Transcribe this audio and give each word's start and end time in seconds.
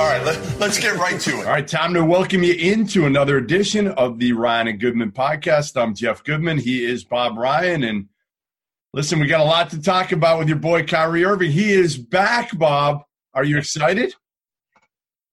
All 0.00 0.06
right, 0.06 0.24
let, 0.24 0.62
us 0.62 0.78
get 0.78 0.96
right 0.96 1.20
to 1.20 1.30
it. 1.40 1.46
All 1.46 1.52
right, 1.52 1.68
time 1.68 1.92
to 1.92 2.02
welcome 2.02 2.42
you 2.42 2.54
into 2.54 3.04
another 3.04 3.36
edition 3.36 3.86
of 3.86 4.18
the 4.18 4.32
Ryan 4.32 4.68
and 4.68 4.80
Goodman 4.80 5.12
podcast. 5.12 5.78
I'm 5.78 5.94
Jeff 5.94 6.24
Goodman. 6.24 6.56
He 6.56 6.86
is 6.86 7.04
Bob 7.04 7.36
Ryan. 7.36 7.84
And 7.84 8.08
listen, 8.94 9.20
we 9.20 9.26
got 9.26 9.40
a 9.40 9.44
lot 9.44 9.68
to 9.70 9.82
talk 9.82 10.12
about 10.12 10.38
with 10.38 10.48
your 10.48 10.56
boy 10.56 10.84
Kyrie 10.86 11.26
Irving. 11.26 11.50
He 11.50 11.74
is 11.74 11.98
back, 11.98 12.56
Bob. 12.56 13.02
Are 13.34 13.44
you 13.44 13.58
excited? 13.58 14.14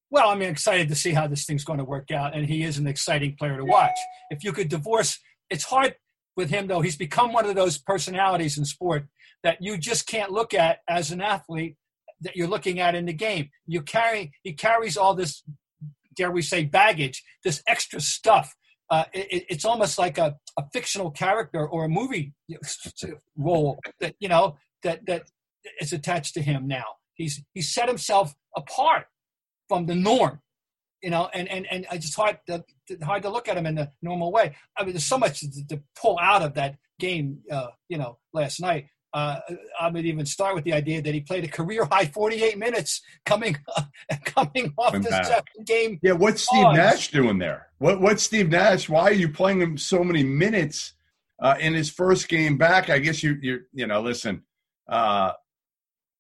Well, 0.10 0.28
I'm 0.28 0.42
excited 0.42 0.90
to 0.90 0.96
see 0.96 1.14
how 1.14 1.28
this 1.28 1.46
thing's 1.46 1.64
going 1.64 1.80
to 1.80 1.86
work 1.86 2.12
out, 2.12 2.36
and 2.36 2.46
he 2.46 2.64
is 2.64 2.78
an 2.78 2.88
exciting 2.88 3.38
player 3.38 3.56
to 3.56 3.64
watch. 3.64 3.98
If 4.32 4.44
you 4.44 4.52
could 4.52 4.68
divorce, 4.68 5.18
it's 5.50 5.64
hard 5.64 5.96
with 6.36 6.50
him 6.50 6.68
though. 6.68 6.82
He's 6.82 6.98
become 6.98 7.32
one 7.32 7.46
of 7.46 7.56
those 7.56 7.78
personalities 7.78 8.58
in 8.58 8.66
sport 8.66 9.08
that 9.44 9.60
you 9.62 9.78
just 9.78 10.08
can't 10.08 10.34
look 10.34 10.54
at 10.54 10.80
as 10.90 11.12
an 11.12 11.22
athlete 11.22 11.78
that 12.22 12.36
you're 12.36 12.48
looking 12.48 12.80
at 12.80 12.96
in 12.96 13.06
the 13.06 13.14
game. 13.14 13.50
You 13.66 13.82
carry 13.82 14.32
he 14.44 14.54
carries 14.54 14.98
all 14.98 15.14
this, 15.14 15.44
dare 16.16 16.32
we 16.32 16.42
say, 16.42 16.66
baggage, 16.66 17.24
this 17.44 17.62
extra 17.68 18.00
stuff. 18.00 18.56
Uh, 18.90 19.04
it, 19.14 19.46
it's 19.50 19.66
almost 19.66 19.98
like 19.98 20.18
a, 20.18 20.38
a 20.58 20.64
fictional 20.72 21.12
character 21.12 21.68
or 21.68 21.86
a 21.86 21.90
movie 21.90 22.34
role 23.36 23.80
that 24.00 24.16
you 24.20 24.30
know 24.30 24.58
that 24.84 25.06
that 25.08 25.24
is 25.82 25.94
attached 25.94 26.34
to 26.36 26.42
him 26.42 26.68
now. 26.68 26.86
He's 27.16 27.44
he's 27.54 27.74
set 27.74 27.88
himself 27.88 28.34
apart 28.56 29.08
from 29.68 29.86
the 29.86 29.96
norm 29.96 30.42
you 31.02 31.10
know, 31.10 31.30
and 31.34 31.48
and 31.48 31.68
and 31.70 31.86
I 31.92 31.98
just 31.98 32.16
hard 32.16 32.40
to, 32.48 32.64
hard 33.04 33.24
to 33.24 33.30
look 33.30 33.48
at 33.48 33.58
him 33.58 33.66
in 33.66 33.76
the 33.76 33.92
normal 34.02 34.32
way. 34.32 34.56
I 34.76 34.84
mean, 34.84 34.94
there's 34.94 35.06
so 35.06 35.18
much 35.18 35.42
to, 35.42 35.68
to 35.70 35.82
pull 35.96 36.18
out 36.20 36.42
of 36.42 36.56
that 36.56 36.78
game, 37.00 37.40
uh, 37.52 37.68
you 37.88 37.98
know, 37.98 38.18
last 38.34 38.60
night. 38.60 38.88
Uh, 39.14 39.40
I 39.80 39.90
would 39.90 40.06
even 40.06 40.26
start 40.26 40.54
with 40.54 40.64
the 40.64 40.74
idea 40.74 41.02
that 41.02 41.14
he 41.14 41.22
played 41.22 41.44
a 41.44 41.48
career 41.48 41.86
high 41.86 42.06
48 42.06 42.58
minutes 42.58 43.02
coming 43.26 43.58
uh, 43.76 43.84
coming 44.26 44.74
off 44.78 44.94
the 44.94 45.04
second 45.04 45.66
game. 45.66 46.00
Yeah, 46.04 46.14
what's 46.14 46.44
Steve 46.44 46.64
pause. 46.64 46.76
Nash 46.76 47.12
doing 47.12 47.38
there? 47.38 47.68
What 47.80 48.02
what's 48.02 48.24
Steve 48.24 48.50
Nash? 48.50 48.90
Why 48.90 49.04
are 49.04 49.14
you 49.14 49.30
playing 49.30 49.62
him 49.62 49.78
so 49.78 50.04
many 50.04 50.24
minutes 50.24 50.94
uh, 51.42 51.56
in 51.60 51.74
his 51.74 51.90
first 51.90 52.28
game 52.28 52.58
back? 52.58 52.90
I 52.90 53.00
guess 53.00 53.24
you 53.24 53.38
you 53.42 53.62
you 53.74 53.88
know, 53.88 54.02
listen. 54.02 54.44
Uh, 54.90 55.32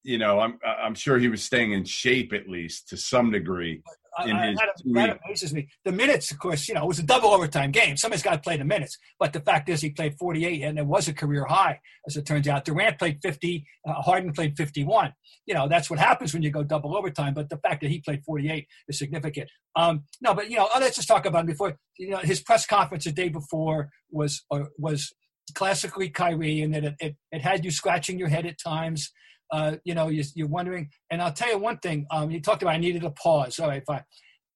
you 0.04 0.18
know, 0.18 0.40
I'm 0.40 0.58
I'm 0.66 0.96
sure 0.96 1.20
he 1.20 1.28
was 1.28 1.44
staying 1.44 1.74
in 1.74 1.84
shape 1.84 2.32
at 2.32 2.48
least 2.48 2.88
to 2.90 2.98
some 2.98 3.32
degree. 3.32 3.84
In 4.26 4.36
I, 4.36 4.48
his 4.48 4.58
that, 4.58 4.70
that 4.94 5.20
amazes 5.26 5.54
me. 5.54 5.68
The 5.86 5.92
minutes, 5.92 6.32
of 6.32 6.40
course, 6.40 6.68
you 6.68 6.74
know, 6.74 6.84
it 6.84 6.88
was 6.88 7.00
a 7.00 7.04
double 7.04 7.30
overtime 7.30 7.72
game. 7.72 7.98
Somebody's 7.98 8.24
got 8.24 8.34
to 8.34 8.40
play 8.40 8.58
the 8.58 8.66
minutes. 8.66 8.98
But 9.20 9.34
the 9.34 9.42
fact 9.42 9.70
is, 9.70 9.82
he 9.82 9.92
played 9.92 10.16
48, 10.18 10.64
and 10.64 10.80
it 10.80 10.86
was 10.86 11.08
a 11.08 11.14
career 11.14 11.46
high, 11.46 11.80
as 12.08 12.18
it 12.18 12.26
turns 12.26 12.48
out. 12.48 12.66
Durant 12.66 12.98
played 12.98 13.20
50. 13.22 13.66
Uh, 13.88 13.94
Harden 13.94 14.34
played 14.34 14.58
51. 14.58 15.14
You 15.46 15.54
know, 15.54 15.68
that's 15.68 15.90
what 15.90 16.00
happens 16.00 16.34
when 16.34 16.42
you 16.42 16.50
go 16.50 16.64
double 16.64 16.98
overtime. 16.98 17.34
But 17.34 17.50
the 17.50 17.58
fact 17.58 17.82
that 17.82 17.90
he 17.90 18.00
played 18.00 18.24
48 18.26 18.68
is 18.88 18.98
significant. 18.98 19.50
Um, 19.76 20.04
no, 20.22 20.34
but 20.34 20.50
you 20.50 20.58
know, 20.58 20.68
let's 20.80 20.96
just 20.96 21.08
talk 21.08 21.26
about 21.26 21.42
him 21.42 21.48
before. 21.48 21.78
You 21.98 22.10
know, 22.10 22.18
his 22.18 22.42
press 22.42 22.66
conference 22.66 23.06
the 23.06 23.12
day 23.12 23.30
before 23.30 23.90
was 24.10 24.44
uh, 24.52 24.64
was 24.78 25.14
classically 25.54 26.10
Kyrie, 26.10 26.62
and 26.62 26.74
that 26.74 26.84
it, 26.84 26.96
it, 27.00 27.16
it 27.32 27.42
had 27.42 27.64
you 27.64 27.72
scratching 27.72 28.18
your 28.18 28.30
head 28.30 28.46
at 28.46 28.58
times 28.60 29.12
uh, 29.52 29.78
you 29.84 29.94
know, 29.94 30.10
you're, 30.10 30.26
you're, 30.36 30.48
wondering. 30.48 30.90
And 31.12 31.22
I'll 31.22 31.34
tell 31.34 31.50
you 31.50 31.58
one 31.58 31.78
thing. 31.78 32.06
Um, 32.12 32.32
you 32.32 32.42
talked 32.42 32.62
about 32.62 32.76
I 32.76 32.78
needed 32.78 33.04
a 33.04 33.12
pause. 33.12 33.60
All 33.60 33.68
right, 33.68 33.84
fine. 33.86 34.04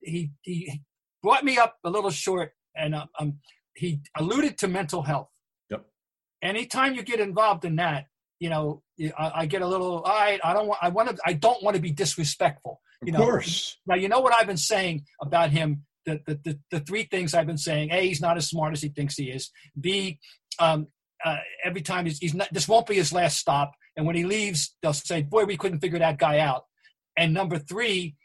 He 0.01 0.31
he 0.41 0.81
brought 1.21 1.43
me 1.43 1.57
up 1.57 1.75
a 1.83 1.89
little 1.89 2.09
short, 2.09 2.51
and 2.75 2.95
um, 2.95 3.07
um 3.19 3.39
he 3.75 4.01
alluded 4.17 4.57
to 4.59 4.67
mental 4.67 5.03
health. 5.03 5.29
Yep. 5.69 5.85
Anytime 6.43 6.95
you 6.95 7.03
get 7.03 7.19
involved 7.19 7.65
in 7.65 7.77
that, 7.77 8.05
you 8.39 8.49
know, 8.49 8.81
I, 9.17 9.31
I 9.35 9.45
get 9.45 9.61
a 9.61 9.67
little. 9.67 10.01
All 10.01 10.13
right, 10.13 10.39
I 10.43 10.53
don't 10.53 10.67
want. 10.67 10.79
I 10.81 10.89
want 10.89 11.09
to. 11.09 11.17
I 11.25 11.33
don't 11.33 11.63
want 11.63 11.75
to 11.75 11.81
be 11.81 11.91
disrespectful. 11.91 12.81
You 13.03 13.13
of 13.13 13.19
know? 13.19 13.25
course. 13.25 13.77
Now 13.85 13.95
you 13.95 14.09
know 14.09 14.19
what 14.19 14.33
I've 14.33 14.47
been 14.47 14.57
saying 14.57 15.05
about 15.21 15.51
him. 15.51 15.83
The, 16.07 16.19
the, 16.25 16.39
the, 16.43 16.59
the 16.71 16.79
three 16.79 17.03
things 17.03 17.33
I've 17.33 17.47
been 17.47 17.57
saying: 17.57 17.91
A, 17.91 18.07
he's 18.07 18.21
not 18.21 18.37
as 18.37 18.49
smart 18.49 18.73
as 18.73 18.81
he 18.81 18.89
thinks 18.89 19.15
he 19.15 19.29
is. 19.29 19.51
B, 19.79 20.19
um, 20.59 20.87
uh, 21.23 21.37
every 21.63 21.81
time 21.81 22.05
he's, 22.05 22.17
he's 22.17 22.33
not, 22.33 22.47
this 22.51 22.67
won't 22.67 22.87
be 22.87 22.95
his 22.95 23.13
last 23.13 23.37
stop. 23.37 23.73
And 24.01 24.07
when 24.07 24.15
he 24.15 24.23
leaves, 24.23 24.75
they'll 24.81 24.93
say, 24.93 25.21
"Boy, 25.21 25.45
we 25.45 25.55
couldn't 25.55 25.79
figure 25.79 25.99
that 25.99 26.17
guy 26.17 26.39
out." 26.39 26.65
And 27.15 27.35
number 27.35 27.59
three, 27.59 28.15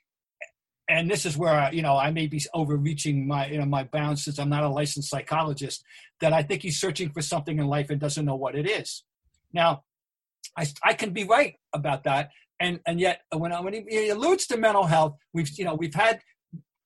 and 0.89 1.11
this 1.11 1.27
is 1.27 1.37
where 1.37 1.53
I, 1.53 1.71
you 1.73 1.83
know 1.83 1.99
I 1.99 2.11
may 2.13 2.29
be 2.29 2.41
overreaching 2.55 3.29
my 3.29 3.49
you 3.49 3.59
know 3.59 3.67
my 3.67 3.85
bounds 3.85 4.25
since 4.25 4.39
I'm 4.39 4.49
not 4.49 4.65
a 4.65 4.71
licensed 4.71 5.11
psychologist. 5.11 5.85
That 6.23 6.33
I 6.33 6.43
think 6.43 6.63
he's 6.63 6.81
searching 6.81 7.11
for 7.11 7.21
something 7.21 7.59
in 7.59 7.67
life 7.67 7.91
and 7.91 8.01
doesn't 8.01 8.25
know 8.25 8.37
what 8.37 8.55
it 8.55 8.67
is. 8.67 9.05
Now, 9.53 9.83
I 10.57 10.67
I 10.83 10.95
can 10.95 11.11
be 11.11 11.25
right 11.25 11.57
about 11.75 12.05
that, 12.05 12.31
and 12.59 12.81
and 12.87 12.99
yet 12.99 13.21
when 13.31 13.53
when 13.63 13.75
he, 13.75 13.85
he 13.87 14.09
alludes 14.09 14.47
to 14.47 14.57
mental 14.57 14.85
health, 14.85 15.19
we've 15.35 15.51
you 15.59 15.67
know 15.67 15.75
we've 15.75 15.95
had 15.95 16.23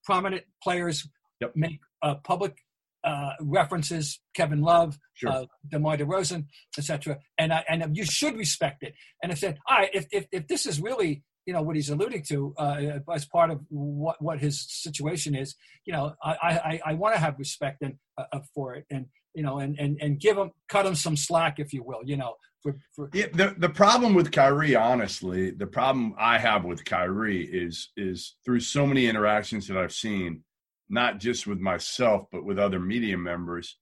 prominent 0.04 0.42
players 0.64 1.08
yep. 1.40 1.52
make 1.54 1.78
uh, 2.02 2.16
public 2.16 2.56
uh, 3.05 3.33
references 3.41 4.21
Kevin 4.34 4.61
Love, 4.62 4.99
sure. 5.15 5.31
uh, 5.31 5.44
DeMar 5.69 5.97
DeRozan, 5.97 6.47
etc. 6.77 7.19
And 7.38 7.53
I, 7.53 7.65
and 7.69 7.97
you 7.97 8.05
should 8.05 8.37
respect 8.37 8.83
it. 8.83 8.94
And 9.22 9.33
I 9.33 9.34
said, 9.34 9.59
all 9.69 9.78
right, 9.78 9.91
if, 9.93 10.06
if, 10.12 10.27
if 10.33 10.47
this 10.49 10.66
is 10.66 10.81
really 10.81 11.22
you 11.47 11.55
know 11.55 11.62
what 11.62 11.75
he's 11.75 11.91
alluding 11.91 12.22
to 12.22 12.55
uh, 12.59 12.99
as 13.12 13.25
part 13.25 13.50
of 13.50 13.61
what 13.71 14.21
what 14.22 14.38
his 14.38 14.65
situation 14.69 15.34
is, 15.34 15.56
you 15.84 15.93
know, 15.93 16.15
I 16.22 16.33
I, 16.33 16.81
I 16.87 16.94
want 16.94 17.15
to 17.15 17.21
have 17.21 17.38
respect 17.38 17.83
and 17.83 17.97
uh, 18.19 18.41
for 18.55 18.75
it, 18.75 18.84
and 18.91 19.06
you 19.34 19.43
know, 19.43 19.59
and 19.59 19.78
and 19.78 19.99
and 20.00 20.21
give 20.21 20.37
him 20.37 20.50
cut 20.69 20.87
him 20.87 20.94
some 20.94 21.17
slack, 21.17 21.59
if 21.59 21.72
you 21.72 21.82
will, 21.82 22.00
you 22.05 22.17
know. 22.17 22.34
For, 22.62 22.77
for 22.94 23.09
yeah, 23.15 23.27
the 23.32 23.55
the 23.56 23.71
problem 23.71 24.15
with 24.15 24.32
Kyrie, 24.32 24.77
honestly, 24.77 25.50
the 25.50 25.67
problem 25.67 26.15
I 26.19 26.38
have 26.38 26.65
with 26.65 26.84
Kyrie 26.84 27.44
is 27.44 27.91
is 27.97 28.37
through 28.44 28.61
so 28.61 28.87
many 28.87 29.06
interactions 29.06 29.67
that 29.69 29.78
I've 29.78 29.94
seen 29.94 30.43
not 30.90 31.18
just 31.18 31.46
with 31.46 31.60
myself, 31.60 32.26
but 32.30 32.44
with 32.44 32.58
other 32.58 32.80
media 32.80 33.16
members, 33.16 33.76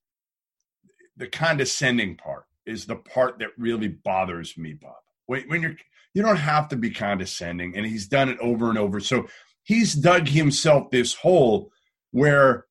the 1.17 1.27
condescending 1.27 2.17
part 2.17 2.45
is 2.67 2.85
the 2.85 2.97
part 2.97 3.39
that 3.39 3.49
really 3.57 3.89
bothers 3.89 4.57
me, 4.57 4.75
Bob. 4.75 4.95
When, 5.27 5.63
you're, 5.63 5.77
you 6.15 6.23
don't 6.23 6.37
have 6.37 6.69
to 6.69 6.77
be 6.77 6.91
condescending, 6.91 7.77
and 7.77 7.85
he's 7.85 8.07
done 8.07 8.29
it 8.29 8.39
over 8.41 8.69
and 8.69 8.79
over. 8.79 9.01
So 9.01 9.27
he's 9.63 9.95
dug 9.95 10.29
himself 10.29 10.91
this 10.91 11.15
hole 11.15 11.71
where, 12.13 12.67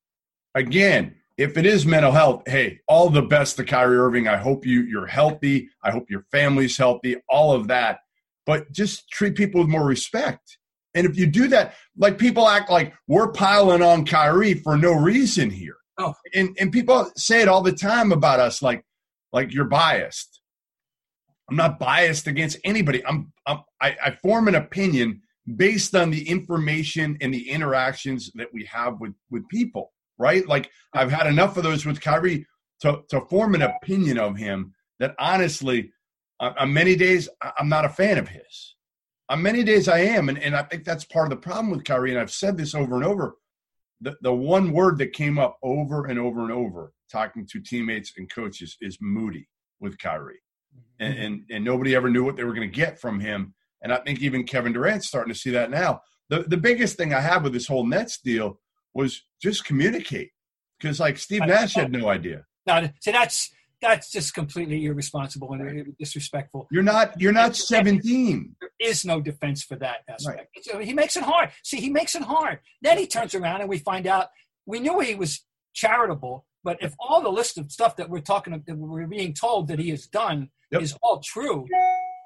again, 0.56 1.16
if 1.38 1.56
it 1.58 1.66
is 1.66 1.86
mental 1.86 2.12
health, 2.12 2.44
hey, 2.48 2.80
all 2.88 3.10
the 3.10 3.22
best 3.22 3.58
to 3.58 3.64
Kyrie 3.64 3.98
Irving. 3.98 4.28
I 4.28 4.38
hope 4.38 4.66
you 4.66 4.82
you're 4.82 5.06
healthy. 5.06 5.70
I 5.84 5.92
hope 5.92 6.10
your 6.10 6.26
family's 6.32 6.78
healthy. 6.78 7.16
All 7.30 7.54
of 7.54 7.68
that, 7.68 8.00
but 8.46 8.72
just 8.72 9.10
treat 9.10 9.36
people 9.36 9.62
with 9.62 9.70
more 9.70 9.86
respect. 9.86 10.58
And 10.96 11.06
if 11.06 11.18
you 11.18 11.28
do 11.28 11.48
that, 11.50 11.76
like 11.98 12.18
people 12.18 12.48
act 12.48 12.70
like 12.70 12.94
we're 13.08 13.32
piling 13.32 13.82
on 13.82 14.06
Kyrie 14.06 14.56
for 14.56 14.78
no 14.78 14.94
reason 14.94 15.50
here. 15.50 15.76
Oh. 15.98 16.14
And 16.34 16.56
and 16.60 16.72
people 16.72 17.12
say 17.16 17.42
it 17.42 17.48
all 17.48 17.62
the 17.62 17.72
time 17.72 18.12
about 18.12 18.40
us, 18.40 18.62
like 18.62 18.84
like 19.32 19.54
you're 19.54 19.66
biased. 19.66 20.42
I'm 21.50 21.56
not 21.56 21.80
biased 21.80 22.28
against 22.28 22.58
anybody. 22.64 23.06
I'm, 23.06 23.32
I'm 23.46 23.60
I, 23.82 23.96
I 24.06 24.12
form 24.12 24.48
an 24.48 24.56
opinion 24.56 25.22
based 25.56 25.96
on 25.96 26.12
the 26.12 26.28
information 26.28 27.18
and 27.22 27.34
the 27.34 27.50
interactions 27.50 28.32
that 28.36 28.54
we 28.54 28.66
have 28.66 29.00
with 29.00 29.14
with 29.30 29.48
people, 29.50 29.94
right? 30.18 30.48
Like 30.48 30.70
I've 30.94 31.12
had 31.12 31.28
enough 31.28 31.58
of 31.58 31.64
those 31.64 31.86
with 31.86 32.02
Kyrie 32.02 32.46
to 32.82 33.02
to 33.10 33.22
form 33.22 33.56
an 33.56 33.62
opinion 33.62 34.18
of 34.18 34.38
him 34.38 34.74
that 35.00 35.16
honestly, 35.20 35.92
on 36.40 36.74
many 36.74 36.96
days 36.96 37.30
I'm 37.58 37.70
not 37.70 37.86
a 37.86 37.90
fan 37.90 38.18
of 38.18 38.28
his. 38.28 38.76
On 39.30 39.42
many 39.42 39.64
days 39.64 39.88
I 39.88 40.00
am, 40.00 40.30
and, 40.30 40.40
and 40.40 40.56
I 40.56 40.64
think 40.64 40.86
that's 40.86 41.04
part 41.04 41.26
of 41.26 41.32
the 41.32 41.44
problem 41.44 41.70
with 41.70 41.84
Kyrie. 41.84 42.12
And 42.12 42.20
I've 42.20 42.32
said 42.32 42.58
this 42.58 42.74
over 42.74 42.96
and 42.96 43.04
over. 43.04 43.36
The 44.02 44.16
the 44.22 44.34
one 44.34 44.72
word 44.72 44.98
that 45.00 45.14
came 45.14 45.40
up 45.40 45.58
over 45.64 46.06
and 46.06 46.20
over 46.20 46.42
and 46.42 46.52
over 46.52 46.94
talking 47.12 47.46
to 47.48 47.60
teammates 47.60 48.14
and 48.18 48.30
coaches 48.30 48.78
is 48.82 48.98
moody 49.02 49.50
with 49.80 49.98
Kyrie. 49.98 50.42
And, 51.00 51.14
mm-hmm. 51.14 51.24
and, 51.24 51.42
and 51.50 51.66
nobody 51.66 51.96
ever 51.96 52.10
knew 52.10 52.24
what 52.24 52.36
they 52.36 52.44
were 52.44 52.54
going 52.54 52.70
to 52.70 52.76
get 52.76 53.00
from 53.00 53.20
him. 53.20 53.54
And 53.82 53.94
I 53.94 53.98
think 53.98 54.22
even 54.22 54.44
Kevin 54.44 54.74
Durant's 54.74 55.08
starting 55.08 55.34
to 55.34 55.40
see 55.40 55.52
that 55.52 55.72
now. 55.72 56.02
The 56.30 56.44
the 56.44 56.58
biggest 56.58 56.98
thing 56.98 57.14
I 57.14 57.22
have 57.22 57.44
with 57.44 57.54
this 57.54 57.68
whole 57.68 57.86
Nets 57.86 58.20
deal 58.20 58.60
was 58.94 59.24
just 59.42 59.66
communicate 59.66 60.32
because 60.80 61.00
like 61.00 61.18
Steve 61.18 61.46
Nash 61.46 61.76
had 61.76 61.92
no 61.92 62.10
idea. 62.10 62.46
Now, 62.66 62.90
see, 63.00 63.12
that's 63.12 63.52
that's 63.82 64.12
just 64.12 64.34
completely 64.34 64.86
irresponsible 64.86 65.54
and 65.54 65.96
disrespectful. 66.00 66.68
You're 66.72 66.84
not 66.84 67.20
you're 67.22 67.32
not 67.34 67.56
17. 67.56 68.56
There 68.60 68.70
is 68.80 69.06
no 69.06 69.22
defense 69.22 69.64
for 69.64 69.76
that 69.78 69.98
aspect. 70.10 70.50
Right. 70.74 70.86
He 70.86 70.94
makes 70.94 71.16
it 71.16 71.24
hard. 71.24 71.52
See, 71.64 71.78
he 71.80 71.90
makes 71.90 72.16
it 72.16 72.24
hard. 72.24 72.60
Then 72.82 72.98
he 72.98 73.08
turns 73.08 73.36
around 73.36 73.62
and 73.62 73.70
we 73.70 73.78
find 73.80 74.08
out 74.08 74.28
we 74.66 74.80
knew 74.80 75.00
he 75.00 75.16
was 75.16 75.46
charitable 75.74 76.46
But 76.64 76.78
if 76.82 76.94
all 77.00 77.22
the 77.22 77.30
list 77.30 77.58
of 77.58 77.72
stuff 77.72 77.96
that 77.98 78.10
we're 78.10 78.20
talking, 78.22 78.62
that 78.66 78.78
we're 78.78 79.08
being 79.08 79.34
told 79.34 79.68
that 79.70 79.80
he 79.80 79.90
has 79.92 80.08
done 80.08 80.50
Yep. 80.72 80.82
is 80.82 80.98
all 81.02 81.22
true, 81.24 81.66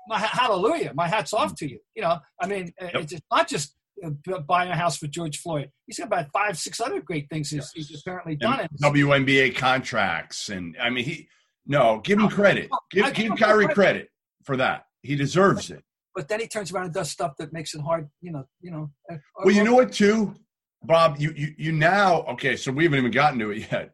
my 0.07 0.18
hallelujah, 0.18 0.94
my 0.95 1.07
hats 1.07 1.31
off 1.31 1.53
to 1.57 1.69
you. 1.69 1.80
You 1.95 2.01
know, 2.01 2.18
I 2.42 2.48
mean, 2.48 2.74
it's 2.80 3.12
just 3.12 3.24
not 3.31 3.48
just 3.48 3.75
uh, 4.03 4.39
buying 4.48 4.71
a 4.71 4.75
house 4.75 4.98
for 4.98 5.06
George 5.06 5.38
Floyd. 5.38 5.69
He's 5.86 6.00
got 6.00 6.07
about 6.07 6.25
five, 6.33 6.57
six 6.57 6.81
other 6.81 7.01
great 7.01 7.30
things 7.30 7.51
he's, 7.51 7.69
he's 7.75 8.01
apparently 8.01 8.36
done. 8.36 8.62
And 8.62 8.69
WNBA 8.81 9.56
contracts, 9.56 10.50
and 10.50 10.75
I 10.81 10.89
mean, 10.89 11.06
he 11.06 11.27
no, 11.65 11.99
give 12.03 12.19
him 12.19 12.27
credit. 12.29 12.69
Give, 12.89 13.13
give 13.13 13.35
Kyrie 13.37 13.65
credit. 13.65 13.75
credit 13.75 14.09
for 14.43 14.57
that. 14.57 14.85
He 15.03 15.15
deserves 15.15 15.71
it. 15.71 15.83
but 16.15 16.27
then 16.27 16.39
he 16.39 16.47
turns 16.47 16.71
around 16.71 16.85
and 16.85 16.93
does 16.93 17.09
stuff 17.11 17.33
that 17.37 17.53
makes 17.53 17.73
it 17.75 17.81
hard. 17.81 18.09
You 18.21 18.31
know, 18.31 18.45
you 18.61 18.71
know. 18.71 18.91
uh, 19.09 19.15
uh 19.15 19.17
Well, 19.45 19.53
you 19.55 19.61
uh, 19.61 19.65
know 19.65 19.75
what, 19.75 19.91
too, 19.93 20.33
Bob. 20.83 21.17
You 21.19 21.33
you 21.35 21.53
you 21.57 21.71
now 21.71 22.23
okay. 22.33 22.55
So 22.55 22.71
we 22.71 22.83
haven't 22.85 22.99
even 22.99 23.11
gotten 23.11 23.39
to 23.39 23.51
it 23.51 23.71
yet. 23.71 23.91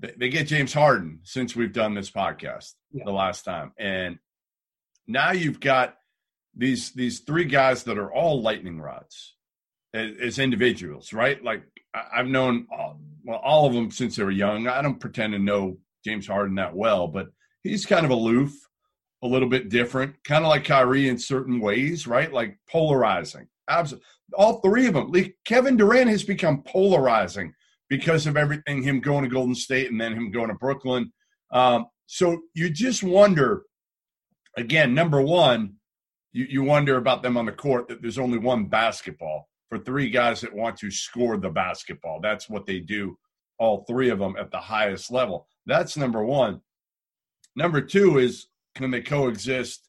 They, 0.00 0.14
they 0.16 0.28
get 0.28 0.46
James 0.46 0.72
Harden 0.72 1.20
since 1.24 1.56
we've 1.56 1.72
done 1.72 1.94
this 1.94 2.10
podcast 2.10 2.74
Yeah. 2.92 3.04
the 3.04 3.12
last 3.12 3.44
time, 3.44 3.72
and 3.78 4.18
now 5.06 5.32
you've 5.32 5.60
got 5.60 5.96
these 6.56 6.92
these 6.92 7.20
three 7.20 7.44
guys 7.44 7.84
that 7.84 7.98
are 7.98 8.12
all 8.12 8.40
lightning 8.42 8.80
rods 8.80 9.34
as, 9.94 10.10
as 10.20 10.38
individuals, 10.38 11.12
right? 11.12 11.42
Like 11.42 11.62
I- 11.94 12.06
I've 12.20 12.26
known 12.28 12.66
all, 12.70 13.00
well 13.24 13.38
all 13.38 13.66
of 13.66 13.74
them 13.74 13.90
since 13.90 14.16
they 14.16 14.22
were 14.24 14.30
young. 14.30 14.66
I 14.68 14.82
don't 14.82 15.00
pretend 15.00 15.32
to 15.34 15.38
know 15.38 15.78
James 16.08 16.26
Harden 16.26 16.54
that 16.56 16.74
well, 16.74 17.06
but 17.06 17.26
he's 17.62 17.84
kind 17.84 18.06
of 18.06 18.10
aloof, 18.10 18.52
a 19.22 19.26
little 19.26 19.48
bit 19.48 19.68
different, 19.68 20.14
kind 20.24 20.42
of 20.42 20.48
like 20.48 20.64
Kyrie 20.64 21.08
in 21.08 21.18
certain 21.18 21.60
ways, 21.60 22.06
right? 22.06 22.32
Like 22.32 22.58
polarizing. 22.70 23.46
Absolutely. 23.68 24.06
All 24.34 24.60
three 24.60 24.86
of 24.86 24.94
them. 24.94 25.12
Like 25.12 25.36
Kevin 25.44 25.76
Durant 25.76 26.08
has 26.08 26.22
become 26.22 26.62
polarizing 26.62 27.52
because 27.90 28.26
of 28.26 28.36
everything, 28.36 28.82
him 28.82 29.00
going 29.00 29.24
to 29.24 29.30
Golden 29.30 29.54
State 29.54 29.90
and 29.90 30.00
then 30.00 30.14
him 30.14 30.30
going 30.30 30.48
to 30.48 30.54
Brooklyn. 30.54 31.12
Um, 31.52 31.86
so 32.06 32.40
you 32.54 32.70
just 32.70 33.02
wonder, 33.02 33.64
again, 34.56 34.94
number 34.94 35.20
one, 35.20 35.74
you, 36.32 36.46
you 36.48 36.62
wonder 36.62 36.96
about 36.96 37.22
them 37.22 37.36
on 37.36 37.44
the 37.46 37.52
court 37.52 37.88
that 37.88 38.00
there's 38.00 38.18
only 38.18 38.38
one 38.38 38.66
basketball 38.66 39.48
for 39.68 39.78
three 39.78 40.08
guys 40.08 40.40
that 40.40 40.54
want 40.54 40.78
to 40.78 40.90
score 40.90 41.36
the 41.36 41.50
basketball. 41.50 42.20
That's 42.22 42.48
what 42.48 42.64
they 42.64 42.80
do, 42.80 43.18
all 43.58 43.84
three 43.84 44.10
of 44.10 44.18
them 44.18 44.36
at 44.38 44.50
the 44.50 44.58
highest 44.58 45.10
level. 45.10 45.46
That's 45.66 45.96
number 45.96 46.24
one. 46.24 46.60
Number 47.56 47.80
two 47.80 48.18
is 48.18 48.46
can 48.74 48.90
they 48.90 49.02
coexist, 49.02 49.88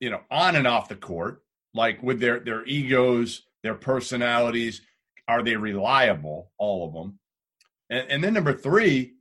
you 0.00 0.10
know, 0.10 0.20
on 0.30 0.56
and 0.56 0.66
off 0.66 0.88
the 0.88 0.96
court, 0.96 1.42
like 1.74 2.02
with 2.02 2.20
their 2.20 2.40
their 2.40 2.64
egos, 2.64 3.42
their 3.62 3.74
personalities? 3.74 4.82
Are 5.28 5.42
they 5.42 5.56
reliable? 5.56 6.52
All 6.58 6.86
of 6.86 6.94
them. 6.94 7.18
And, 7.90 8.10
and 8.10 8.24
then 8.24 8.34
number 8.34 8.52
three, 8.52 9.14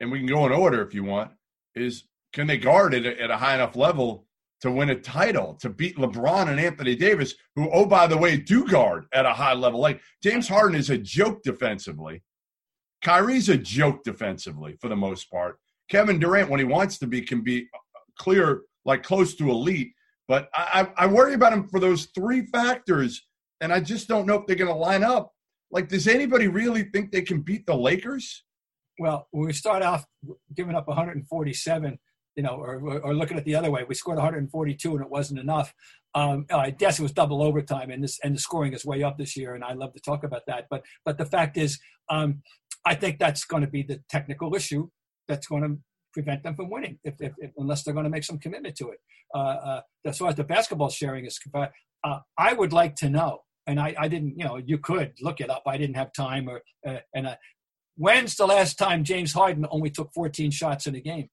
and 0.00 0.12
we 0.12 0.18
can 0.18 0.28
go 0.28 0.46
in 0.46 0.52
order 0.52 0.82
if 0.82 0.94
you 0.94 1.04
want, 1.04 1.32
is 1.74 2.04
can 2.32 2.46
they 2.46 2.58
guard 2.58 2.94
it 2.94 3.06
at 3.06 3.30
a 3.30 3.36
high 3.36 3.54
enough 3.54 3.76
level 3.76 4.25
to 4.62 4.70
win 4.70 4.90
a 4.90 4.98
title, 4.98 5.54
to 5.60 5.68
beat 5.68 5.96
LeBron 5.96 6.48
and 6.48 6.58
Anthony 6.58 6.96
Davis, 6.96 7.34
who, 7.54 7.70
oh, 7.72 7.86
by 7.86 8.06
the 8.06 8.16
way, 8.16 8.36
do 8.36 8.66
guard 8.66 9.06
at 9.12 9.26
a 9.26 9.32
high 9.32 9.52
level? 9.52 9.80
Like 9.80 10.00
James 10.22 10.48
Harden 10.48 10.78
is 10.78 10.90
a 10.90 10.98
joke 10.98 11.42
defensively. 11.42 12.22
Kyrie's 13.02 13.48
a 13.48 13.58
joke 13.58 14.02
defensively 14.02 14.76
for 14.80 14.88
the 14.88 14.96
most 14.96 15.30
part. 15.30 15.58
Kevin 15.90 16.18
Durant, 16.18 16.50
when 16.50 16.60
he 16.60 16.64
wants 16.64 16.98
to 16.98 17.06
be, 17.06 17.20
can 17.20 17.42
be 17.42 17.68
clear, 18.18 18.62
like 18.84 19.02
close 19.02 19.34
to 19.36 19.50
elite. 19.50 19.92
But 20.28 20.48
I, 20.54 20.88
I 20.96 21.06
worry 21.06 21.34
about 21.34 21.52
him 21.52 21.68
for 21.68 21.78
those 21.78 22.06
three 22.06 22.46
factors, 22.46 23.24
and 23.60 23.72
I 23.72 23.80
just 23.80 24.08
don't 24.08 24.26
know 24.26 24.34
if 24.36 24.46
they're 24.46 24.56
going 24.56 24.72
to 24.72 24.74
line 24.74 25.04
up. 25.04 25.32
Like, 25.70 25.88
does 25.88 26.08
anybody 26.08 26.48
really 26.48 26.84
think 26.84 27.12
they 27.12 27.22
can 27.22 27.42
beat 27.42 27.66
the 27.66 27.76
Lakers? 27.76 28.44
Well, 28.98 29.28
we 29.32 29.52
start 29.52 29.82
off 29.82 30.04
giving 30.54 30.74
up 30.74 30.88
147, 30.88 31.98
you 32.36 32.42
know, 32.42 32.56
or, 32.56 33.00
or, 33.00 33.14
looking 33.14 33.38
at 33.38 33.44
the 33.44 33.54
other 33.54 33.70
way, 33.70 33.84
we 33.88 33.94
scored 33.94 34.18
142 34.18 34.92
and 34.92 35.04
it 35.04 35.10
wasn't 35.10 35.40
enough. 35.40 35.72
Um, 36.14 36.46
I 36.52 36.70
guess 36.70 36.98
it 36.98 37.02
was 37.02 37.12
double 37.12 37.42
overtime, 37.42 37.90
and 37.90 38.04
this 38.04 38.18
and 38.22 38.34
the 38.34 38.38
scoring 38.38 38.72
is 38.72 38.84
way 38.84 39.02
up 39.02 39.18
this 39.18 39.36
year, 39.36 39.54
and 39.54 39.64
I 39.64 39.72
love 39.72 39.94
to 39.94 40.00
talk 40.00 40.22
about 40.22 40.42
that. 40.46 40.66
But 40.70 40.82
but 41.04 41.18
the 41.18 41.26
fact 41.26 41.56
is, 41.56 41.78
um, 42.10 42.42
I 42.84 42.94
think 42.94 43.18
that's 43.18 43.44
going 43.44 43.62
to 43.62 43.68
be 43.68 43.82
the 43.82 44.00
technical 44.08 44.54
issue 44.54 44.88
that's 45.28 45.46
going 45.46 45.62
to 45.62 45.78
prevent 46.12 46.42
them 46.42 46.54
from 46.54 46.70
winning, 46.70 46.98
if, 47.04 47.14
if, 47.20 47.32
if 47.38 47.50
unless 47.58 47.82
they're 47.82 47.92
going 47.92 48.04
to 48.04 48.10
make 48.10 48.24
some 48.24 48.38
commitment 48.38 48.76
to 48.76 48.90
it. 48.90 48.98
Uh, 49.34 49.38
uh, 49.38 49.80
as 50.06 50.16
far 50.16 50.28
as 50.28 50.34
the 50.34 50.44
basketball 50.44 50.88
sharing 50.88 51.26
is, 51.26 51.38
uh, 51.54 52.18
I 52.38 52.52
would 52.54 52.72
like 52.72 52.94
to 52.96 53.10
know, 53.10 53.40
and 53.66 53.78
I, 53.78 53.94
I 53.98 54.08
didn't, 54.08 54.38
you 54.38 54.44
know, 54.44 54.56
you 54.56 54.78
could 54.78 55.12
look 55.20 55.40
it 55.40 55.50
up. 55.50 55.64
I 55.66 55.76
didn't 55.76 55.96
have 55.96 56.12
time, 56.12 56.48
or 56.48 56.62
uh, 56.86 57.00
and 57.14 57.36
When's 57.98 58.36
the 58.36 58.46
last 58.46 58.78
time 58.78 59.04
James 59.04 59.32
Harden 59.32 59.66
only 59.70 59.90
took 59.90 60.12
14 60.14 60.50
shots 60.50 60.86
in 60.86 60.94
a 60.94 61.00
game? 61.00 61.30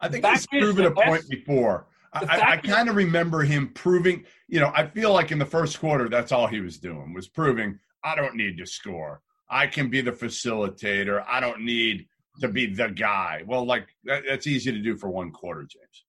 I 0.00 0.08
think 0.08 0.24
he's 0.26 0.46
proven 0.46 0.86
a 0.86 0.90
point 0.90 1.28
before. 1.28 1.86
I, 2.12 2.20
I, 2.20 2.22
I 2.22 2.38
fact 2.38 2.66
is- 2.66 2.72
kind 2.72 2.88
of 2.88 2.96
remember 2.96 3.42
him 3.42 3.68
proving, 3.74 4.24
you 4.48 4.60
know, 4.60 4.72
I 4.74 4.86
feel 4.86 5.12
like 5.12 5.30
in 5.32 5.38
the 5.38 5.46
first 5.46 5.78
quarter, 5.78 6.08
that's 6.08 6.32
all 6.32 6.46
he 6.46 6.60
was 6.60 6.78
doing 6.78 7.12
was 7.12 7.28
proving 7.28 7.78
I 8.04 8.14
don't 8.14 8.36
need 8.36 8.56
to 8.58 8.66
score. 8.66 9.20
I 9.50 9.66
can 9.66 9.88
be 9.88 10.00
the 10.00 10.12
facilitator. 10.12 11.24
I 11.26 11.40
don't 11.40 11.64
need 11.64 12.06
to 12.40 12.48
be 12.48 12.66
the 12.66 12.88
guy. 12.88 13.42
Well, 13.46 13.64
like 13.66 13.88
that, 14.04 14.22
that's 14.28 14.46
easy 14.46 14.72
to 14.72 14.78
do 14.78 14.96
for 14.96 15.08
one 15.08 15.30
quarter, 15.32 15.62
James. 15.62 16.04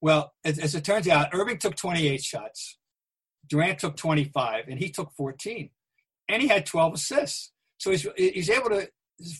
Well, 0.00 0.32
as, 0.44 0.58
as 0.58 0.74
it 0.74 0.84
turns 0.84 1.06
out, 1.08 1.28
Irving 1.32 1.58
took 1.58 1.76
28 1.76 2.22
shots, 2.22 2.78
Durant 3.48 3.78
took 3.78 3.96
25, 3.96 4.68
and 4.68 4.78
he 4.78 4.90
took 4.90 5.12
14, 5.12 5.70
and 6.28 6.42
he 6.42 6.48
had 6.48 6.64
12 6.64 6.94
assists. 6.94 7.52
So 7.78 7.90
he's 7.90 8.06
he's 8.16 8.50
able 8.50 8.70
to, 8.70 8.88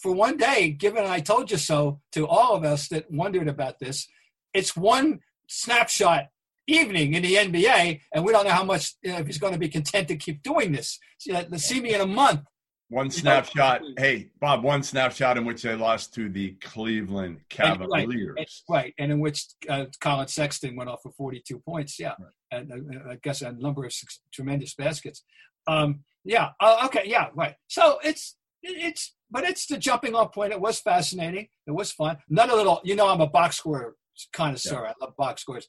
for 0.02 0.12
one 0.12 0.36
day, 0.36 0.70
given 0.70 1.04
I 1.04 1.20
told 1.20 1.50
you 1.50 1.56
so 1.56 2.00
to 2.12 2.26
all 2.26 2.54
of 2.54 2.64
us 2.64 2.88
that 2.88 3.10
wondered 3.10 3.48
about 3.48 3.78
this, 3.78 4.06
it's 4.54 4.76
one 4.76 5.20
snapshot 5.48 6.26
evening 6.66 7.14
in 7.14 7.22
the 7.22 7.34
NBA, 7.34 8.00
and 8.14 8.24
we 8.24 8.32
don't 8.32 8.44
know 8.44 8.52
how 8.52 8.64
much 8.64 8.94
uh, 9.06 9.12
if 9.12 9.26
he's 9.26 9.38
going 9.38 9.52
to 9.52 9.58
be 9.58 9.68
content 9.68 10.08
to 10.08 10.16
keep 10.16 10.42
doing 10.42 10.72
this. 10.72 10.98
See, 11.18 11.32
uh, 11.32 11.44
see 11.56 11.80
me 11.80 11.94
in 11.94 12.00
a 12.00 12.06
month. 12.06 12.42
One 12.88 13.06
know, 13.06 13.10
snapshot. 13.10 13.82
Hey, 13.96 14.30
Bob, 14.40 14.64
one 14.64 14.82
snapshot 14.82 15.36
in 15.36 15.44
which 15.44 15.62
they 15.62 15.76
lost 15.76 16.12
to 16.14 16.28
the 16.28 16.52
Cleveland 16.60 17.38
And- 17.58 17.80
right, 17.80 17.88
Cavaliers. 17.88 18.34
and- 18.36 18.48
right, 18.68 18.94
and 18.98 19.12
in 19.12 19.20
which 19.20 19.44
uh, 19.68 19.86
Collin 20.00 20.26
Sexton 20.26 20.74
went 20.76 20.90
off 20.90 21.00
for 21.02 21.12
42 21.12 21.60
points. 21.60 21.98
Yeah, 22.00 22.14
and 22.50 22.72
uh, 22.72 23.10
I 23.10 23.18
guess 23.22 23.42
a 23.42 23.52
number 23.52 23.84
of 23.84 23.92
six, 23.92 24.20
tremendous 24.32 24.74
baskets. 24.74 25.22
Um, 25.66 26.00
yeah, 26.24 26.50
uh, 26.58 26.82
okay, 26.86 27.02
yeah, 27.06 27.28
right. 27.34 27.54
So 27.68 27.98
it's 28.02 28.36
it's 28.62 29.14
but 29.30 29.44
it's 29.44 29.66
the 29.66 29.78
jumping 29.78 30.14
off 30.14 30.32
point. 30.32 30.52
It 30.52 30.60
was 30.60 30.80
fascinating. 30.80 31.48
It 31.66 31.72
was 31.72 31.92
fun. 31.92 32.18
Another 32.28 32.54
little, 32.54 32.80
you 32.84 32.96
know, 32.96 33.08
I'm 33.08 33.20
a 33.20 33.28
box 33.28 33.56
score 33.56 33.94
connoisseur. 34.32 34.86
I 34.86 34.92
love 35.00 35.16
box 35.16 35.42
scores. 35.42 35.66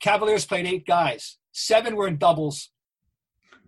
Cavaliers 0.00 0.46
played 0.46 0.66
eight 0.66 0.86
guys. 0.86 1.38
Seven 1.52 1.96
were 1.96 2.06
in 2.06 2.16
doubles, 2.16 2.70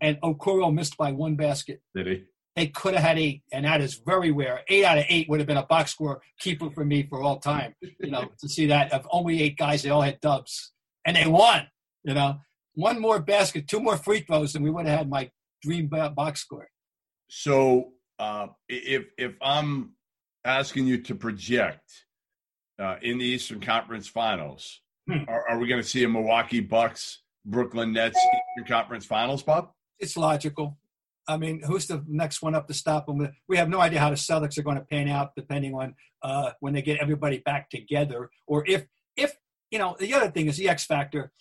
and 0.01 0.21
Okoro 0.21 0.73
missed 0.73 0.97
by 0.97 1.11
one 1.13 1.35
basket 1.35 1.81
Did 1.95 2.07
he? 2.07 2.25
they 2.55 2.69
could 2.69 2.95
have 2.95 3.03
had 3.03 3.19
eight, 3.19 3.43
and 3.53 3.65
that 3.65 3.81
is 3.81 4.01
very 4.07 4.31
rare. 4.31 4.61
Eight 4.69 4.85
out 4.85 4.99
of 4.99 5.05
eight 5.09 5.29
would 5.29 5.41
have 5.41 5.47
been 5.47 5.57
a 5.57 5.67
box 5.67 5.93
score 5.93 6.23
keeper 6.39 6.71
for 6.71 6.85
me 6.85 7.07
for 7.09 7.23
all 7.23 7.39
time. 7.39 7.75
You 7.81 8.11
know, 8.11 8.29
to 8.41 8.49
see 8.49 8.67
that 8.67 8.93
of 8.93 9.07
only 9.11 9.43
eight 9.43 9.57
guys, 9.57 9.83
they 9.83 9.91
all 9.91 10.03
had 10.03 10.21
dubs, 10.21 10.73
and 11.07 11.17
they 11.17 11.27
won. 11.27 11.67
You 12.05 12.15
know, 12.15 12.37
one 12.75 13.01
more 13.01 13.21
basket, 13.21 13.67
two 13.69 13.81
more 13.81 13.97
free 13.97 14.21
throws, 14.21 14.55
and 14.55 14.65
we 14.65 14.71
would 14.71 14.87
have 14.87 14.99
had 14.99 15.11
my 15.11 15.31
dream 15.63 15.89
box 15.89 16.41
score. 16.41 16.69
So 17.29 17.93
uh, 18.23 18.47
if 18.69 19.05
if 19.19 19.33
I'm 19.43 19.93
asking 20.45 20.87
you 20.87 20.99
to 21.03 21.15
project 21.15 21.89
uh, 22.79 22.97
in 23.03 23.19
the 23.19 23.25
Eastern 23.25 23.61
Conference 23.61 24.09
Finals, 24.09 24.81
Hmm. 25.09 25.25
are, 25.27 25.49
are 25.49 25.59
we 25.59 25.67
going 25.67 25.83
to 25.83 25.89
see 25.89 26.05
a 26.05 26.09
Milwaukee 26.09 26.61
Bucks 26.61 27.23
Brooklyn 27.45 27.93
Nets 27.93 28.17
Eastern 28.17 28.69
Conference 28.73 29.05
Finals, 29.05 29.43
Bob? 29.43 29.73
It's 29.99 30.17
logical. 30.17 30.79
I 31.27 31.37
mean, 31.37 31.61
who's 31.61 31.87
the 31.89 32.05
next 32.07 32.41
one 32.41 32.55
up 32.55 32.69
to 32.69 32.75
stop 32.75 33.07
them? 33.07 33.29
We 33.49 33.57
have 33.57 33.69
no 33.69 33.81
idea 33.81 33.99
how 33.99 34.11
the 34.11 34.17
Celtics 34.17 34.59
are 34.59 34.63
going 34.63 34.77
to 34.77 34.85
pan 34.85 35.09
out, 35.09 35.35
depending 35.37 35.75
on 35.75 35.97
uh, 36.23 36.53
when 36.61 36.73
they 36.73 36.83
get 36.83 37.01
everybody 37.01 37.39
back 37.39 37.69
together, 37.69 38.31
or 38.47 38.65
if 38.69 38.87
if 39.17 39.37
you 39.73 39.79
know. 39.81 39.97
The 39.99 40.15
other 40.15 40.31
thing 40.31 40.47
is 40.47 40.57
the 40.57 40.69
X 40.69 40.85
factor. 40.85 41.33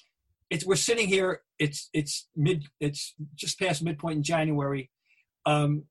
It's 0.49 0.65
we're 0.65 0.75
sitting 0.89 1.07
here. 1.07 1.41
It's 1.59 1.89
it's 1.93 2.27
mid. 2.35 2.65
It's 2.79 3.13
just 3.35 3.59
past 3.59 3.83
midpoint 3.83 4.17
in 4.17 4.23
January. 4.23 4.89
Um, 5.45 5.83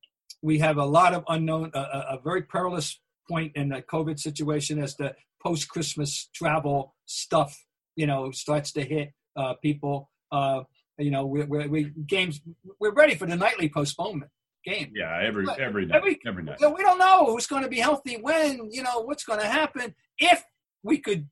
we 0.43 0.59
have 0.59 0.77
a 0.79 0.85
lot 0.85 1.15
of 1.15 1.25
unknown, 1.29 1.71
a, 1.75 1.79
a 1.79 2.21
very 2.23 2.43
perilous 2.43 2.99
point 3.29 3.53
in 3.55 3.69
the 3.69 3.83
COVID 3.83 4.19
situation 4.19 4.83
as 4.83 4.97
the 4.97 5.15
post 5.43 5.69
Christmas 5.69 6.29
travel 6.35 6.95
stuff, 7.07 7.57
you 7.97 8.07
know, 8.07 8.31
starts 8.31 8.73
to 8.73 8.83
hit 8.83 9.13
uh, 9.37 9.55
people. 9.63 10.11
Uh, 10.33 10.63
you 10.99 11.11
know, 11.11 11.27
we, 11.27 11.45
we, 11.45 11.67
we 11.67 11.93
games. 12.07 12.41
We're 12.79 12.93
ready 12.93 13.15
for 13.15 13.27
the 13.27 13.37
nightly 13.37 13.69
postponement 13.69 14.31
game. 14.65 14.93
Yeah, 14.95 15.21
every 15.23 15.45
But 15.47 15.61
every 15.61 15.87
night, 15.87 15.97
every- 15.97 16.21
every 16.27 16.43
night. 16.43 16.61
So 16.61 16.75
we 16.75 16.83
don't 16.83 16.99
know 16.99 17.27
who's 17.27 17.47
going 17.47 17.63
to 17.63 17.69
be 17.69 17.81
healthy 17.81 18.17
when. 18.17 18.69
You 18.71 18.83
know, 18.83 19.01
what's 19.01 19.25
going 19.25 19.41
to 19.41 19.47
happen 19.47 19.95
if 20.19 20.43
we 20.83 20.99
could 20.99 21.29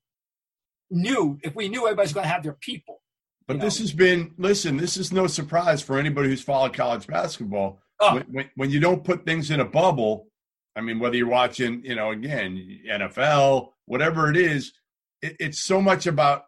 knew 0.90 1.38
if 1.42 1.54
we 1.54 1.68
knew 1.68 1.84
everybody's 1.86 2.12
going 2.12 2.24
to 2.24 2.32
have 2.32 2.42
their 2.42 2.56
people. 2.60 3.02
But 3.46 3.60
this 3.60 3.78
know. 3.78 3.84
has 3.84 3.92
been 3.92 4.34
listen. 4.38 4.76
This 4.76 4.96
is 4.96 5.12
no 5.12 5.26
surprise 5.26 5.82
for 5.82 5.98
anybody 5.98 6.28
who's 6.28 6.42
followed 6.42 6.74
college 6.74 7.06
basketball. 7.06 7.80
Oh. 8.00 8.14
When, 8.14 8.24
when, 8.30 8.50
when 8.56 8.70
you 8.70 8.80
don't 8.80 9.04
put 9.04 9.24
things 9.24 9.50
in 9.50 9.60
a 9.60 9.64
bubble, 9.64 10.28
I 10.76 10.80
mean, 10.80 11.00
whether 11.00 11.16
you're 11.16 11.26
watching, 11.26 11.84
you 11.84 11.96
know, 11.96 12.12
again, 12.12 12.80
NFL, 12.88 13.70
whatever 13.86 14.30
it 14.30 14.36
is, 14.36 14.72
it, 15.20 15.36
it's 15.40 15.58
so 15.58 15.80
much 15.80 16.06
about, 16.06 16.44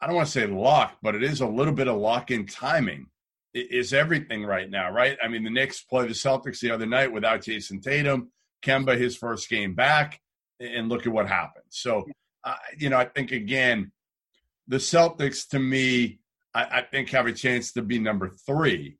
I 0.00 0.06
don't 0.06 0.14
want 0.14 0.28
to 0.28 0.32
say 0.32 0.46
luck, 0.46 0.96
but 1.02 1.14
it 1.14 1.24
is 1.24 1.40
a 1.40 1.46
little 1.46 1.72
bit 1.72 1.88
of 1.88 1.96
luck 1.96 2.30
in 2.30 2.46
timing. 2.46 3.06
It 3.52 3.72
is 3.72 3.92
everything 3.92 4.44
right 4.44 4.70
now, 4.70 4.92
right? 4.92 5.18
I 5.22 5.26
mean, 5.26 5.42
the 5.42 5.50
Knicks 5.50 5.82
play 5.82 6.06
the 6.06 6.14
Celtics 6.14 6.60
the 6.60 6.70
other 6.70 6.86
night 6.86 7.12
without 7.12 7.42
Jayson 7.42 7.80
Tatum, 7.80 8.30
Kemba, 8.64 8.96
his 8.96 9.16
first 9.16 9.48
game 9.48 9.74
back, 9.74 10.20
and 10.60 10.88
look 10.88 11.06
at 11.06 11.12
what 11.12 11.26
happened. 11.26 11.64
So, 11.70 12.06
uh, 12.44 12.54
you 12.78 12.88
know, 12.88 12.98
I 12.98 13.06
think, 13.06 13.32
again, 13.32 13.90
the 14.68 14.76
Celtics 14.76 15.48
to 15.48 15.58
me, 15.58 16.20
I, 16.54 16.64
I 16.64 16.82
think 16.82 17.10
have 17.10 17.26
a 17.26 17.32
chance 17.32 17.72
to 17.72 17.82
be 17.82 17.98
number 17.98 18.28
three 18.46 18.99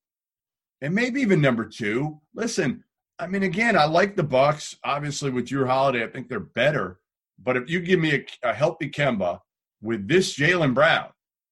and 0.81 0.95
maybe 0.95 1.21
even 1.21 1.41
number 1.41 1.65
two. 1.67 2.21
Listen, 2.35 2.85
I 3.19 3.27
mean, 3.27 3.43
again, 3.43 3.77
I 3.77 3.85
like 3.85 4.17
the 4.17 4.23
Bucks. 4.23 4.77
Obviously, 4.85 5.31
with 5.31 5.47
Jrue 5.47 5.67
Holiday, 5.67 6.05
I 6.05 6.09
think 6.09 6.29
they're 6.29 6.41
better. 6.41 7.01
But 7.39 7.57
if 7.57 7.69
you 7.71 7.81
give 7.81 8.01
me 8.01 8.15
a, 8.43 8.49
a 8.51 8.55
healthy 8.55 8.91
Kemba 8.91 9.41
with 9.83 10.09
this 10.09 10.37
Jaylen 10.37 10.75
Brown, 10.75 11.09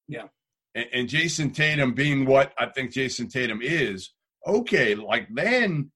Yeah. 0.07 0.29
and, 0.75 0.87
and 0.93 1.09
Jayson 1.09 1.51
Tatum 1.55 1.95
being 1.95 2.27
what 2.27 2.53
I 2.59 2.67
think 2.67 2.93
Jayson 2.93 3.29
Tatum 3.31 3.61
is, 3.63 4.11
okay, 4.47 4.95
like 4.95 5.29
then 5.31 5.91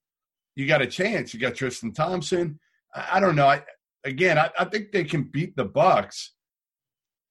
you 0.57 0.67
got 0.67 0.83
a 0.83 0.87
chance. 0.87 1.33
You 1.33 1.41
got 1.41 1.55
Tristan 1.55 1.93
Thompson. 1.93 2.59
I, 2.95 3.09
I 3.17 3.21
don't 3.21 3.37
know. 3.37 3.47
I, 3.49 3.63
again, 4.05 4.39
I, 4.39 4.51
I 4.59 4.65
think 4.67 4.93
they 4.93 5.05
can 5.05 5.25
beat 5.25 5.57
the 5.57 5.65
Bucks. 5.65 6.33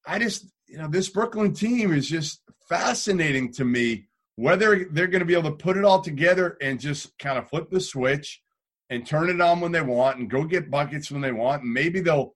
I 0.05 0.17
just, 0.19 0.47
you 0.67 0.77
know, 0.77 0.87
this 0.87 1.09
Brooklyn 1.09 1.53
team 1.53 1.93
is 1.93 2.07
just 2.07 2.41
fascinating 2.69 3.51
to 3.53 3.65
me 3.65 4.07
whether 4.35 4.85
they're 4.91 5.07
going 5.07 5.19
to 5.19 5.25
be 5.25 5.33
able 5.35 5.49
to 5.51 5.55
put 5.57 5.77
it 5.77 5.83
all 5.85 6.01
together 6.01 6.57
and 6.61 6.79
just 6.79 7.17
kind 7.19 7.37
of 7.37 7.49
flip 7.49 7.69
the 7.69 7.79
switch 7.79 8.41
and 8.89 9.05
turn 9.05 9.29
it 9.29 9.39
on 9.41 9.59
when 9.59 9.71
they 9.71 9.81
want 9.81 10.17
and 10.19 10.29
go 10.29 10.43
get 10.43 10.71
buckets 10.71 11.11
when 11.11 11.21
they 11.21 11.31
want 11.31 11.63
and 11.63 11.73
maybe 11.73 11.99
they'll 12.01 12.33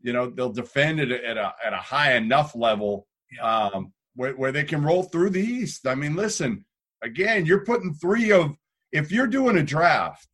you 0.00 0.12
know 0.12 0.28
they'll 0.30 0.52
defend 0.52 1.00
it 1.00 1.10
at 1.10 1.36
a 1.36 1.52
at 1.64 1.72
a 1.72 1.76
high 1.76 2.14
enough 2.14 2.54
level 2.56 3.06
um, 3.40 3.92
where, 4.16 4.32
where 4.34 4.52
they 4.52 4.64
can 4.64 4.82
roll 4.82 5.02
through 5.04 5.30
the 5.30 5.40
east 5.40 5.86
i 5.86 5.94
mean 5.94 6.14
listen 6.16 6.64
again 7.02 7.46
you're 7.46 7.64
putting 7.64 7.94
three 7.94 8.32
of 8.32 8.56
if 8.92 9.10
you're 9.12 9.26
doing 9.26 9.56
a 9.58 9.62
draft 9.62 10.28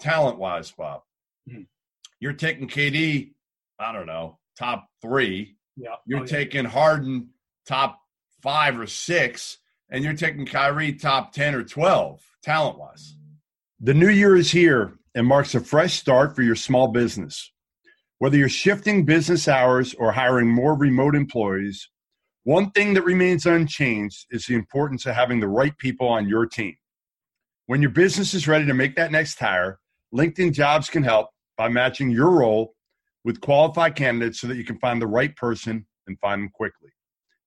talent 0.00 0.38
wise 0.38 0.70
bob 0.72 1.02
Mhm. 1.50 1.66
you're 2.20 2.32
taking 2.32 2.68
kd 2.68 3.32
i 3.78 3.92
don't 3.92 4.06
know 4.06 4.38
top 4.58 4.86
three 5.00 5.56
Yeah. 5.76 5.96
you're 6.06 6.20
Oh, 6.20 6.22
yeah. 6.22 6.28
taking 6.28 6.64
harden 6.64 7.30
top 7.66 8.00
five 8.42 8.78
or 8.78 8.86
six 8.86 9.58
and 9.92 10.02
you're 10.02 10.14
taking 10.14 10.46
Kyrie 10.46 10.94
top 10.94 11.32
10 11.32 11.54
or 11.54 11.62
12 11.62 12.20
talent 12.42 12.78
wise. 12.78 13.14
The 13.78 13.94
new 13.94 14.08
year 14.08 14.34
is 14.36 14.50
here 14.50 14.94
and 15.14 15.26
marks 15.26 15.54
a 15.54 15.60
fresh 15.60 15.92
start 15.92 16.34
for 16.34 16.42
your 16.42 16.56
small 16.56 16.88
business. 16.88 17.52
Whether 18.18 18.38
you're 18.38 18.48
shifting 18.48 19.04
business 19.04 19.46
hours 19.46 19.94
or 19.94 20.12
hiring 20.12 20.48
more 20.48 20.74
remote 20.74 21.14
employees, 21.14 21.90
one 22.44 22.70
thing 22.70 22.94
that 22.94 23.04
remains 23.04 23.44
unchanged 23.44 24.26
is 24.30 24.46
the 24.46 24.54
importance 24.54 25.04
of 25.04 25.14
having 25.14 25.40
the 25.40 25.48
right 25.48 25.76
people 25.76 26.08
on 26.08 26.26
your 26.26 26.46
team. 26.46 26.74
When 27.66 27.82
your 27.82 27.90
business 27.90 28.32
is 28.32 28.48
ready 28.48 28.64
to 28.66 28.74
make 28.74 28.96
that 28.96 29.12
next 29.12 29.38
hire, 29.38 29.78
LinkedIn 30.14 30.52
Jobs 30.52 30.88
can 30.88 31.02
help 31.02 31.28
by 31.58 31.68
matching 31.68 32.10
your 32.10 32.30
role 32.30 32.74
with 33.24 33.40
qualified 33.40 33.94
candidates 33.94 34.40
so 34.40 34.46
that 34.46 34.56
you 34.56 34.64
can 34.64 34.78
find 34.78 35.02
the 35.02 35.06
right 35.06 35.36
person 35.36 35.86
and 36.06 36.18
find 36.20 36.42
them 36.42 36.48
quickly. 36.48 36.90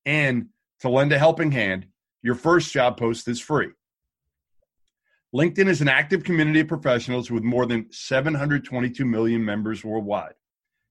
And 0.06 0.50
to 0.82 0.90
lend 0.90 1.12
a 1.12 1.18
helping 1.18 1.52
hand, 1.52 1.88
your 2.25 2.34
first 2.34 2.74
job 2.74 2.98
post 2.98 3.27
is 3.27 3.39
free. 3.39 3.70
LinkedIn 5.36 5.67
is 5.67 5.82
an 5.82 5.88
active 5.88 6.24
community 6.24 6.62
of 6.62 6.67
professionals 6.67 7.29
with 7.29 7.44
more 7.44 7.67
than 7.67 7.86
722 7.91 9.05
million 9.05 9.46
members 9.46 9.86
worldwide. 9.86 10.34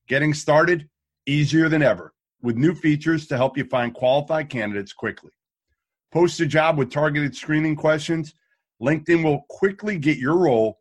Getting 0.07 0.33
started 0.33 0.89
easier 1.27 1.69
than 1.69 1.83
ever 1.83 2.15
with 2.41 2.57
new 2.57 2.73
features 2.73 3.27
to 3.27 3.37
help 3.37 3.59
you 3.59 3.65
find 3.65 3.93
qualified 3.93 4.49
candidates 4.49 4.93
quickly. 4.93 5.33
Post 6.13 6.39
a 6.39 6.47
job 6.47 6.79
with 6.79 6.93
targeted 6.93 7.35
screening 7.35 7.75
questions. 7.75 8.35
LinkedIn 8.81 9.25
will 9.25 9.45
quickly 9.51 9.99
get 9.99 10.19
your 10.19 10.37
role 10.37 10.79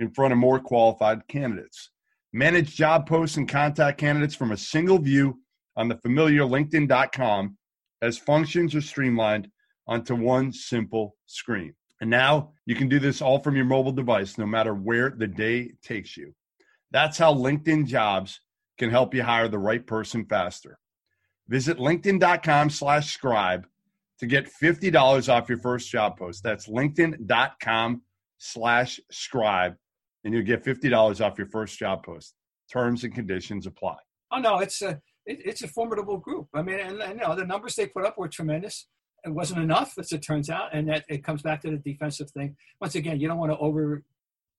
in 0.00 0.10
front 0.10 0.32
of 0.32 0.38
more 0.38 0.58
qualified 0.58 1.20
candidates. 1.28 1.90
Manage 2.32 2.74
job 2.74 3.06
posts 3.06 3.36
and 3.36 3.48
contact 3.48 3.98
candidates 3.98 4.34
from 4.34 4.50
a 4.50 4.56
single 4.56 4.98
view 4.98 5.38
on 5.76 5.86
the 5.86 5.98
familiar 5.98 6.42
LinkedIn.com 6.42 7.56
as 8.00 8.18
functions 8.18 8.74
are 8.74 8.80
streamlined 8.80 9.46
onto 9.86 10.14
one 10.14 10.52
simple 10.52 11.16
screen. 11.26 11.74
And 12.00 12.10
now 12.10 12.52
you 12.66 12.74
can 12.74 12.88
do 12.88 12.98
this 12.98 13.22
all 13.22 13.38
from 13.38 13.56
your 13.56 13.64
mobile 13.64 13.92
device, 13.92 14.36
no 14.36 14.46
matter 14.46 14.74
where 14.74 15.10
the 15.10 15.26
day 15.26 15.72
takes 15.82 16.16
you. 16.16 16.34
That's 16.90 17.16
how 17.16 17.32
LinkedIn 17.32 17.86
jobs 17.86 18.40
can 18.78 18.90
help 18.90 19.14
you 19.14 19.22
hire 19.22 19.48
the 19.48 19.58
right 19.58 19.86
person 19.86 20.24
faster. 20.24 20.78
Visit 21.48 21.78
LinkedIn.com 21.78 22.70
slash 22.70 23.12
scribe 23.12 23.66
to 24.18 24.26
get 24.26 24.50
$50 24.50 25.28
off 25.32 25.48
your 25.48 25.58
first 25.58 25.90
job 25.90 26.16
post. 26.16 26.42
That's 26.42 26.68
LinkedIn.com 26.68 28.02
slash 28.38 29.00
scribe, 29.10 29.74
and 30.24 30.34
you'll 30.34 30.44
get 30.44 30.64
$50 30.64 31.24
off 31.24 31.38
your 31.38 31.48
first 31.48 31.78
job 31.78 32.04
post. 32.04 32.34
Terms 32.72 33.04
and 33.04 33.14
conditions 33.14 33.66
apply. 33.66 33.96
Oh 34.32 34.38
no, 34.38 34.58
it's 34.58 34.80
a 34.82 35.00
it, 35.26 35.40
it's 35.44 35.62
a 35.62 35.68
formidable 35.68 36.16
group. 36.16 36.48
I 36.54 36.62
mean, 36.62 36.80
and, 36.80 37.00
and 37.00 37.20
you 37.20 37.26
know 37.26 37.36
the 37.36 37.44
numbers 37.44 37.76
they 37.76 37.86
put 37.86 38.04
up 38.04 38.16
were 38.16 38.28
tremendous. 38.28 38.88
It 39.24 39.30
wasn't 39.30 39.60
enough, 39.60 39.94
as 39.98 40.12
it 40.12 40.18
turns 40.18 40.50
out, 40.50 40.74
and 40.74 40.88
that 40.88 41.04
it 41.08 41.22
comes 41.22 41.42
back 41.42 41.62
to 41.62 41.70
the 41.70 41.76
defensive 41.76 42.30
thing. 42.30 42.56
Once 42.80 42.94
again, 42.94 43.20
you 43.20 43.28
don't 43.28 43.38
want 43.38 43.52
to 43.52 43.58
over 43.58 44.02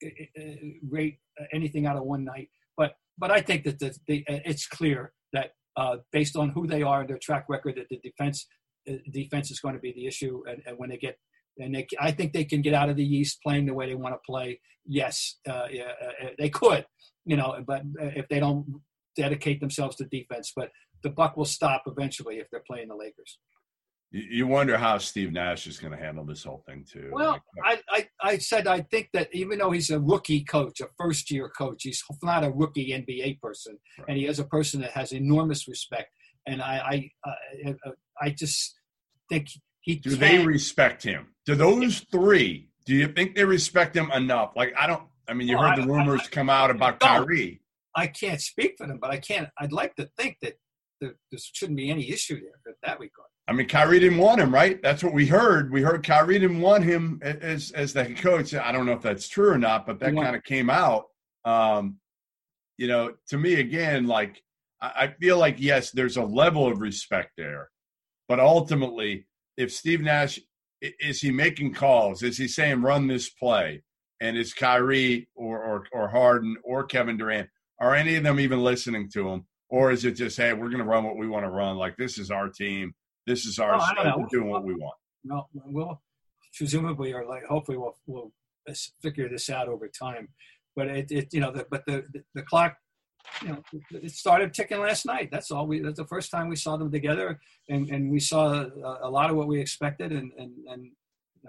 uh, 0.03 0.07
uh, 0.39 0.41
rate 0.89 1.19
anything 1.53 1.85
out 1.85 1.97
of 1.97 2.03
one 2.03 2.23
night, 2.23 2.49
but 2.77 2.95
but 3.17 3.29
I 3.31 3.41
think 3.41 3.63
that 3.65 3.79
the, 3.79 3.95
the 4.07 4.23
it's 4.27 4.65
clear 4.67 5.11
that 5.33 5.51
uh, 5.75 5.97
based 6.11 6.35
on 6.35 6.49
who 6.49 6.65
they 6.65 6.81
are 6.81 7.01
and 7.01 7.09
their 7.09 7.19
track 7.19 7.45
record, 7.49 7.75
that 7.75 7.89
the 7.89 7.99
defense 8.03 8.47
uh, 8.89 8.93
defense 9.11 9.51
is 9.51 9.59
going 9.59 9.75
to 9.75 9.81
be 9.81 9.91
the 9.91 10.07
issue, 10.07 10.43
and, 10.49 10.61
and 10.65 10.77
when 10.77 10.89
they 10.89 10.97
get 10.97 11.17
and 11.57 11.75
they, 11.75 11.87
I 11.99 12.11
think 12.11 12.33
they 12.33 12.45
can 12.45 12.61
get 12.61 12.73
out 12.73 12.89
of 12.89 12.95
the 12.95 13.05
East 13.05 13.39
playing 13.43 13.65
the 13.65 13.73
way 13.73 13.87
they 13.87 13.95
want 13.95 14.15
to 14.15 14.19
play. 14.25 14.59
Yes, 14.85 15.37
uh, 15.47 15.67
yeah, 15.71 15.91
uh, 16.01 16.27
they 16.37 16.49
could, 16.49 16.85
you 17.25 17.37
know, 17.37 17.55
but 17.65 17.83
if 17.99 18.27
they 18.27 18.39
don't 18.39 18.81
dedicate 19.15 19.59
themselves 19.59 19.95
to 19.97 20.05
defense, 20.05 20.51
but 20.55 20.71
the 21.03 21.09
buck 21.09 21.37
will 21.37 21.45
stop 21.45 21.83
eventually 21.85 22.37
if 22.37 22.47
they're 22.49 22.63
playing 22.65 22.87
the 22.87 22.95
Lakers. 22.95 23.37
You 24.15 24.45
wonder 24.45 24.77
how 24.77 24.99
Steve 24.99 25.31
Nash 25.31 25.65
is 25.65 25.79
going 25.79 25.91
to 25.91 25.97
handle 25.97 26.23
this 26.23 26.43
whole 26.43 26.63
thing, 26.67 26.85
too. 26.87 27.09
Well, 27.11 27.31
uh, 27.33 27.39
I, 27.65 27.81
I, 27.89 28.07
I 28.21 28.37
said 28.37 28.67
I 28.67 28.81
think 28.81 29.09
that 29.13 29.27
even 29.33 29.57
though 29.57 29.71
he's 29.71 29.89
a 29.89 29.99
rookie 29.99 30.43
coach, 30.43 30.81
a 30.81 30.87
first 30.99 31.31
year 31.31 31.49
coach, 31.49 31.81
he's 31.81 32.03
not 32.21 32.43
a 32.43 32.51
rookie 32.51 32.89
NBA 32.89 33.39
person, 33.41 33.75
Right. 33.97 34.09
and 34.09 34.17
he 34.19 34.27
is 34.27 34.37
a 34.37 34.43
person 34.43 34.81
that 34.81 34.91
has 34.91 35.13
enormous 35.13 35.67
respect. 35.67 36.09
And 36.45 36.61
I, 36.61 37.09
I, 37.25 37.29
I, 37.65 37.75
I 38.21 38.29
just 38.29 38.75
think 39.29 39.47
he 39.81 39.95
Do 39.95 40.11
can, 40.11 40.19
they 40.19 40.45
respect 40.45 41.01
him? 41.01 41.29
Do 41.47 41.55
those 41.55 42.01
three? 42.11 42.69
Do 42.85 42.93
you 42.93 43.07
think 43.07 43.35
they 43.35 43.45
respect 43.45 43.95
him 43.95 44.11
enough? 44.11 44.51
Like 44.55 44.73
I 44.77 44.85
don't. 44.85 45.03
I 45.27 45.33
mean, 45.33 45.47
you 45.47 45.57
Well, 45.57 45.69
heard 45.71 45.81
the 45.81 45.87
rumors 45.87 46.21
I- 46.25 46.29
come 46.29 46.49
out 46.51 46.69
about. 46.69 46.99
Kyrie. 46.99 47.61
I 47.95 48.07
can't 48.07 48.41
speak 48.41 48.75
for 48.77 48.85
them, 48.87 48.99
but 49.01 49.09
I 49.09 49.17
can't. 49.17 49.49
I'd 49.59 49.71
like 49.71 49.95
to 49.95 50.09
think 50.17 50.37
that 50.41 50.53
there, 51.01 51.15
there 51.31 51.39
shouldn't 51.39 51.77
be 51.77 51.89
any 51.89 52.11
issue 52.11 52.35
there 52.35 52.59
in 52.67 52.73
that 52.83 52.99
regard. 52.99 53.29
I 53.47 53.53
mean, 53.53 53.67
Kyrie 53.67 53.99
didn't 53.99 54.19
want 54.19 54.39
him, 54.39 54.53
right? 54.53 54.81
That's 54.81 55.03
what 55.03 55.13
we 55.13 55.27
heard. 55.27 55.71
We 55.71 55.81
heard 55.81 56.05
Kyrie 56.05 56.39
didn't 56.39 56.61
want 56.61 56.83
him 56.85 57.19
as 57.21 57.71
as 57.71 57.93
the 57.93 58.03
head 58.05 58.17
coach. 58.17 58.53
I 58.53 58.71
don't 58.71 58.85
know 58.85 58.93
if 58.93 59.01
that's 59.01 59.27
true 59.27 59.49
or 59.49 59.57
not, 59.57 59.85
but 59.85 59.99
that 59.99 60.13
want- 60.13 60.25
kind 60.25 60.35
of 60.35 60.43
came 60.43 60.69
out. 60.69 61.05
Um, 61.45 61.97
you 62.77 62.87
know, 62.87 63.13
to 63.29 63.37
me 63.37 63.55
again, 63.55 64.07
like 64.07 64.41
I, 64.81 64.91
I 64.95 65.07
feel 65.19 65.37
like 65.37 65.55
yes, 65.59 65.91
there's 65.91 66.17
a 66.17 66.23
level 66.23 66.67
of 66.67 66.79
respect 66.79 67.31
there, 67.37 67.69
but 68.29 68.39
ultimately, 68.39 69.27
if 69.57 69.73
Steve 69.73 70.01
Nash 70.01 70.39
is 70.99 71.21
he 71.21 71.31
making 71.31 71.73
calls? 71.73 72.23
Is 72.23 72.37
he 72.37 72.47
saying 72.47 72.81
run 72.81 73.07
this 73.07 73.29
play? 73.29 73.83
And 74.21 74.37
is 74.37 74.53
Kyrie 74.53 75.27
or 75.35 75.63
or, 75.63 75.87
or 75.91 76.07
Harden 76.09 76.57
or 76.63 76.85
Kevin 76.85 77.17
Durant 77.17 77.49
are 77.79 77.95
any 77.95 78.15
of 78.15 78.23
them 78.23 78.39
even 78.39 78.61
listening 78.63 79.09
to 79.13 79.29
him? 79.29 79.45
Or 79.69 79.91
is 79.91 80.05
it 80.05 80.11
just, 80.11 80.37
hey, 80.37 80.53
we're 80.53 80.69
going 80.69 80.77
to 80.77 80.83
run 80.83 81.03
what 81.03 81.17
we 81.17 81.27
want 81.27 81.45
to 81.45 81.49
run? 81.49 81.77
Like 81.77 81.97
this 81.97 82.17
is 82.17 82.29
our 82.31 82.47
team. 82.47 82.93
This 83.27 83.45
is 83.45 83.59
our 83.59 83.75
Oh, 83.75 83.79
I 83.79 83.93
don't 83.93 84.03
stuff. 84.03 84.05
know. 84.05 84.17
We're 84.19 84.27
doing 84.39 84.49
what 84.49 84.63
we 84.63 84.73
want. 84.75 84.95
No, 85.23 85.47
we'll 85.53 86.01
presumably 86.57 87.13
or 87.13 87.25
like 87.25 87.43
hopefully 87.45 87.77
we'll 87.77 87.95
we'll 88.05 88.31
figure 89.01 89.29
this 89.29 89.49
out 89.49 89.67
over 89.67 89.87
time. 89.87 90.29
But 90.75 90.87
it, 90.87 91.11
it 91.11 91.33
you 91.33 91.39
know 91.39 91.51
the, 91.51 91.65
but 91.69 91.85
the, 91.85 92.03
the 92.13 92.23
the 92.35 92.41
clock 92.43 92.75
you 93.41 93.49
know 93.49 93.63
it 93.91 94.11
started 94.11 94.53
ticking 94.53 94.79
last 94.81 95.05
night. 95.05 95.29
That's 95.31 95.49
all 95.51 95.65
we. 95.67 95.79
That's 95.79 95.99
the 95.99 96.05
first 96.07 96.29
time 96.31 96.49
we 96.49 96.55
saw 96.57 96.75
them 96.75 96.91
together, 96.91 97.39
and 97.69 97.89
and 97.89 98.11
we 98.11 98.19
saw 98.19 98.53
a, 98.53 98.99
a 99.03 99.09
lot 99.09 99.29
of 99.29 99.37
what 99.37 99.47
we 99.47 99.59
expected, 99.61 100.11
and 100.11 100.31
and 100.37 100.51
and 100.67 100.91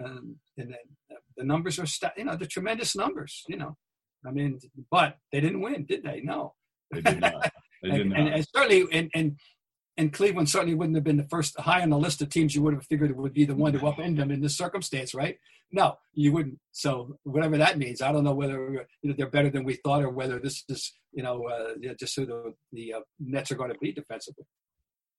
um, 0.03 0.35
and 0.57 0.69
then 0.71 1.17
the 1.37 1.43
numbers 1.43 1.77
are 1.79 1.85
sta- 1.85 2.13
you 2.17 2.23
know 2.23 2.35
the 2.37 2.47
tremendous 2.47 2.95
numbers. 2.95 3.43
You 3.49 3.57
know, 3.57 3.75
I 4.25 4.31
mean, 4.31 4.59
but 4.89 5.17
they 5.33 5.41
didn't 5.41 5.61
win, 5.61 5.85
did 5.85 6.03
they? 6.03 6.21
No. 6.21 6.53
They 6.91 7.01
did 7.01 7.19
not. 7.19 7.51
They 7.83 7.89
did 7.91 8.01
and, 8.01 8.09
not. 8.11 8.19
and, 8.19 8.29
and 8.29 8.47
certainly, 8.55 8.85
and, 8.93 9.09
and 9.13 9.37
and 9.97 10.11
Cleveland 10.11 10.49
certainly 10.49 10.75
wouldn't 10.75 10.95
have 10.95 11.03
been 11.03 11.17
the 11.17 11.23
first 11.23 11.57
high 11.59 11.81
on 11.81 11.89
the 11.89 11.97
list 11.97 12.21
of 12.21 12.29
teams 12.29 12.53
you 12.53 12.61
would 12.61 12.73
have 12.73 12.85
figured 12.85 13.15
would 13.15 13.33
be 13.33 13.45
the 13.45 13.55
one 13.55 13.73
to 13.73 13.79
upend 13.79 14.17
them 14.17 14.31
in 14.31 14.41
this 14.41 14.57
circumstance, 14.57 15.13
right? 15.13 15.37
No, 15.71 15.97
you 16.13 16.31
wouldn't. 16.31 16.59
So 16.71 17.17
whatever 17.23 17.57
that 17.57 17.77
means, 17.77 18.01
I 18.01 18.11
don't 18.11 18.23
know 18.23 18.33
whether 18.33 18.85
you 19.01 19.09
know, 19.09 19.15
they're 19.17 19.29
better 19.29 19.49
than 19.49 19.63
we 19.63 19.75
thought 19.75 20.03
or 20.03 20.09
whether 20.09 20.39
this 20.39 20.63
is 20.69 20.93
you 21.11 21.23
know 21.23 21.47
uh, 21.47 21.93
just 21.99 22.15
who 22.15 22.25
the 22.25 22.53
the 22.73 22.93
uh, 22.95 22.99
Nets 23.19 23.51
are 23.51 23.55
going 23.55 23.71
to 23.71 23.79
be 23.79 23.91
defensively. 23.91 24.45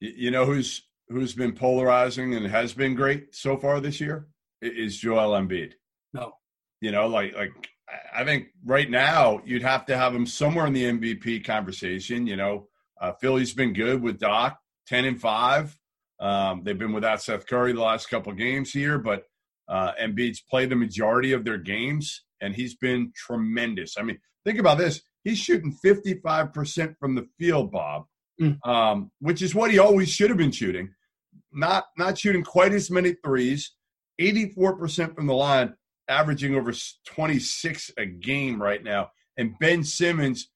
You 0.00 0.30
know 0.30 0.44
who's 0.44 0.86
who's 1.08 1.34
been 1.34 1.52
polarizing 1.52 2.34
and 2.34 2.46
has 2.46 2.72
been 2.72 2.94
great 2.94 3.34
so 3.34 3.56
far 3.56 3.80
this 3.80 4.00
year 4.00 4.28
is 4.60 4.98
Joel 4.98 5.40
Embiid. 5.40 5.72
No, 6.12 6.32
you 6.80 6.92
know, 6.92 7.06
like 7.06 7.34
like 7.34 7.52
I 8.14 8.24
think 8.24 8.48
right 8.64 8.90
now 8.90 9.42
you'd 9.44 9.62
have 9.62 9.86
to 9.86 9.96
have 9.96 10.14
him 10.14 10.26
somewhere 10.26 10.66
in 10.66 10.72
the 10.72 10.84
MVP 10.84 11.44
conversation. 11.44 12.26
You 12.26 12.36
know, 12.36 12.68
uh, 13.00 13.12
Philly's 13.20 13.52
been 13.52 13.72
good 13.72 14.02
with 14.02 14.18
Doc, 14.18 14.58
ten 14.86 15.04
and 15.04 15.20
five. 15.20 15.76
Um, 16.20 16.62
they've 16.64 16.78
been 16.78 16.92
without 16.92 17.22
Seth 17.22 17.46
Curry 17.46 17.72
the 17.72 17.82
last 17.82 18.08
couple 18.08 18.32
games 18.32 18.72
here, 18.72 18.98
but 18.98 19.24
uh, 19.68 19.92
Embiid's 20.00 20.40
played 20.40 20.70
the 20.70 20.76
majority 20.76 21.32
of 21.32 21.44
their 21.44 21.58
games, 21.58 22.24
and 22.40 22.54
he's 22.54 22.76
been 22.76 23.12
tremendous. 23.14 23.96
I 23.98 24.02
mean, 24.02 24.18
think 24.44 24.58
about 24.58 24.78
this: 24.78 25.02
he's 25.24 25.38
shooting 25.38 25.72
fifty-five 25.82 26.52
percent 26.52 26.96
from 26.98 27.14
the 27.14 27.26
field, 27.38 27.70
Bob, 27.70 28.04
mm. 28.40 28.56
um, 28.66 29.10
which 29.20 29.42
is 29.42 29.54
what 29.54 29.70
he 29.70 29.78
always 29.78 30.08
should 30.08 30.30
have 30.30 30.38
been 30.38 30.52
shooting. 30.52 30.90
Not 31.52 31.84
not 31.98 32.18
shooting 32.18 32.42
quite 32.42 32.72
as 32.72 32.90
many 32.90 33.14
threes. 33.24 33.72
Eighty-four 34.18 34.76
percent 34.76 35.14
from 35.14 35.26
the 35.26 35.34
line 35.34 35.74
averaging 36.08 36.54
over 36.54 36.72
26 37.06 37.90
a 37.98 38.06
game 38.06 38.60
right 38.60 38.82
now. 38.82 39.10
And 39.36 39.58
Ben 39.58 39.84
Simmons, 39.84 40.50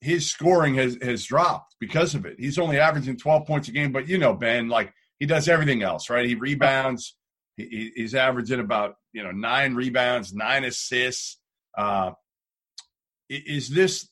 his 0.00 0.30
scoring 0.30 0.74
has, 0.76 0.96
has 1.02 1.24
dropped 1.24 1.76
because 1.78 2.14
of 2.14 2.24
it. 2.24 2.36
He's 2.38 2.58
only 2.58 2.78
averaging 2.78 3.16
12 3.16 3.46
points 3.46 3.68
a 3.68 3.72
game, 3.72 3.92
but 3.92 4.08
you 4.08 4.18
know, 4.18 4.34
Ben, 4.34 4.68
like 4.68 4.92
he 5.18 5.26
does 5.26 5.48
everything 5.48 5.82
else, 5.82 6.08
right? 6.08 6.26
He 6.26 6.34
rebounds. 6.34 7.16
He, 7.56 7.92
he's 7.94 8.14
averaging 8.14 8.60
about, 8.60 8.94
you 9.12 9.22
know, 9.22 9.30
nine 9.30 9.74
rebounds, 9.74 10.32
nine 10.32 10.64
assists. 10.64 11.38
Uh, 11.76 12.12
is 13.28 13.68
this 13.68 14.08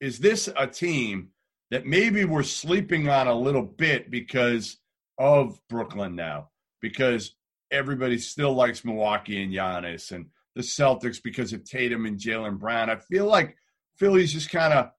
is 0.00 0.18
this 0.18 0.48
a 0.56 0.66
team 0.66 1.28
that 1.70 1.86
maybe 1.86 2.24
we're 2.24 2.42
sleeping 2.42 3.08
on 3.08 3.28
a 3.28 3.34
little 3.34 3.62
bit 3.62 4.10
because 4.10 4.78
of 5.18 5.60
Brooklyn 5.68 6.16
now? 6.16 6.48
Because 6.80 7.36
everybody 7.70 8.18
still 8.18 8.54
likes 8.54 8.84
Milwaukee 8.84 9.42
and 9.42 9.52
Giannis 9.52 10.10
and 10.10 10.26
the 10.56 10.62
Celtics 10.62 11.22
because 11.22 11.52
of 11.52 11.64
Tatum 11.64 12.06
and 12.06 12.18
Jaylen 12.18 12.58
Brown. 12.58 12.90
I 12.90 12.96
feel 12.96 13.26
like 13.26 13.56
Philly's 13.96 14.32
just 14.32 14.50
kind 14.50 14.72
of 14.72 14.90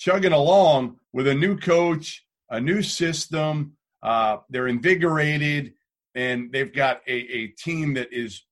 chugging 0.00 0.32
along 0.32 0.96
with 1.12 1.28
a 1.28 1.34
new 1.34 1.56
coach, 1.56 2.24
a 2.48 2.60
new 2.60 2.82
system. 2.82 3.74
Uh, 4.02 4.38
they're 4.48 4.66
invigorated, 4.66 5.74
and 6.14 6.50
they've 6.50 6.72
got 6.72 7.02
a, 7.06 7.12
a 7.12 7.46
team 7.48 7.94
that 7.94 8.08
is 8.10 8.44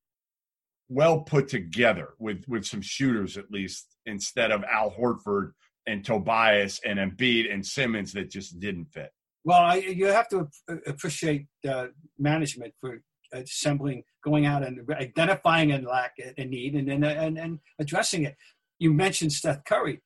well 0.87 1.21
put 1.21 1.47
together 1.47 2.09
with 2.19 2.43
with 2.47 2.65
some 2.65 2.81
shooters 2.81 3.37
at 3.37 3.51
least 3.51 3.95
instead 4.05 4.51
of 4.51 4.63
Al 4.63 4.91
Horford 4.91 5.51
and 5.85 6.05
Tobias 6.05 6.79
and 6.85 6.99
Embiid 6.99 7.51
and 7.51 7.65
Simmons 7.65 8.13
that 8.13 8.29
just 8.29 8.59
didn't 8.59 8.85
fit. 8.85 9.11
Well, 9.43 9.59
I, 9.59 9.75
you 9.75 10.05
have 10.07 10.27
to 10.29 10.47
appreciate 10.85 11.47
uh, 11.67 11.87
management 12.19 12.73
for 12.79 13.01
assembling, 13.33 14.03
going 14.23 14.45
out 14.45 14.63
and 14.63 14.87
identifying 14.91 15.71
a 15.71 15.79
lack, 15.79 16.13
a 16.37 16.45
need, 16.45 16.75
and 16.75 16.89
and 16.89 17.03
and, 17.03 17.39
and 17.39 17.59
addressing 17.79 18.23
it. 18.23 18.35
You 18.77 18.93
mentioned 18.93 19.31
Steph 19.33 19.63
Curry. 19.63 20.01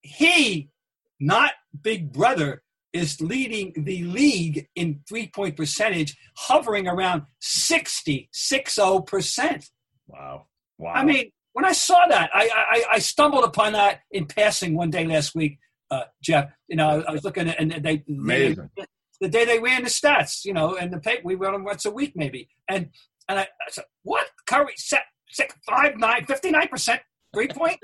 He, 0.00 0.70
not 1.20 1.52
Big 1.80 2.12
Brother, 2.12 2.62
is 2.92 3.20
leading 3.20 3.72
the 3.76 4.02
league 4.04 4.66
in 4.74 5.00
three 5.08 5.28
point 5.28 5.56
percentage, 5.56 6.16
hovering 6.36 6.88
around 6.88 7.22
60, 7.40 8.30
60%. 8.34 9.68
Wow. 10.06 10.46
Wow. 10.78 10.92
I 10.94 11.04
mean, 11.04 11.30
when 11.52 11.64
I 11.64 11.72
saw 11.72 12.06
that, 12.08 12.30
I, 12.32 12.48
I, 12.54 12.84
I 12.94 12.98
stumbled 12.98 13.44
upon 13.44 13.72
that 13.72 14.00
in 14.10 14.26
passing 14.26 14.74
one 14.74 14.90
day 14.90 15.04
last 15.06 15.34
week, 15.34 15.58
uh, 15.90 16.04
Jeff. 16.22 16.50
You 16.68 16.76
know, 16.76 17.04
I 17.06 17.12
was 17.12 17.24
looking 17.24 17.48
at, 17.48 17.60
and 17.60 17.72
they, 17.84 18.04
Amazing. 18.08 18.70
they, 18.76 18.84
the 19.20 19.28
day 19.28 19.44
they 19.44 19.58
ran 19.58 19.82
the 19.82 19.90
stats, 19.90 20.44
you 20.44 20.54
know, 20.54 20.76
and 20.76 20.92
the 20.92 21.00
paper, 21.00 21.22
we 21.24 21.34
run 21.34 21.52
them 21.52 21.64
once 21.64 21.84
a 21.84 21.90
week 21.90 22.12
maybe. 22.14 22.48
And 22.68 22.90
and 23.28 23.40
I, 23.40 23.42
I 23.42 23.70
said, 23.70 23.84
what? 24.02 24.26
Curry 24.46 24.72
set, 24.76 25.02
set 25.30 25.52
5, 25.68 25.96
9, 25.98 26.24
59% 26.24 27.00
three 27.34 27.48
point? 27.48 27.78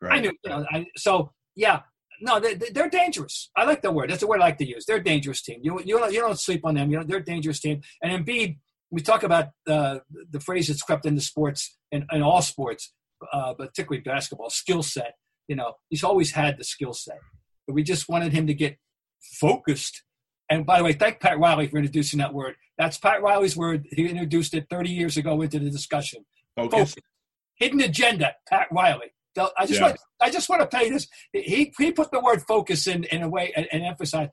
right. 0.00 0.18
I 0.18 0.20
knew, 0.20 0.32
you 0.44 0.50
know, 0.50 0.64
I, 0.72 0.86
so 0.96 1.32
yeah, 1.54 1.80
no, 2.22 2.40
they, 2.40 2.54
they're 2.54 2.88
dangerous. 2.88 3.50
I 3.56 3.64
like 3.64 3.82
the 3.82 3.92
word. 3.92 4.10
That's 4.10 4.20
the 4.20 4.26
word 4.26 4.40
I 4.40 4.44
like 4.44 4.58
to 4.58 4.66
use. 4.66 4.86
They're 4.86 4.96
a 4.96 5.04
dangerous 5.04 5.42
team. 5.42 5.60
You, 5.62 5.80
you, 5.84 5.98
don't, 5.98 6.12
you 6.12 6.20
don't 6.20 6.38
sleep 6.38 6.64
on 6.64 6.74
them. 6.74 6.90
You 6.90 6.98
know, 6.98 7.04
they're 7.04 7.18
a 7.18 7.24
dangerous 7.24 7.60
team. 7.60 7.82
And 8.02 8.24
Embiid, 8.24 8.58
we 8.90 9.00
talk 9.02 9.22
about 9.22 9.48
uh, 9.68 9.98
the 10.30 10.40
phrase 10.40 10.68
that's 10.68 10.82
crept 10.82 11.06
into 11.06 11.20
sports 11.20 11.76
and 11.90 12.04
in, 12.10 12.18
in 12.18 12.22
all 12.22 12.42
sports, 12.42 12.92
uh, 13.32 13.54
particularly 13.54 14.02
basketball, 14.02 14.50
skill 14.50 14.82
set. 14.82 15.14
You 15.48 15.56
know, 15.56 15.74
he's 15.90 16.04
always 16.04 16.32
had 16.32 16.58
the 16.58 16.64
skill 16.64 16.92
set. 16.92 17.18
But 17.66 17.74
we 17.74 17.82
just 17.82 18.08
wanted 18.08 18.32
him 18.32 18.46
to 18.46 18.54
get 18.54 18.78
focused 19.40 20.02
and 20.52 20.66
by 20.66 20.76
the 20.76 20.84
way, 20.84 20.92
thank 20.92 21.18
Pat 21.18 21.38
Riley 21.38 21.66
for 21.66 21.78
introducing 21.78 22.18
that 22.18 22.34
word. 22.34 22.56
That's 22.76 22.98
Pat 22.98 23.22
Riley's 23.22 23.56
word. 23.56 23.86
He 23.90 24.06
introduced 24.06 24.52
it 24.52 24.66
30 24.68 24.90
years 24.90 25.16
ago 25.16 25.40
into 25.40 25.58
the 25.58 25.70
discussion. 25.70 26.26
Focus. 26.54 26.90
Focus. 26.90 26.94
Hidden 27.54 27.80
agenda, 27.80 28.34
Pat 28.46 28.66
Riley. 28.70 29.14
I 29.38 29.66
just 29.66 29.80
yeah. 29.80 29.86
want 29.86 30.00
I 30.20 30.30
just 30.30 30.48
want 30.48 30.62
to 30.62 30.76
pay 30.76 30.90
this. 30.90 31.06
He 31.32 31.72
he 31.78 31.92
put 31.92 32.10
the 32.10 32.20
word 32.20 32.42
focus 32.42 32.86
in 32.86 33.04
in 33.04 33.22
a 33.22 33.28
way 33.28 33.52
and, 33.56 33.66
and 33.72 33.82
emphasize. 33.82 34.28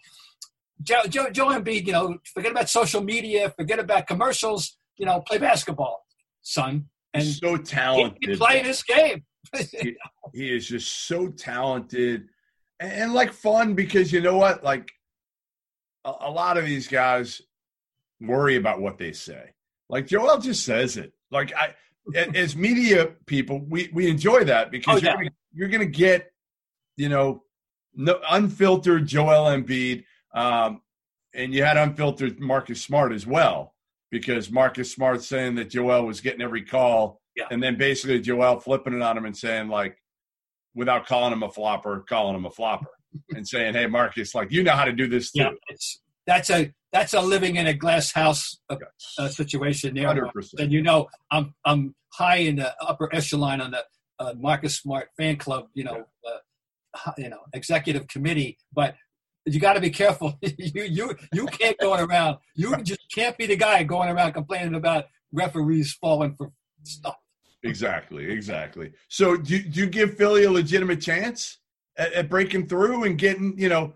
Joe, 0.82 1.02
Joe 1.10 1.30
Joe 1.30 1.48
Embiid, 1.48 1.86
you 1.86 1.94
know, 1.94 2.18
forget 2.34 2.52
about 2.52 2.70
social 2.70 3.02
media, 3.02 3.52
forget 3.58 3.80
about 3.80 4.08
commercials. 4.08 4.78
You 4.98 5.06
know, 5.06 5.22
play 5.22 5.38
basketball, 5.38 6.06
son. 6.42 6.90
And 7.14 7.24
so 7.24 7.58
talented. 7.58 8.18
He, 8.22 8.32
he 8.32 8.38
play 8.38 8.62
this 8.62 8.84
game. 8.84 9.24
he, 9.56 9.96
he 10.34 10.56
is 10.56 10.68
just 10.68 11.08
so 11.08 11.30
talented 11.30 12.28
and, 12.80 12.92
and 12.92 13.14
like 13.14 13.34
fun 13.34 13.74
because 13.76 14.12
you 14.12 14.22
know 14.22 14.38
what, 14.38 14.64
like 14.64 14.92
a, 16.06 16.12
a 16.22 16.32
lot 16.32 16.58
of 16.58 16.66
these 16.66 16.88
guys 16.88 17.42
worry 18.22 18.56
about 18.56 18.82
what 18.82 18.98
they 18.98 19.12
say. 19.12 19.54
Like 19.90 20.08
Joel 20.08 20.40
just 20.40 20.66
says 20.66 20.98
it. 20.98 21.14
Like 21.32 21.54
I, 21.56 21.76
as 22.16 22.56
media 22.56 23.08
people, 23.26 23.62
we 23.68 23.90
we 23.94 24.10
enjoy 24.10 24.44
that 24.46 24.72
because 24.72 25.04
oh, 25.04 25.06
yeah. 25.06 25.30
you're 25.54 25.70
gonna, 25.70 25.86
get, 25.86 26.32
you 26.98 27.10
know, 27.10 27.44
no, 27.94 28.20
unfiltered 28.30 29.08
Joel 29.08 29.46
Embiid, 29.46 30.04
um, 30.34 30.82
and 31.34 31.54
you 31.54 31.64
had 31.64 31.78
unfiltered 31.78 32.40
Marcus 32.40 32.82
Smart 32.82 33.12
as 33.12 33.26
well 33.26 33.76
because 34.12 34.52
Marcus 34.52 34.92
Smart 34.92 35.24
saying 35.24 35.56
that 35.56 35.70
Joel 35.70 36.06
was 36.06 36.22
getting 36.22 36.42
every 36.42 36.64
call, 36.64 37.22
yeah. 37.36 37.46
and 37.52 37.62
then 37.62 37.78
basically 37.78 38.20
Joel 38.20 38.60
flipping 38.60 38.94
it 38.94 39.02
on 39.02 39.18
him 39.18 39.26
and 39.26 39.38
saying 39.38 39.70
like, 39.70 39.98
without 40.76 41.06
calling 41.08 41.34
him 41.34 41.44
a 41.44 41.50
flopper, 41.50 42.06
calling 42.08 42.36
him 42.36 42.46
a 42.46 42.52
flopper 42.52 42.90
and 43.36 43.48
saying, 43.48 43.74
"Hey, 43.74 43.88
Marcus, 43.88 44.36
like 44.36 44.52
you 44.52 44.64
know 44.64 44.74
how 44.74 44.86
to 44.86 44.94
do 44.94 45.08
this 45.08 45.32
too." 45.32 45.42
Yeah, 45.42 45.76
that's 46.26 46.50
a 46.50 46.74
that's 46.92 47.14
a 47.14 47.22
living 47.22 47.56
in 47.56 47.68
a 47.68 47.74
glass 47.74 48.12
house 48.12 48.58
uh, 48.70 48.76
uh, 49.18 49.28
situation 49.28 49.96
there. 49.96 50.08
100%. 50.08 50.60
And 50.60 50.72
you 50.72 50.82
know, 50.82 51.08
I'm 51.32 51.54
I'm 51.66 51.96
high 52.14 52.38
in 52.38 52.58
the 52.58 52.74
upper 52.82 53.14
echelon 53.14 53.62
on 53.62 53.72
the 53.72 53.84
uh, 54.20 54.34
Marcus 54.38 54.78
Smart 54.78 55.10
fan 55.18 55.38
club. 55.38 55.68
You 55.74 55.86
know, 55.86 56.06
uh, 56.28 57.12
you 57.18 57.30
know, 57.30 57.40
executive 57.54 58.08
committee, 58.08 58.58
but. 58.74 58.96
You 59.46 59.60
got 59.60 59.74
to 59.74 59.82
be 59.82 59.90
careful. 59.90 60.38
you 60.42 60.84
you 60.84 61.16
you 61.34 61.46
can't 61.48 61.76
go 61.80 61.96
around. 61.96 62.38
You 62.56 62.76
just 62.84 63.00
can't 63.12 63.36
be 63.36 63.48
the 63.48 63.56
guy 63.56 63.82
going 63.82 64.10
around 64.10 64.34
complaining 64.34 64.76
about 64.76 65.06
referees 65.32 65.94
falling 65.94 66.36
for 66.36 66.52
stuff. 66.84 67.16
Exactly, 67.64 68.30
exactly. 68.30 68.92
So, 69.08 69.38
do, 69.38 69.60
do 69.64 69.80
you 69.80 69.88
give 69.88 70.18
Philly 70.18 70.44
a 70.44 70.52
legitimate 70.52 71.02
chance? 71.02 71.58
at, 72.00 72.14
at 72.14 72.30
breaking 72.30 72.68
through 72.68 73.04
and 73.04 73.18
getting, 73.18 73.54
you 73.60 73.70
know, 73.70 73.94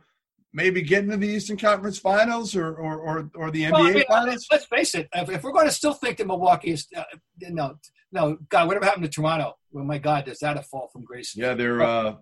maybe 0.54 0.82
getting 0.82 1.10
to 1.10 1.18
the 1.18 1.28
Eastern 1.28 1.58
Conference 1.58 1.98
Finals 1.98 2.56
or 2.56 2.74
or 2.76 2.98
or, 3.00 3.32
or 3.36 3.52
the 3.52 3.64
NBA 3.64 3.72
well, 3.72 3.84
I 3.84 3.92
mean, 3.92 4.04
Finals? 4.08 4.48
Let's 4.52 4.66
face 4.66 4.96
it. 4.96 5.10
If, 5.14 5.30
if, 5.30 5.44
we're 5.44 5.52
going 5.52 5.66
to 5.66 5.72
still 5.72 5.94
think 5.94 6.18
that 6.18 6.28
Milwaukee 6.28 6.72
is, 6.72 6.88
uh, 6.96 7.04
no, 7.42 7.76
no, 8.12 8.38
God, 8.50 8.68
whatever 8.68 8.86
happened 8.86 9.04
to 9.04 9.10
Toronto? 9.10 9.56
Well, 9.72 9.84
my 9.84 9.98
God, 9.98 10.26
does 10.26 10.40
that 10.40 10.58
a 10.58 10.62
fall 10.62 10.90
from 10.94 11.04
grace? 11.04 11.36
Yeah, 11.36 11.56
they're. 11.56 11.82
Uh, 11.82 12.16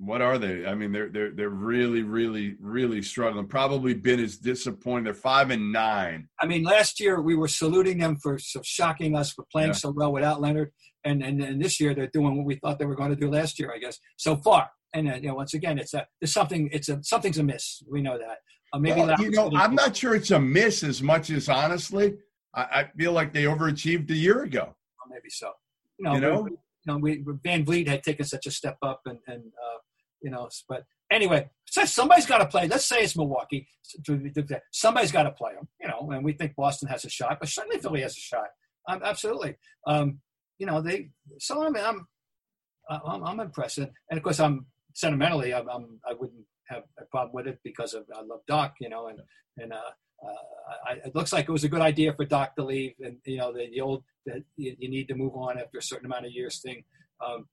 what 0.00 0.22
are 0.22 0.38
they? 0.38 0.64
I 0.64 0.74
mean, 0.74 0.92
they're 0.92 1.08
they're 1.08 1.30
they're 1.30 1.50
really, 1.50 2.02
really, 2.02 2.56
really 2.60 3.02
struggling. 3.02 3.48
Probably 3.48 3.94
been 3.94 4.20
as 4.20 4.36
disappointed. 4.36 5.06
They're 5.06 5.14
five 5.14 5.50
and 5.50 5.72
nine. 5.72 6.28
I 6.40 6.46
mean, 6.46 6.62
last 6.62 7.00
year 7.00 7.20
we 7.20 7.34
were 7.34 7.48
saluting 7.48 7.98
them 7.98 8.16
for 8.16 8.38
so 8.38 8.60
shocking 8.62 9.16
us 9.16 9.32
for 9.32 9.44
playing 9.50 9.70
yeah. 9.70 9.74
so 9.74 9.90
well 9.90 10.12
without 10.12 10.40
Leonard, 10.40 10.70
and, 11.02 11.20
and 11.22 11.42
and 11.42 11.60
this 11.60 11.80
year 11.80 11.94
they're 11.94 12.06
doing 12.06 12.36
what 12.36 12.46
we 12.46 12.54
thought 12.54 12.78
they 12.78 12.86
were 12.86 12.94
going 12.94 13.10
to 13.10 13.16
do 13.16 13.28
last 13.28 13.58
year. 13.58 13.72
I 13.74 13.78
guess 13.78 13.98
so 14.16 14.36
far 14.36 14.70
and 14.94 15.10
uh, 15.10 15.14
you 15.16 15.28
know, 15.28 15.34
once 15.34 15.54
again, 15.54 15.78
it's 15.78 15.94
a 15.94 16.06
there's 16.20 16.32
something. 16.32 16.68
It's 16.72 16.88
a 16.88 17.02
something's 17.02 17.38
amiss. 17.38 17.82
We 17.90 18.00
know 18.02 18.18
that. 18.18 18.38
Uh, 18.72 18.78
maybe 18.78 19.00
well, 19.00 19.20
you 19.20 19.30
know, 19.30 19.50
I'm 19.54 19.74
not 19.74 19.96
sure 19.96 20.14
it's 20.14 20.30
a 20.30 20.38
miss 20.38 20.82
as 20.82 21.02
much 21.02 21.30
as 21.30 21.48
honestly, 21.48 22.16
I, 22.54 22.62
I 22.62 22.90
feel 22.96 23.12
like 23.12 23.32
they 23.32 23.44
overachieved 23.44 24.10
a 24.10 24.14
year 24.14 24.42
ago. 24.42 24.62
Well, 24.64 25.08
maybe 25.10 25.30
so. 25.30 25.52
You 25.98 26.04
know, 26.04 26.14
you 26.14 26.20
know, 26.20 26.40
we, 26.42 26.50
you 26.50 26.58
know 26.86 26.96
we, 26.98 27.24
VanVleet 27.24 27.88
had 27.88 28.02
taken 28.02 28.24
such 28.24 28.46
a 28.46 28.50
step 28.50 28.76
up, 28.82 29.00
and 29.06 29.18
and 29.26 29.42
uh, 29.42 29.78
you 30.22 30.30
know. 30.30 30.48
But 30.68 30.84
anyway, 31.10 31.48
so 31.66 31.84
somebody's 31.84 32.26
got 32.26 32.38
to 32.38 32.46
play. 32.46 32.66
Let's 32.68 32.86
say 32.86 32.98
it's 33.00 33.16
Milwaukee. 33.16 33.68
Somebody's 34.72 35.12
got 35.12 35.24
to 35.24 35.32
play 35.32 35.54
them, 35.54 35.68
you 35.80 35.88
know. 35.88 36.10
And 36.10 36.24
we 36.24 36.32
think 36.32 36.54
Boston 36.56 36.88
has 36.88 37.04
a 37.04 37.10
shot, 37.10 37.38
but 37.40 37.48
certainly 37.48 37.78
Philly 37.78 38.02
has 38.02 38.16
a 38.16 38.20
shot. 38.20 38.48
Um, 38.88 39.00
absolutely. 39.04 39.56
Um, 39.86 40.20
you 40.58 40.66
know, 40.66 40.80
they. 40.80 41.10
So 41.38 41.62
I'm, 41.62 41.76
I'm, 41.76 42.06
I'm, 42.90 43.24
I'm 43.24 43.40
impressed, 43.40 43.78
and 43.78 43.90
of 44.10 44.22
course, 44.22 44.40
I'm 44.40 44.66
sentimentally, 44.98 45.54
I'm, 45.54 45.68
I'm, 45.68 46.00
I 46.08 46.12
wouldn't 46.12 46.44
have 46.66 46.82
a 46.98 47.04
problem 47.04 47.32
with 47.32 47.46
it 47.46 47.60
because 47.62 47.94
of 47.94 48.04
I 48.14 48.22
love 48.22 48.40
Doc, 48.48 48.74
you 48.80 48.88
know, 48.88 49.06
and 49.06 49.20
and 49.56 49.72
uh, 49.72 49.92
uh, 50.26 50.74
I, 50.86 50.92
it 51.06 51.14
looks 51.14 51.32
like 51.32 51.48
it 51.48 51.52
was 51.52 51.64
a 51.64 51.68
good 51.68 51.80
idea 51.80 52.12
for 52.12 52.24
Doc 52.24 52.56
to 52.56 52.64
leave, 52.64 52.94
and 53.00 53.16
you 53.24 53.38
know 53.38 53.52
the, 53.52 53.68
the 53.70 53.80
old 53.80 54.02
that 54.26 54.42
you, 54.56 54.74
you, 54.78 54.90
need 54.90 55.06
to 55.08 55.14
move 55.14 55.34
on 55.36 55.58
after 55.58 55.78
a 55.78 55.82
certain 55.82 56.06
amount 56.06 56.26
of 56.26 56.32
years 56.32 56.60
thing. 56.60 56.82
Um, 57.24 57.46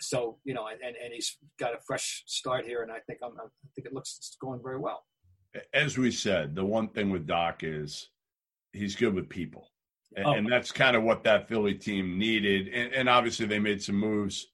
so 0.00 0.38
you 0.44 0.54
know, 0.54 0.66
and, 0.66 0.80
and 0.82 1.12
he's 1.12 1.38
got 1.58 1.72
a 1.72 1.78
fresh 1.86 2.24
start 2.26 2.66
here, 2.66 2.82
and 2.82 2.90
I 2.90 2.98
think 3.06 3.20
I'm, 3.22 3.32
I 3.38 3.46
think 3.76 3.86
it 3.86 3.94
looks 3.94 4.16
it's 4.18 4.36
going 4.40 4.60
very 4.62 4.78
well. 4.78 5.04
As 5.72 5.96
we 5.96 6.10
said, 6.10 6.54
the 6.56 6.64
one 6.64 6.88
thing 6.88 7.10
with 7.10 7.26
Doc 7.26 7.60
is 7.62 8.10
he's 8.72 8.96
good 8.96 9.14
with 9.14 9.28
people, 9.28 9.70
and, 10.16 10.26
Oh. 10.26 10.32
and 10.32 10.50
that's 10.50 10.72
kind 10.72 10.96
of 10.96 11.04
what 11.04 11.22
that 11.24 11.48
Philly 11.48 11.74
team 11.74 12.18
needed. 12.18 12.68
And, 12.68 12.92
and 12.92 13.08
obviously, 13.08 13.46
they 13.46 13.60
made 13.60 13.80
some 13.80 13.96
moves 13.96 14.48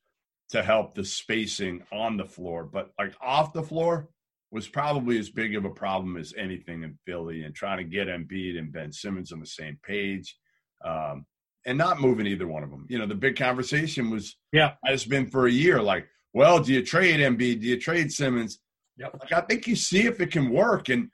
to 0.55 0.62
help 0.62 0.95
the 0.95 1.05
spacing 1.05 1.83
on 1.93 2.17
the 2.17 2.25
floor, 2.25 2.64
but 2.64 2.93
like 2.99 3.12
off 3.21 3.53
the 3.53 3.62
floor 3.62 4.09
was 4.53 4.69
probably 4.69 5.19
as 5.19 5.29
big 5.29 5.57
of 5.57 5.64
a 5.64 5.71
problem 5.71 6.17
as 6.17 6.33
anything 6.37 6.85
in 6.85 6.97
Philly. 7.05 7.43
And 7.43 7.53
trying 7.53 7.79
to 7.79 7.85
get 7.85 8.07
Embiid 8.07 8.57
and 8.57 8.73
Ben 8.73 8.93
Simmons 8.93 9.33
on 9.33 9.40
the 9.40 9.47
same 9.47 9.79
page. 9.83 10.37
Um, 10.85 11.27
and 11.67 11.77
not 11.77 12.01
moving 12.01 12.27
either 12.27 12.47
one 12.47 12.62
of 12.62 12.71
them. 12.71 12.87
You 12.88 12.99
know, 12.99 13.07
the 13.07 13.14
big 13.17 13.37
conversation 13.37 14.11
was 14.11 14.37
Yeah. 14.53 14.75
has 14.85 15.05
been 15.05 15.27
for 15.29 15.47
a 15.47 15.51
year. 15.51 15.83
Like, 15.83 16.07
well, 16.35 16.61
do 16.62 16.73
you 16.73 16.85
trade 16.85 17.19
Embiid? 17.21 17.61
Do 17.62 17.67
you 17.67 17.81
trade 17.81 18.12
Simmons? 18.12 18.61
Yep. 18.99 19.17
Like, 19.21 19.33
I 19.33 19.40
think 19.40 19.67
you 19.67 19.75
see 19.75 20.07
if 20.07 20.21
it 20.21 20.31
can 20.31 20.51
work, 20.51 20.88
and 20.88 21.11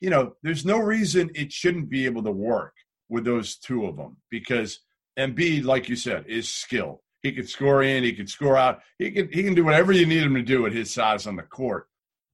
you 0.00 0.10
know, 0.10 0.34
there's 0.42 0.64
no 0.64 0.78
reason 0.78 1.30
it 1.34 1.52
shouldn't 1.52 1.88
be 1.88 2.06
able 2.06 2.22
to 2.24 2.32
work 2.32 2.74
with 3.08 3.24
those 3.24 3.56
two 3.56 3.86
of 3.86 3.96
them 3.96 4.16
because 4.30 4.80
Embiid, 5.18 5.64
like 5.64 5.88
you 5.88 5.96
said, 5.96 6.24
is 6.26 6.48
skilled. 6.52 6.98
He 7.24 7.32
could 7.32 7.48
score 7.48 7.82
in, 7.82 8.04
he 8.04 8.12
could 8.12 8.28
score 8.28 8.56
out, 8.58 8.82
he 8.98 9.10
can 9.10 9.32
he 9.32 9.42
can 9.42 9.54
do 9.54 9.64
whatever 9.64 9.92
you 9.92 10.04
need 10.04 10.22
him 10.22 10.34
to 10.34 10.42
do 10.42 10.66
at 10.66 10.72
his 10.72 10.92
size 10.92 11.26
on 11.26 11.36
the 11.36 11.42
court. 11.42 11.88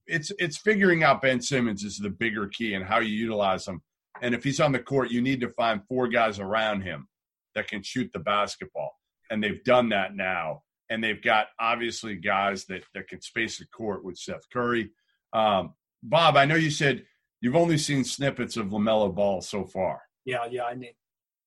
It's 0.05 0.33
it's 0.37 0.57
figuring 0.57 1.01
out 1.01 1.21
Ben 1.21 1.41
Simmons 1.41 1.83
is 1.83 1.97
the 1.97 2.09
bigger 2.09 2.47
key 2.47 2.73
and 2.73 2.83
how 2.85 2.99
you 2.99 3.15
utilize 3.15 3.65
him. 3.65 3.81
And 4.21 4.35
if 4.35 4.43
he's 4.43 4.59
on 4.59 4.73
the 4.73 4.79
court, 4.79 5.09
you 5.09 5.21
need 5.21 5.39
to 5.41 5.49
find 5.49 5.81
four 5.87 6.09
guys 6.09 6.39
around 6.39 6.81
him 6.81 7.07
that 7.55 7.69
can 7.69 7.81
shoot 7.81 8.11
the 8.11 8.19
basketball. 8.19 8.91
And 9.29 9.41
they've 9.41 9.63
done 9.63 9.89
that 9.89 10.13
now. 10.13 10.63
And 10.89 11.01
they've 11.01 11.23
got 11.23 11.47
obviously 11.57 12.17
guys 12.17 12.65
that, 12.65 12.83
that 12.93 13.07
can 13.07 13.21
space 13.21 13.59
the 13.59 13.65
court 13.67 14.03
with 14.03 14.17
Seth 14.17 14.49
Curry. 14.51 14.91
Um, 15.31 15.73
Bob, 16.03 16.35
I 16.35 16.43
know 16.43 16.55
you 16.55 16.69
said 16.69 17.05
you've 17.39 17.55
only 17.55 17.77
seen 17.77 18.03
snippets 18.03 18.57
of 18.57 18.67
LaMelo 18.67 19.15
Ball 19.15 19.39
so 19.39 19.63
far. 19.63 20.01
Yeah, 20.25 20.45
yeah. 20.51 20.65
I 20.65 20.75
mean, 20.75 20.91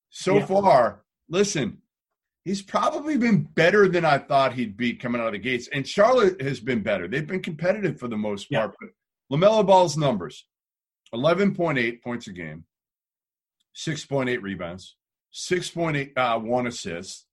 So 0.09 0.39
Yeah. 0.39 0.47
far, 0.47 1.05
listen, 1.29 1.83
he's 2.45 2.63
probably 2.63 3.17
been 3.17 3.43
better 3.43 3.89
than 3.89 4.05
I 4.05 4.19
thought 4.19 4.53
he'd 4.53 4.77
be 4.77 4.95
coming 4.95 5.21
out 5.21 5.29
of 5.29 5.33
the 5.33 5.39
gates. 5.39 5.69
And 5.73 5.87
Charlotte 5.87 6.41
has 6.43 6.61
been 6.61 6.83
better. 6.83 7.09
They've 7.09 7.27
been 7.27 7.43
competitive 7.43 7.99
for 7.99 8.09
the 8.09 8.17
most 8.17 8.49
Yeah. 8.51 8.61
part. 8.67 8.77
But 8.81 8.91
LaMelo 9.37 9.67
Ball's 9.67 9.97
numbers 9.97 10.47
11.8 11.15 12.03
points 12.03 12.27
a 12.27 12.33
game, 12.33 12.65
6.8 13.75 14.43
rebounds, 14.43 14.97
6.8 15.33 16.13
uh, 16.17 16.39
one 16.39 16.67
assists, 16.67 17.27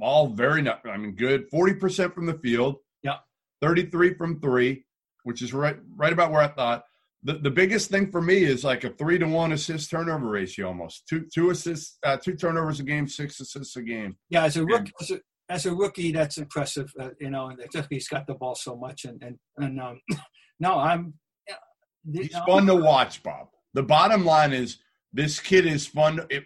all 0.00 0.28
very, 0.28 0.66
I 0.68 0.96
mean, 0.96 1.12
good. 1.12 1.50
40% 1.50 2.12
from 2.14 2.26
the 2.26 2.34
field. 2.38 2.76
Yeah. 3.02 3.18
33 3.62 4.14
from 4.14 4.40
three, 4.40 4.84
which 5.22 5.42
is 5.42 5.54
right, 5.54 5.76
right 5.94 6.12
about 6.12 6.30
where 6.32 6.42
I 6.42 6.48
thought. 6.48 6.84
The, 7.26 7.34
the 7.38 7.50
biggest 7.50 7.90
thing 7.90 8.10
for 8.10 8.22
me 8.22 8.44
is 8.44 8.62
like 8.64 8.84
a 8.84 8.90
three 8.90 9.18
to 9.18 9.26
one 9.26 9.52
assist 9.52 9.90
turnover 9.90 10.28
ratio 10.28 10.68
almost 10.68 11.06
two 11.08 11.26
two 11.34 11.50
assists 11.50 11.98
uh, 12.04 12.16
two 12.16 12.34
turnovers 12.36 12.80
a 12.80 12.84
game 12.84 13.08
six 13.08 13.40
assists 13.40 13.76
a 13.76 13.82
game 13.82 14.16
yeah, 14.30 14.44
as 14.44 14.56
a 14.56 14.64
rookie, 14.64 14.92
as 15.00 15.10
a, 15.10 15.20
as 15.48 15.66
a 15.66 15.74
rookie, 15.74 16.12
that's 16.12 16.38
impressive. 16.38 16.92
Uh, 17.00 17.10
you 17.20 17.30
know, 17.30 17.48
and 17.48 17.58
he's 17.90 18.08
got 18.08 18.26
the 18.26 18.34
ball 18.34 18.54
so 18.54 18.76
much, 18.76 19.04
and 19.04 19.22
and 19.22 19.36
and 19.58 19.80
um, 19.80 20.00
no, 20.60 20.78
I'm. 20.78 21.14
yeah, 21.48 21.56
the- 22.04 22.22
he's 22.22 22.38
fun 22.46 22.66
to 22.66 22.74
watch 22.76 23.22
bob 23.22 23.48
the 23.76 23.82
bottom 23.82 24.24
line 24.24 24.52
is 24.52 24.78
this 25.12 25.38
kid 25.38 25.66
is 25.66 25.86
fun 25.86 26.26
if 26.30 26.44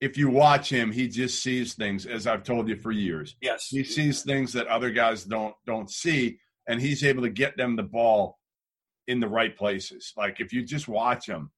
if 0.00 0.18
you 0.18 0.28
watch 0.28 0.68
him 0.68 0.90
he 0.90 1.08
just 1.08 1.42
sees 1.42 1.74
things 1.74 2.04
as 2.04 2.26
i've 2.26 2.42
told 2.42 2.68
you 2.68 2.76
for 2.76 2.90
years 2.90 3.36
Yes, 3.40 3.68
he 3.70 3.84
sees 3.84 4.22
things 4.22 4.52
that 4.52 4.66
other 4.66 4.90
guys 4.90 5.24
don't 5.24 5.54
don't 5.66 5.88
see 5.90 6.38
and 6.68 6.80
he's 6.80 7.04
able 7.04 7.22
to 7.22 7.30
get 7.30 7.56
them 7.56 7.76
the 7.76 7.82
ball 7.84 8.38
in 9.06 9.20
the 9.20 9.28
right 9.28 9.56
places. 9.56 10.12
Like 10.16 10.40
if 10.40 10.52
you 10.52 10.62
just 10.62 10.88
watch 10.88 11.26
him 11.26 11.50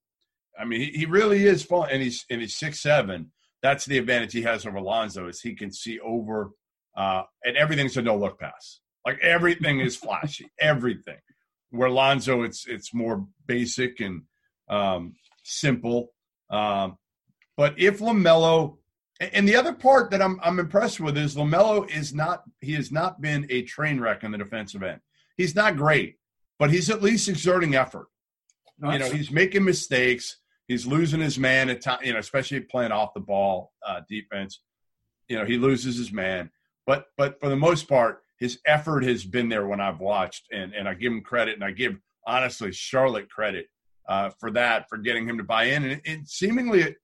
i 0.59 0.65
mean 0.65 0.81
he, 0.81 1.01
he 1.01 1.07
really 1.07 1.45
is 1.45 1.63
fun 1.63 1.89
and 1.91 2.03
he's 2.03 2.25
and 2.31 2.41
he's 2.41 2.57
six 2.57 2.81
seven. 2.81 3.31
That's 3.63 3.85
the 3.85 3.99
advantage 3.99 4.33
he 4.33 4.43
has 4.43 4.67
over 4.67 4.81
lonzo 4.81 5.29
is 5.29 5.41
he 5.41 5.55
can 5.55 5.73
see 5.73 5.99
over 6.01 6.51
uh 6.97 7.23
and 7.45 7.57
everything's 7.57 7.97
a 7.97 8.03
no 8.03 8.17
look 8.17 8.41
pass. 8.41 8.81
Like 9.05 9.19
everything 9.23 9.81
is 9.81 9.97
flashy 9.97 10.51
everything. 10.61 11.19
Where 11.71 11.91
lonzo 11.91 12.43
it's 12.43 12.67
it's 12.67 12.95
more 12.95 13.27
basic 13.47 14.01
and 14.01 14.23
um 14.69 15.15
simple 15.45 16.13
um 16.51 16.97
but 17.57 17.79
if 17.79 18.01
lamelo 18.01 18.79
and 19.21 19.49
the 19.49 19.57
other 19.57 19.73
part 19.73 20.11
that 20.11 20.21
I'm 20.21 20.39
I'm 20.43 20.59
impressed 20.59 21.01
with 21.01 21.17
is 21.17 21.37
Lamelo 21.37 21.89
is 21.91 22.13
not 22.13 22.43
he 22.61 22.75
has 22.75 22.93
not 22.93 23.21
been 23.21 23.47
a 23.49 23.63
train 23.63 23.99
wreck 23.99 24.25
on 24.25 24.31
the 24.33 24.39
defensive 24.39 24.83
end. 24.83 25.01
He's 25.37 25.55
not 25.55 25.77
great, 25.77 26.17
but 26.59 26.71
he's 26.71 26.91
at 26.91 27.03
least 27.03 27.29
exerting 27.29 27.75
effort. 27.75 28.07
No, 28.79 28.93
You 28.93 28.99
know, 28.99 29.11
he's 29.11 29.31
making 29.31 29.65
mistakes. 29.65 30.39
He's 30.69 30.87
losing 30.87 31.21
his 31.21 31.39
man 31.39 31.71
at 31.71 31.81
time. 31.81 32.01
You 32.03 32.13
know, 32.13 32.19
especially 32.19 32.61
playing 32.61 32.93
off 32.93 33.15
the 33.15 33.21
ball 33.21 33.73
uh, 33.87 34.01
defense. 34.09 34.61
You 35.29 35.39
know, 35.39 35.45
he 35.45 35.57
loses 35.57 35.97
his 35.97 36.13
man, 36.13 36.51
but 36.87 37.07
but 37.17 37.41
for 37.41 37.49
the 37.49 37.57
most 37.57 37.89
part, 37.89 38.23
his 38.39 38.59
effort 38.67 39.05
has 39.05 39.25
been 39.25 39.49
there 39.49 39.67
when 39.67 39.81
I've 39.81 40.01
watched, 40.01 40.47
and 40.53 40.75
and 40.75 40.89
I 40.89 40.95
give 40.95 41.13
him 41.13 41.23
credit, 41.23 41.55
and 41.55 41.65
I 41.65 41.71
give 41.71 41.97
honestly 42.27 42.73
Charlotte 42.73 43.31
credit 43.31 43.67
uh, 44.09 44.31
for 44.39 44.51
that 44.53 44.89
for 44.89 44.99
getting 44.99 45.29
him 45.29 45.39
to 45.39 45.45
buy 45.45 45.65
in, 45.65 45.85
and 45.85 45.93
it, 45.93 46.01
it 46.05 46.29
seemingly 46.29 46.97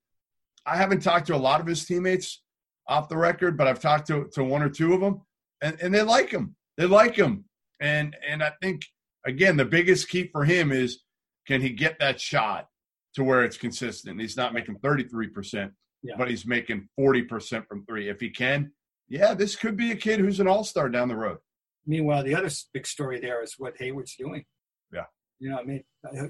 I 0.67 0.77
haven't 0.77 1.03
talked 1.03 1.27
to 1.29 1.35
a 1.35 1.37
lot 1.37 1.61
of 1.61 1.67
his 1.67 1.85
teammates 1.85 2.43
off 2.87 3.09
the 3.09 3.17
record, 3.17 3.57
but 3.57 3.67
I've 3.67 3.81
talked 3.81 4.07
to, 4.09 4.29
to 4.33 4.45
one 4.45 4.62
or 4.62 4.69
two 4.69 4.93
of 4.93 5.01
them, 5.01 5.23
and, 5.61 5.77
and 5.81 5.95
they 5.95 6.03
like 6.03 6.31
him. 6.31 6.55
They 6.77 6.87
like 6.87 7.17
him, 7.17 7.45
and 7.81 8.17
and 8.27 8.43
I 8.43 8.53
think 8.62 8.85
again 9.26 9.56
the 9.56 9.64
biggest 9.64 10.08
key 10.08 10.28
for 10.32 10.44
him 10.44 10.72
is 10.72 11.00
can 11.46 11.61
he 11.61 11.70
get 11.70 11.98
that 11.98 12.20
shot 12.20 12.68
to 13.14 13.24
where 13.24 13.44
it's 13.44 13.56
consistent. 13.56 14.20
He's 14.20 14.37
not 14.37 14.54
making 14.54 14.76
thirty 14.78 15.04
three 15.04 15.28
percent, 15.28 15.72
Yeah. 16.02 16.14
but 16.16 16.28
he's 16.28 16.46
making 16.46 16.88
forty 16.96 17.22
percent 17.22 17.66
from 17.68 17.85
three. 17.85 18.08
If 18.08 18.20
he 18.20 18.30
can, 18.30 18.72
yeah, 19.08 19.35
this 19.35 19.56
could 19.56 19.76
be 19.76 19.90
a 19.90 19.96
kid 19.96 20.20
who's 20.20 20.40
an 20.40 20.48
all 20.48 20.64
star 20.64 20.88
down 20.88 21.08
the 21.08 21.16
road. 21.16 21.38
Meanwhile, 21.87 22.22
the 22.24 22.35
other 22.35 22.48
big 22.72 22.87
story 22.87 23.20
there 23.20 23.42
is 23.42 23.54
what 23.58 23.74
Hayward's 23.78 24.14
doing. 24.16 24.44
Yeah. 24.92 25.04
You 25.40 25.50
know, 25.50 25.58
I 25.58 25.64
mean, 25.64 25.82
uh, 26.06 26.26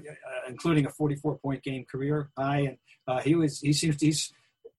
including 0.49 0.87
a 0.87 0.89
44 0.89 1.37
point 1.37 1.63
game 1.63 1.85
career 1.89 2.29
high, 2.37 2.59
and 2.61 2.77
uh, 3.07 3.21
he 3.21 3.35
was 3.35 3.59
he 3.59 3.71
seems 3.71 4.01
he's 4.01 4.33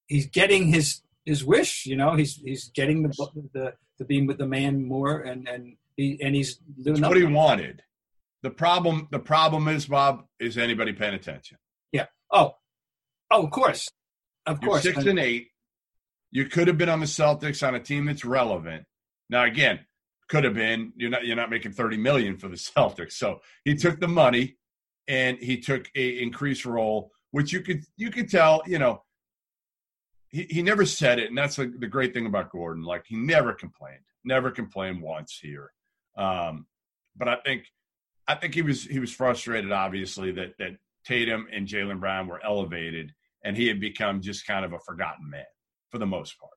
he's 0.07 0.27
getting 0.27 0.67
his 0.67 1.01
his 1.25 1.43
wish. 1.45 1.85
You 1.85 1.95
know, 1.95 2.15
he's 2.15 2.35
he's 2.35 2.69
getting 2.75 3.03
the 3.03 3.09
the 3.53 3.73
the 3.97 4.05
being 4.05 4.27
with 4.27 4.37
the 4.37 4.45
man 4.47 4.83
more, 4.85 5.21
and 5.21 5.47
and 5.47 5.77
he 5.95 6.19
and 6.21 6.35
he's 6.35 6.57
doing 6.83 7.01
what 7.01 7.15
he 7.17 7.23
wanted. 7.23 7.81
The 8.45 8.51
problem 8.51 9.07
the 9.09 9.17
problem 9.17 9.67
is 9.67 9.87
Bob 9.87 10.23
is 10.39 10.55
anybody 10.55 10.93
paying 10.93 11.15
attention. 11.15 11.57
Yeah. 11.91 12.05
Oh, 12.31 12.53
oh, 13.31 13.43
of 13.45 13.49
course, 13.49 13.89
of 14.45 14.59
You're 14.61 14.69
course. 14.73 14.83
six 14.83 14.99
And- 15.03 15.17
eight. 15.17 15.47
You 16.29 16.45
could 16.45 16.67
have 16.67 16.77
been 16.77 16.87
on 16.89 16.99
the 16.99 17.07
Celtics 17.07 17.67
on 17.67 17.73
a 17.73 17.79
team 17.79 18.05
that's 18.05 18.23
relevant. 18.23 18.85
Now, 19.31 19.45
again, 19.45 19.79
could 20.29 20.43
have 20.43 20.53
been. 20.53 20.93
You're 20.95 21.09
not. 21.09 21.25
You're 21.25 21.35
not 21.35 21.49
making 21.49 21.71
thirty 21.71 21.97
million 21.97 22.37
for 22.37 22.47
the 22.47 22.55
Celtics. 22.77 23.13
So 23.13 23.39
he 23.63 23.73
took 23.73 23.99
the 23.99 24.07
money, 24.07 24.57
and 25.07 25.39
he 25.39 25.59
took 25.59 25.89
a 25.95 26.21
increased 26.21 26.67
role, 26.67 27.09
which 27.31 27.51
you 27.51 27.61
could 27.61 27.83
you 27.97 28.11
could 28.11 28.29
tell. 28.29 28.61
You 28.67 28.77
know, 28.77 29.01
he 30.29 30.43
he 30.51 30.61
never 30.61 30.85
said 30.85 31.17
it, 31.17 31.29
and 31.29 31.37
that's 31.37 31.55
the, 31.55 31.73
the 31.79 31.87
great 31.87 32.13
thing 32.13 32.27
about 32.27 32.51
Gordon. 32.51 32.83
Like 32.83 33.05
he 33.07 33.15
never 33.15 33.53
complained. 33.53 34.03
Never 34.23 34.51
complained 34.51 35.01
once 35.01 35.39
here. 35.41 35.71
Um, 36.15 36.67
but 37.17 37.27
I 37.27 37.37
think 37.37 37.63
I 38.27 38.35
think 38.35 38.53
he 38.53 38.61
was 38.61 38.83
he 38.83 38.99
was 38.99 39.11
frustrated, 39.11 39.71
obviously, 39.71 40.31
that 40.33 40.53
that 40.59 40.77
Tatum 41.05 41.47
and 41.53 41.67
Jaylen 41.67 41.99
Brown 41.99 42.27
were 42.27 42.43
elevated, 42.43 43.13
and 43.43 43.55
he 43.55 43.67
had 43.67 43.79
become 43.79 44.21
just 44.21 44.47
kind 44.47 44.65
of 44.65 44.73
a 44.73 44.79
forgotten 44.79 45.29
man 45.29 45.45
for 45.91 45.99
the 45.99 46.05
most 46.05 46.39
part. 46.39 46.51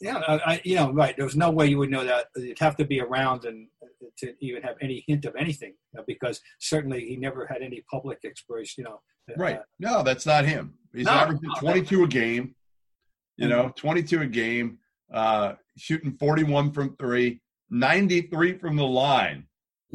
Yeah, 0.00 0.18
I, 0.26 0.54
I, 0.54 0.60
you 0.64 0.74
know, 0.74 0.90
right. 0.92 1.14
There 1.16 1.24
was 1.24 1.36
no 1.36 1.50
way 1.50 1.68
you 1.68 1.78
would 1.78 1.90
know 1.90 2.04
that. 2.04 2.26
You'd 2.34 2.58
have 2.58 2.76
to 2.76 2.84
be 2.84 3.00
around 3.00 3.44
and 3.44 3.68
uh, 3.82 4.06
to 4.18 4.34
even 4.40 4.62
have 4.62 4.74
any 4.80 5.04
hint 5.06 5.24
of 5.26 5.36
anything, 5.36 5.74
because 6.06 6.40
certainly 6.58 7.04
he 7.06 7.16
never 7.16 7.46
had 7.46 7.62
any 7.62 7.84
public 7.90 8.18
expiration. 8.24 8.82
You 8.82 8.90
know, 8.90 9.00
uh, 9.30 9.34
Right? 9.36 9.60
No, 9.78 10.02
that's 10.02 10.26
not 10.26 10.44
him. 10.44 10.74
He's 10.92 11.06
No, 11.06 11.12
averaging 11.12 11.50
no, 11.54 11.60
22 11.60 12.04
a 12.04 12.08
game. 12.08 12.54
You 13.36 13.48
know, 13.48 13.72
22 13.76 14.20
a 14.20 14.26
game, 14.26 14.78
uh, 15.12 15.54
shooting 15.76 16.12
41 16.12 16.72
from 16.72 16.96
three, 16.96 17.40
93 17.70 18.58
from 18.58 18.76
the 18.76 18.84
line. 18.84 19.46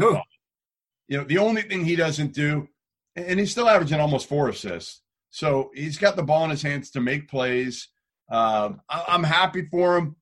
Ooh, 0.01 0.19
You 1.07 1.17
know, 1.17 1.23
the 1.23 1.37
only 1.37 1.61
thing 1.61 1.85
he 1.85 1.95
doesn't 1.95 2.33
do, 2.33 2.67
and 3.15 3.39
he's 3.39 3.51
still 3.51 3.69
averaging 3.69 3.99
almost 3.99 4.27
four 4.27 4.49
assists. 4.49 5.01
So 5.29 5.71
he's 5.73 5.97
got 5.97 6.15
the 6.15 6.23
ball 6.23 6.43
in 6.45 6.49
his 6.49 6.61
hands 6.61 6.91
to 6.91 7.01
make 7.01 7.29
plays. 7.29 7.89
Um, 8.29 8.81
I, 8.89 9.05
I'm 9.07 9.23
happy 9.23 9.65
for 9.69 9.97
him. 9.97 10.15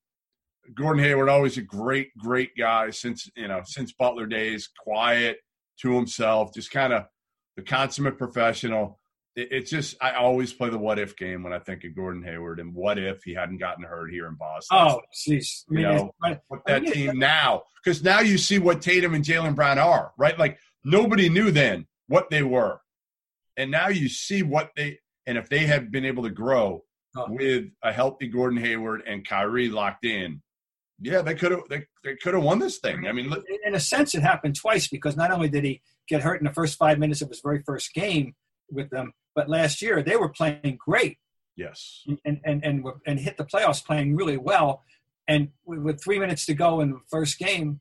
Gordon 0.73 1.03
Hayward, 1.03 1.29
always 1.29 1.57
a 1.57 1.61
great, 1.61 2.15
great 2.17 2.57
guy 2.57 2.89
since 2.89 3.29
you 3.35 3.47
know 3.47 3.61
since 3.65 3.93
Butler 3.93 4.25
days. 4.25 4.69
Quiet 4.79 5.37
to 5.81 5.93
himself, 5.93 6.53
just 6.53 6.71
kind 6.71 6.93
of 6.93 7.05
the 7.55 7.61
consummate 7.61 8.17
professional. 8.17 8.99
It, 9.35 9.49
it's 9.51 9.69
just 9.69 9.95
I 10.01 10.13
always 10.13 10.53
play 10.53 10.69
the 10.69 10.77
what 10.77 10.99
if 10.99 11.15
game 11.15 11.43
when 11.43 11.53
I 11.53 11.59
think 11.59 11.83
of 11.83 11.95
Gordon 11.95 12.23
Hayward 12.23 12.59
and 12.59 12.73
what 12.73 12.97
if 12.97 13.23
he 13.23 13.33
hadn't 13.33 13.57
gotten 13.57 13.83
hurt 13.83 14.11
here 14.11 14.27
in 14.27 14.35
Boston. 14.35 14.77
Oh, 14.79 15.01
jeez. 15.13 15.65
I 15.69 15.73
you 15.73 15.77
mean, 15.77 15.83
know, 15.83 16.15
with 16.49 16.61
I 16.65 16.79
that 16.79 16.87
team 16.87 17.19
now, 17.19 17.63
because 17.83 18.03
now 18.03 18.21
you 18.21 18.37
see 18.37 18.57
what 18.57 18.81
Tatum 18.81 19.13
and 19.13 19.23
Jaylen 19.23 19.55
Brown 19.55 19.77
are, 19.77 20.13
right? 20.17 20.37
Like 20.37 20.57
nobody 20.85 21.27
knew 21.27 21.51
then 21.51 21.87
what 22.07 22.29
they 22.29 22.43
were, 22.43 22.79
and 23.57 23.69
now 23.69 23.89
you 23.89 24.07
see 24.07 24.41
what 24.43 24.71
they. 24.77 24.99
And 25.27 25.37
if 25.37 25.49
they 25.49 25.65
had 25.65 25.91
been 25.91 26.05
able 26.05 26.23
to 26.23 26.29
grow 26.29 26.83
Oh. 27.17 27.27
with 27.29 27.67
a 27.81 27.93
healthy 27.93 28.27
Gordon 28.27 28.59
Hayward 28.59 29.01
and 29.07 29.25
Kyrie 29.25 29.69
locked 29.69 30.03
in, 30.05 30.41
yeah, 30.99 31.21
they 31.21 31.33
could 31.33 31.51
have 31.53 31.61
they, 31.69 31.85
they 32.03 32.15
could 32.17 32.33
have 32.33 32.43
won 32.43 32.59
this 32.59 32.79
thing. 32.79 33.07
I 33.07 33.13
mean, 33.13 33.29
look, 33.29 33.43
in 33.65 33.73
a 33.73 33.79
sense, 33.79 34.13
it 34.15 34.21
happened 34.21 34.55
twice 34.55 34.87
because 34.89 35.15
not 35.15 35.31
only 35.31 35.47
did 35.47 35.63
he 35.63 35.81
get 36.09 36.21
hurt 36.23 36.41
in 36.41 36.45
the 36.45 36.53
first 36.53 36.77
five 36.77 36.99
minutes 36.99 37.21
of 37.21 37.29
his 37.29 37.39
very 37.41 37.63
first 37.65 37.93
game 37.93 38.35
with 38.69 38.89
them, 38.89 39.13
but 39.33 39.49
last 39.49 39.81
year 39.81 40.03
they 40.03 40.17
were 40.17 40.27
playing 40.29 40.77
great 40.77 41.17
yes, 41.55 42.03
and 42.25 42.39
and 42.43 42.63
and, 42.65 42.85
and 43.07 43.19
hit 43.19 43.37
the 43.37 43.45
playoffs 43.45 43.83
playing 43.83 44.15
really 44.15 44.37
well. 44.37 44.83
And 45.27 45.49
with, 45.65 45.79
with 45.79 46.03
three 46.03 46.19
minutes 46.19 46.45
to 46.47 46.53
go 46.53 46.81
in 46.81 46.91
the 46.91 46.99
first 47.09 47.39
game, 47.39 47.79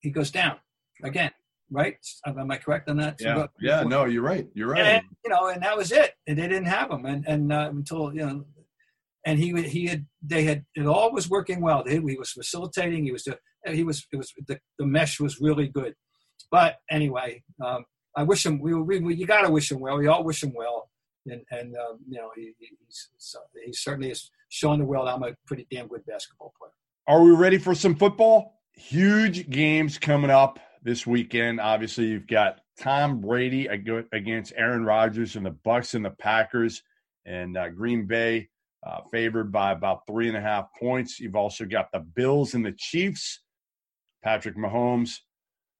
he 0.00 0.10
goes 0.10 0.30
down 0.30 0.56
again. 1.02 1.30
Right? 1.70 1.96
Am 2.26 2.50
I 2.50 2.56
correct 2.56 2.88
on 2.88 2.96
that? 2.98 3.16
yeah, 3.20 3.46
yeah. 3.60 3.82
No, 3.82 4.04
you're 4.06 4.22
right. 4.22 4.46
You're 4.54 4.68
right. 4.70 4.84
and 4.84 5.02
you 5.24 5.30
know, 5.30 5.48
and 5.48 5.62
that 5.62 5.76
was 5.76 5.92
it. 5.92 6.12
And 6.26 6.38
they 6.38 6.48
didn't 6.48 6.66
have 6.66 6.90
him, 6.90 7.04
and 7.04 7.26
and 7.26 7.52
uh, 7.52 7.68
until 7.70 8.14
you 8.14 8.24
know, 8.26 8.44
and 9.26 9.38
he 9.38 9.52
he 9.62 9.86
had 9.86 10.06
they 10.22 10.44
had 10.44 10.64
it 10.74 10.86
all 10.86 11.12
was 11.12 11.28
working 11.28 11.60
well. 11.60 11.84
He, 11.86 11.96
he 11.96 12.16
was 12.16 12.30
facilitating. 12.32 13.04
He 13.04 13.12
was 13.12 13.24
the 13.24 13.38
he 13.70 13.84
was 13.84 14.06
it 14.12 14.16
was 14.16 14.32
the, 14.46 14.58
the 14.78 14.86
mesh 14.86 15.20
was 15.20 15.40
really 15.40 15.68
good. 15.68 15.94
But 16.50 16.76
anyway, 16.90 17.42
um, 17.64 17.84
I 18.16 18.22
wish 18.22 18.46
him. 18.46 18.60
We, 18.60 18.72
we, 18.74 19.00
we 19.00 19.14
you 19.16 19.26
got 19.26 19.42
to 19.42 19.50
wish 19.50 19.70
him 19.70 19.80
well. 19.80 19.98
We 19.98 20.06
all 20.06 20.24
wish 20.24 20.42
him 20.42 20.54
well, 20.56 20.88
and 21.26 21.42
and 21.50 21.74
um, 21.76 21.98
you 22.08 22.18
know 22.18 22.30
he, 22.34 22.54
he- 22.58 22.76
he's 22.86 23.08
he 23.66 23.72
certainly 23.74 24.08
has 24.08 24.30
shown 24.48 24.78
the 24.78 24.86
world 24.86 25.06
I'm 25.08 25.22
a 25.22 25.34
pretty 25.46 25.66
damn 25.70 25.88
good 25.88 26.06
basketball 26.06 26.54
player. 26.58 26.72
Are 27.06 27.22
we 27.22 27.32
ready 27.32 27.58
for 27.58 27.74
some 27.74 27.94
football? 27.94 28.54
Huge 28.72 29.50
games 29.50 29.98
coming 29.98 30.30
up 30.30 30.58
this 30.82 31.06
weekend. 31.06 31.60
Obviously, 31.60 32.06
you've 32.06 32.26
got 32.26 32.60
Tom 32.80 33.20
Brady 33.20 33.66
against 33.66 34.52
Aaron 34.56 34.84
Rodgers 34.84 35.36
and 35.36 35.44
the 35.44 35.50
Bucks 35.50 35.94
and 35.94 36.04
the 36.04 36.10
Packers, 36.10 36.82
and 37.24 37.56
uh, 37.56 37.68
Green 37.68 38.06
Bay 38.06 38.48
uh, 38.86 39.00
favored 39.10 39.50
by 39.52 39.72
about 39.72 40.06
three 40.06 40.28
and 40.28 40.36
a 40.36 40.40
half 40.40 40.66
points. 40.78 41.18
You've 41.18 41.36
also 41.36 41.64
got 41.64 41.90
the 41.92 42.00
Bills 42.00 42.54
and 42.54 42.64
the 42.64 42.74
Chiefs. 42.76 43.40
Patrick 44.22 44.56
Mahomes, 44.56 45.18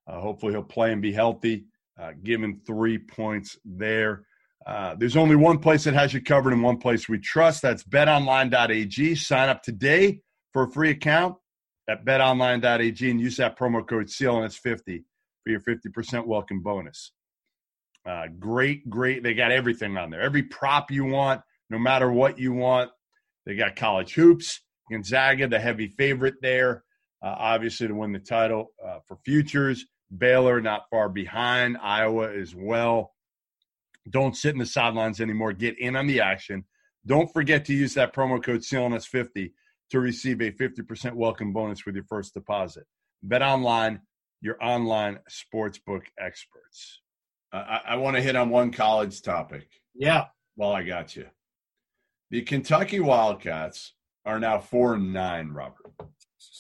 uh, 0.07 0.21
hopefully 0.21 0.53
he'll 0.53 0.63
play 0.63 0.93
and 0.93 1.03
be 1.03 1.13
healthy. 1.13 1.65
Uh, 2.01 2.13
given 2.23 2.61
three 2.65 2.97
points 2.97 3.59
there. 3.65 4.23
Uh, 4.65 4.95
there's 4.97 5.17
only 5.17 5.35
one 5.35 5.59
place 5.59 5.83
that 5.83 5.95
has 5.95 6.15
you 6.15 6.23
covered 6.23 6.53
and 6.53 6.63
one 6.63 6.79
place 6.79 7.09
we 7.09 7.19
trust. 7.19 7.61
That's 7.61 7.83
betonline.ag. 7.83 9.17
Sign 9.17 9.49
up 9.49 9.65
today 9.65 10.21
for 10.53 10.65
a 10.65 10.71
free 10.71 10.91
account 10.91 11.37
at 11.89 12.05
betonline.ag 12.05 13.11
and 13.11 13.21
use 13.21 13.39
that 13.39 13.59
promo 13.59 13.87
code 13.87 14.07
CLNS50 14.07 15.05
for 15.43 15.51
your 15.51 15.61
50% 15.61 16.27
welcome 16.27 16.63
bonus. 16.63 17.13
Uh, 18.07 18.27
great, 18.39 18.89
great. 18.89 19.23
They 19.23 19.35
got 19.35 19.51
everything 19.51 19.97
on 19.97 20.11
there. 20.11 20.21
Every 20.21 20.43
prop 20.43 20.91
you 20.91 21.05
want, 21.05 21.41
no 21.71 21.79
matter 21.79 22.11
what 22.11 22.39
you 22.39 22.53
want. 22.53 22.91
They 23.47 23.55
got 23.55 23.77
college 23.77 24.13
hoops, 24.15 24.61
Gonzaga, 24.91 25.49
the 25.49 25.59
heavy 25.59 25.89
favorite 25.89 26.35
there, 26.43 26.85
uh, 27.23 27.35
obviously 27.39 27.89
to 27.89 27.95
win 27.95 28.13
the 28.13 28.19
title 28.19 28.73
uh, 28.87 28.99
for 29.07 29.17
futures. 29.25 29.87
Baylor 30.17 30.61
not 30.61 30.85
far 30.91 31.09
behind, 31.09 31.77
Iowa 31.83 32.33
as 32.33 32.55
well. 32.55 33.15
Don't 34.11 34.37
sit 34.37 34.53
in 34.53 34.59
the 34.59 34.67
sidelines 34.67 35.21
anymore. 35.21 35.53
Get 35.53 35.79
in 35.79 35.97
on 35.97 36.07
the 36.07 36.21
action. 36.21 36.65
Don't 37.07 37.33
forget 37.33 37.65
to 37.67 37.75
use 37.75 37.95
that 37.95 38.15
promo 38.15 38.43
code 38.43 38.61
CLNS50 38.61 39.53
to 39.91 40.01
receive 40.01 40.41
a 40.41 40.51
50% 40.51 41.15
welcome 41.15 41.53
bonus 41.53 41.87
with 41.87 41.95
your 41.95 42.05
first 42.05 42.35
deposit. 42.35 42.85
Bet 43.23 43.43
online, 43.43 44.01
your 44.41 44.63
online 44.63 45.19
sportsbook 45.31 46.03
experts. 46.19 47.01
Uh, 47.53 47.57
I, 47.57 47.81
I 47.89 47.97
want 47.97 48.17
to 48.17 48.23
hit 48.23 48.37
on 48.37 48.51
one 48.51 48.71
college 48.71 49.23
topic 49.23 49.69
Yeah, 49.95 50.27
while 50.55 50.73
I 50.73 50.83
got 50.83 51.17
you. 51.17 51.27
The 52.31 52.43
Kentucky 52.43 53.01
Wildcats 53.01 53.95
are 54.27 54.39
now 54.39 54.59
four 54.59 54.95
and 54.95 55.13
nine, 55.13 55.49
Robert. 55.49 55.93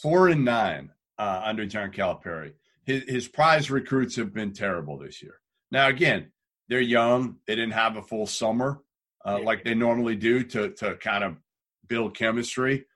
Four 0.02 0.28
and 0.28 0.44
nine 0.44 0.90
uh, 1.18 1.42
under 1.44 1.66
John 1.66 1.92
Calipari. 1.92 2.54
His, 2.86 3.02
his 3.04 3.28
prize 3.28 3.70
recruits 3.70 4.16
have 4.16 4.32
been 4.32 4.54
terrible 4.54 4.98
this 4.98 5.22
year. 5.22 5.40
Now, 5.70 5.88
again, 5.88 6.32
they're 6.68 6.80
young. 6.80 7.36
They 7.46 7.54
didn't 7.54 7.72
have 7.72 7.96
a 7.96 8.02
full 8.02 8.26
summer 8.26 8.80
uh, 9.24 9.40
like 9.42 9.64
they 9.64 9.74
normally 9.74 10.16
do 10.16 10.42
to 10.42 10.70
to 10.70 10.96
kind 10.96 11.24
of 11.24 11.36
build 11.86 12.16
chemistry, 12.16 12.86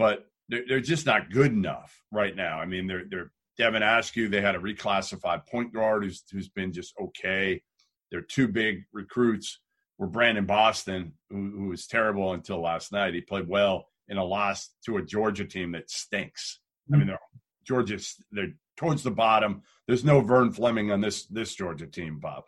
but 0.00 0.24
they're, 0.48 0.64
they're 0.66 0.80
just 0.80 1.04
not 1.04 1.30
good 1.30 1.52
enough 1.52 1.94
right 2.10 2.34
now. 2.34 2.58
I 2.58 2.64
mean, 2.64 2.86
they're 2.86 3.04
they're 3.08 3.30
Devin 3.58 3.82
Askew. 3.82 4.30
They 4.30 4.40
had 4.40 4.54
a 4.54 4.58
reclassified 4.58 5.46
point 5.46 5.74
guard 5.74 6.04
who's 6.04 6.24
who's 6.32 6.48
been 6.48 6.72
just 6.72 6.94
okay. 6.98 7.62
They're 8.10 8.22
two 8.22 8.48
big 8.48 8.84
recruits. 8.94 9.60
Were 9.98 10.06
Brandon 10.06 10.46
Boston, 10.46 11.12
who, 11.28 11.50
who 11.50 11.68
was 11.68 11.86
terrible 11.86 12.32
until 12.32 12.62
last 12.62 12.92
night. 12.92 13.12
He 13.12 13.20
played 13.20 13.46
well 13.46 13.88
in 14.08 14.16
a 14.16 14.24
loss 14.24 14.70
to 14.86 14.96
a 14.96 15.02
Georgia 15.02 15.44
team 15.44 15.72
that 15.72 15.90
stinks. 15.90 16.60
I 16.90 16.96
mean, 16.96 17.06
they're 17.08 17.18
Georgia's 17.66 18.16
they're 18.32 18.54
towards 18.78 19.02
the 19.02 19.10
bottom. 19.10 19.60
There's 19.86 20.02
no 20.02 20.22
Vern 20.22 20.50
Fleming 20.50 20.90
on 20.92 21.02
this 21.02 21.26
this 21.26 21.54
Georgia 21.54 21.86
team, 21.86 22.20
Bob. 22.20 22.44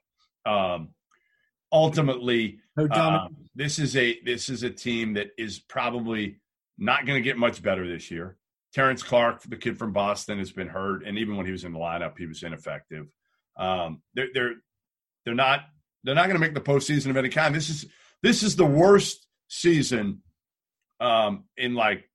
Um, 0.47 0.95
ultimately, 1.71 2.61
uh, 2.79 3.29
this 3.55 3.79
is 3.79 3.95
a 3.95 4.19
this 4.23 4.49
is 4.49 4.63
a 4.63 4.71
team 4.71 5.13
that 5.15 5.33
is 5.37 5.59
probably 5.59 6.39
not 6.79 7.07
going 7.07 7.23
to 7.23 7.25
get 7.25 7.37
much 7.37 7.63
better 7.63 7.87
this 7.87 8.11
year. 8.11 8.37
Terrence 8.73 9.03
Clarke, 9.03 9.43
the 9.43 9.57
kid 9.57 9.79
from 9.79 9.93
Boston, 9.93 10.39
has 10.39 10.51
been 10.51 10.69
hurt, 10.69 11.05
and 11.05 11.19
even 11.19 11.37
when 11.37 11.45
he 11.45 11.53
was 11.53 11.65
in 11.65 11.73
the 11.73 11.79
lineup, 11.79 12.17
he 12.17 12.27
was 12.27 12.43
ineffective. 12.43 13.07
Um, 13.57 14.01
they're 14.15 14.29
they're 14.33 14.55
they're 15.25 15.35
not 15.35 15.61
they're 16.05 16.15
not 16.15 16.27
going 16.27 16.41
to 16.41 16.41
make 16.41 16.55
the 16.55 16.61
postseason 16.61 17.11
of 17.11 17.17
any 17.17 17.29
kind. 17.29 17.55
This 17.55 17.69
is 17.69 17.87
this 18.23 18.43
is 18.43 18.57
the 18.57 18.65
worst 18.65 19.27
season 19.49 20.23
um, 21.01 21.45
in 21.57 21.75
like 21.75 22.09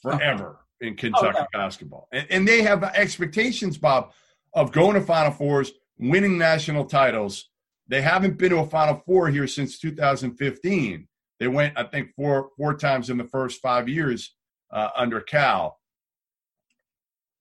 forever 0.00 0.60
in 0.80 0.94
Kentucky 0.94 1.38
yeah. 1.38 1.46
basketball, 1.52 2.08
and, 2.12 2.26
and 2.30 2.48
they 2.48 2.62
have 2.62 2.84
expectations, 2.84 3.76
Bob, 3.76 4.12
of 4.54 4.70
going 4.70 4.94
to 4.94 5.00
Final 5.00 5.32
Fours, 5.32 5.72
winning 5.98 6.38
national 6.38 6.84
titles. 6.84 7.50
They 7.88 8.02
haven't 8.02 8.38
been 8.38 8.50
to 8.50 8.58
a 8.58 8.66
Final 8.66 9.02
Four 9.06 9.28
here 9.28 9.48
since 9.48 9.78
2015. 9.78 11.08
They 11.38 11.48
went, 11.48 11.78
I 11.78 11.84
think, 11.84 12.14
four 12.16 12.50
four 12.56 12.74
times 12.74 13.10
in 13.10 13.18
the 13.18 13.24
first 13.24 13.60
five 13.60 13.88
years 13.88 14.34
uh, 14.70 14.88
under 14.96 15.20
Cal. 15.20 15.78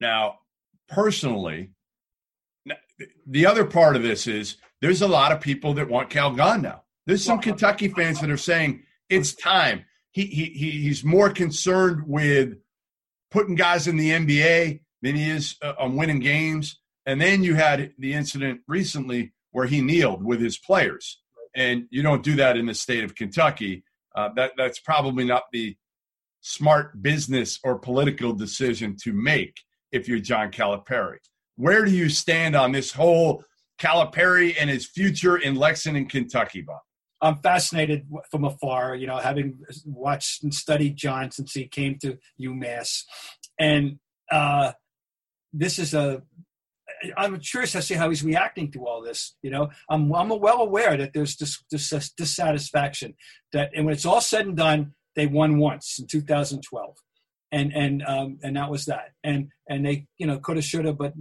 Now, 0.02 0.40
personally, 0.90 1.72
the 3.28 3.46
other 3.46 3.66
part 3.66 3.96
of 3.96 4.04
this 4.04 4.28
is 4.28 4.58
there's 4.82 5.02
a 5.02 5.08
lot 5.08 5.32
of 5.32 5.42
people 5.42 5.74
that 5.76 5.90
want 5.90 6.10
Cal 6.10 6.32
gone 6.32 6.62
now. 6.62 6.84
There's 7.06 7.24
some 7.24 7.40
Kentucky 7.40 7.88
fans 7.88 8.20
that 8.22 8.30
are 8.30 8.38
saying 8.38 8.84
it's 9.10 9.34
time. 9.34 9.86
He, 10.12 10.26
he, 10.26 10.46
he 10.46 10.72
he's 10.72 11.04
more 11.04 11.30
concerned 11.30 12.04
with 12.08 12.58
putting 13.32 13.56
guys 13.56 13.88
in 13.88 13.98
the 13.98 14.12
NBA 14.12 14.82
than 15.02 15.16
he 15.16 15.30
is 15.30 15.56
uh, 15.62 15.74
on 15.78 15.96
winning 15.96 16.20
games. 16.20 16.80
And 17.06 17.22
then 17.22 17.44
you 17.44 17.56
had 17.56 17.94
the 18.00 18.14
incident 18.14 18.62
recently 18.68 19.34
where 19.52 19.68
he 19.68 19.82
kneeled 19.82 20.24
with 20.24 20.42
his 20.42 20.58
players, 20.58 21.22
and 21.56 21.86
you 21.90 22.02
don't 22.02 22.24
do 22.24 22.36
that 22.36 22.58
in 22.58 22.66
the 22.66 22.74
state 22.74 23.04
of 23.04 23.16
Kentucky. 23.16 23.85
Uh, 24.16 24.30
that 24.36 24.52
that's 24.58 24.80
probably 24.80 25.26
not 25.26 25.44
the 25.52 25.76
smart 26.42 27.02
business 27.02 27.60
or 27.64 27.80
political 27.80 28.32
decision 28.32 28.96
to 29.04 29.12
make 29.12 29.60
if 29.92 30.08
you're 30.08 30.20
John 30.20 30.52
Calipari. 30.52 31.18
Where 31.58 31.86
do 31.86 31.92
you 31.92 32.10
stand 32.10 32.56
on 32.56 32.72
this 32.72 32.92
whole 32.92 33.44
Calipari 33.80 34.56
and 34.60 34.70
his 34.70 34.86
future 34.86 35.38
in 35.38 35.56
Lexington, 35.56 36.08
Kentucky, 36.08 36.62
Bob? 36.62 36.80
I'm 37.22 37.38
fascinated 37.38 38.06
from 38.30 38.46
afar, 38.46 38.96
you 38.96 39.08
know, 39.08 39.18
having 39.18 39.58
watched 39.86 40.44
and 40.44 40.54
studied 40.54 40.98
John 40.98 41.32
since 41.32 41.54
he 41.54 41.68
came 41.68 41.98
to 42.00 42.18
UMass. 42.40 43.04
And 43.58 44.00
uh, 44.32 44.74
this 45.54 45.80
is 45.80 45.94
a, 45.94 46.22
I'm 47.18 47.40
curious 47.40 47.74
to 47.74 47.82
see 47.82 47.96
how 47.96 48.10
he's 48.10 48.24
reacting 48.24 48.72
to 48.74 48.88
all 48.88 49.02
this. 49.02 49.36
You 49.42 49.52
know, 49.52 49.70
I'm, 49.90 50.14
I'm 50.14 50.30
well 50.30 50.62
aware 50.62 50.98
that 50.98 51.14
there's 51.14 51.36
dis, 51.36 51.64
dis, 51.70 52.12
dissatisfaction 52.18 53.16
that, 53.54 53.72
and 53.76 53.86
when 53.86 53.94
it's 53.94 54.06
all 54.06 54.22
said 54.22 54.46
and 54.46 54.58
done, 54.58 54.94
they 55.16 55.28
won 55.28 55.58
once 55.60 55.98
in 56.00 56.08
2012. 56.08 56.96
And, 57.52 57.72
and, 57.74 58.04
um, 58.06 58.40
and 58.44 58.58
that 58.58 58.70
was 58.70 58.86
that. 58.86 59.12
And, 59.24 59.50
and 59.70 59.86
they, 59.86 60.08
you 60.18 60.28
know, 60.28 60.40
could 60.40 60.58
have, 60.58 60.66
should 60.66 60.86
have, 60.86 60.98
but 60.98 61.14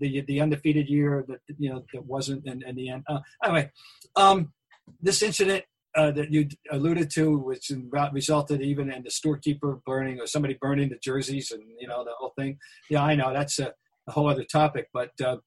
the 0.00 0.22
the 0.22 0.40
undefeated 0.40 0.88
year 0.88 1.24
that 1.28 1.40
you 1.58 1.70
know 1.70 1.84
that 1.92 2.04
wasn't 2.04 2.46
in, 2.46 2.62
in 2.66 2.74
the 2.76 2.90
end. 2.90 3.04
Uh, 3.08 3.20
anyway, 3.44 3.70
um, 4.16 4.52
this 5.00 5.22
incident 5.22 5.64
uh, 5.94 6.10
that 6.10 6.30
you 6.30 6.48
alluded 6.70 7.10
to, 7.10 7.38
which 7.38 7.70
resulted 8.12 8.60
even 8.60 8.90
in 8.92 9.02
the 9.02 9.10
storekeeper 9.10 9.80
burning 9.86 10.20
or 10.20 10.26
somebody 10.26 10.58
burning 10.60 10.88
the 10.88 10.98
jerseys 11.02 11.50
and 11.50 11.62
you 11.78 11.86
know 11.86 12.04
the 12.04 12.12
whole 12.18 12.32
thing. 12.36 12.58
Yeah, 12.90 13.02
I 13.02 13.14
know 13.14 13.32
that's 13.32 13.58
a, 13.58 13.72
whole 14.12 14.28
other 14.28 14.44
topic, 14.44 14.88
but 14.92 15.12
uh, 15.20 15.38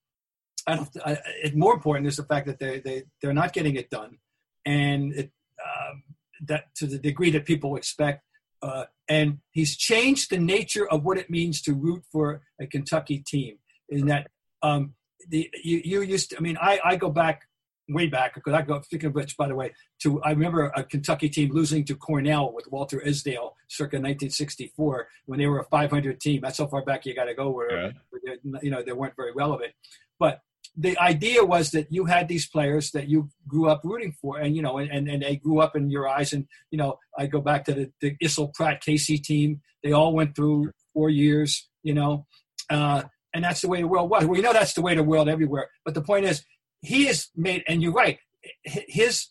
I 0.67 0.75
don't. 0.75 0.89
I, 1.05 1.17
it, 1.43 1.55
more 1.55 1.73
important 1.73 2.07
is 2.07 2.17
the 2.17 2.23
fact 2.23 2.47
that 2.47 2.59
they 2.59 2.79
they 2.79 3.03
they're 3.21 3.33
not 3.33 3.53
getting 3.53 3.75
it 3.75 3.89
done, 3.89 4.17
and 4.65 5.13
it, 5.13 5.31
um, 5.63 6.03
that 6.47 6.75
to 6.75 6.87
the 6.87 6.99
degree 6.99 7.31
that 7.31 7.45
people 7.45 7.75
expect. 7.75 8.23
Uh, 8.61 8.85
and 9.07 9.39
he's 9.51 9.77
changed 9.77 10.31
the 10.31 10.39
nature 10.39 10.89
of 10.89 11.03
what 11.03 11.17
it 11.17 11.29
means 11.29 11.61
to 11.61 11.73
root 11.73 12.03
for 12.11 12.41
a 12.59 12.65
Kentucky 12.65 13.19
team. 13.19 13.57
In 13.89 14.07
that, 14.07 14.31
um, 14.63 14.95
the 15.29 15.49
you, 15.63 15.81
you 15.83 16.01
used 16.01 16.31
to, 16.31 16.37
I 16.37 16.39
mean, 16.39 16.57
I, 16.59 16.79
I 16.83 16.95
go 16.95 17.11
back 17.11 17.43
way 17.89 18.07
back 18.07 18.33
because 18.33 18.53
I 18.53 18.61
go 18.61 18.79
thinking 18.79 19.09
of 19.09 19.15
which, 19.15 19.37
by 19.37 19.47
the 19.47 19.55
way, 19.55 19.73
to 19.99 20.21
I 20.23 20.31
remember 20.31 20.71
a 20.75 20.83
Kentucky 20.83 21.29
team 21.29 21.51
losing 21.51 21.83
to 21.85 21.95
Cornell 21.95 22.51
with 22.53 22.67
Walter 22.71 22.99
Isdale 23.05 23.55
circa 23.67 23.97
1964 23.97 25.07
when 25.25 25.39
they 25.39 25.47
were 25.47 25.59
a 25.59 25.65
500 25.65 26.19
team. 26.19 26.41
That's 26.41 26.57
how 26.57 26.67
far 26.67 26.83
back 26.83 27.05
you 27.05 27.13
got 27.13 27.25
to 27.25 27.33
go 27.33 27.49
where, 27.51 27.93
where 28.09 28.37
you 28.61 28.71
know 28.71 28.81
they 28.81 28.91
weren't 28.91 29.15
very 29.15 29.31
relevant. 29.33 29.73
But 30.19 30.41
the 30.77 30.97
idea 30.99 31.43
was 31.43 31.71
that 31.71 31.91
you 31.91 32.05
had 32.05 32.27
these 32.27 32.47
players 32.47 32.91
that 32.91 33.07
you 33.07 33.29
grew 33.47 33.69
up 33.69 33.81
rooting 33.83 34.13
for, 34.19 34.39
and 34.39 34.55
you 34.55 34.61
know, 34.61 34.77
and, 34.77 35.07
and 35.07 35.21
they 35.21 35.37
grew 35.37 35.59
up 35.59 35.75
in 35.75 35.89
your 35.89 36.07
eyes. 36.07 36.33
And 36.33 36.47
you 36.71 36.77
know, 36.77 36.99
I 37.17 37.27
go 37.27 37.41
back 37.41 37.65
to 37.65 37.73
the, 37.73 37.91
the 38.01 38.15
Issel 38.21 38.53
Pratt 38.53 38.81
Casey 38.81 39.17
team. 39.17 39.61
They 39.83 39.91
all 39.91 40.13
went 40.13 40.35
through 40.35 40.71
four 40.93 41.09
years, 41.09 41.69
you 41.83 41.93
know, 41.93 42.25
uh, 42.69 43.03
and 43.33 43.43
that's 43.43 43.61
the 43.61 43.67
way 43.67 43.81
the 43.81 43.87
world 43.87 44.09
was. 44.09 44.25
We 44.25 44.41
know 44.41 44.53
that's 44.53 44.73
the 44.73 44.81
way 44.81 44.95
the 44.95 45.03
world 45.03 45.29
everywhere. 45.29 45.69
But 45.83 45.93
the 45.93 46.01
point 46.01 46.25
is, 46.25 46.43
he 46.85 47.05
has 47.05 47.29
made, 47.35 47.63
and 47.67 47.81
you're 47.81 47.91
right. 47.91 48.19
His 48.63 49.27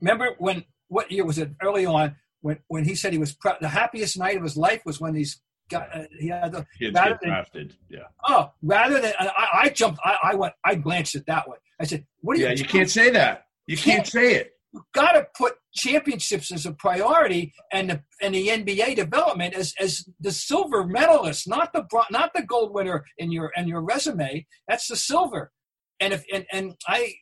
remember 0.00 0.30
when 0.38 0.64
what 0.88 1.10
year 1.10 1.24
was 1.24 1.38
it? 1.38 1.50
Early 1.62 1.86
on, 1.86 2.16
when 2.40 2.58
when 2.68 2.84
he 2.84 2.94
said 2.94 3.12
he 3.12 3.18
was 3.18 3.36
the 3.60 3.68
happiest 3.68 4.18
night 4.18 4.36
of 4.36 4.42
his 4.42 4.56
life 4.56 4.82
was 4.84 5.00
when 5.00 5.14
he's 5.14 5.40
got 5.70 5.94
uh, 5.94 6.04
he 6.18 6.28
had 6.28 6.52
the 6.52 6.66
Kids 6.78 6.94
get 6.94 7.20
drafted. 7.20 7.74
Yeah. 7.88 8.00
Oh, 8.26 8.52
rather 8.62 9.00
than 9.00 9.12
I, 9.18 9.48
I 9.64 9.68
jumped, 9.68 10.00
I, 10.04 10.16
I, 10.22 10.34
went, 10.34 10.54
I 10.64 10.74
glanced 10.76 11.14
at 11.14 11.26
that 11.26 11.48
one. 11.48 11.58
I 11.80 11.84
said, 11.84 12.06
"What 12.20 12.36
do 12.36 12.42
you?" 12.42 12.48
Yeah, 12.48 12.54
you 12.54 12.64
can't 12.64 12.90
say 12.90 13.10
that. 13.10 13.46
You 13.66 13.76
can't, 13.76 13.96
can't 13.96 14.06
say 14.06 14.34
it. 14.36 14.52
You've 14.72 14.84
got 14.94 15.12
to 15.12 15.26
put 15.36 15.54
championships 15.74 16.52
as 16.52 16.66
a 16.66 16.72
priority, 16.72 17.52
and 17.72 17.90
the 17.90 18.02
and 18.22 18.34
the 18.34 18.48
NBA 18.48 18.96
development 18.96 19.54
as 19.54 19.74
as 19.80 20.08
the 20.20 20.32
silver 20.32 20.86
medalist, 20.86 21.48
not 21.48 21.72
the 21.72 21.86
not 22.10 22.32
the 22.34 22.42
gold 22.42 22.72
winner 22.72 23.04
in 23.18 23.32
your 23.32 23.52
in 23.56 23.68
your 23.68 23.82
resume. 23.82 24.46
That's 24.68 24.88
the 24.88 24.96
silver, 24.96 25.52
and 26.00 26.12
if 26.12 26.24
and 26.32 26.46
and 26.52 26.74
I, 26.86 27.14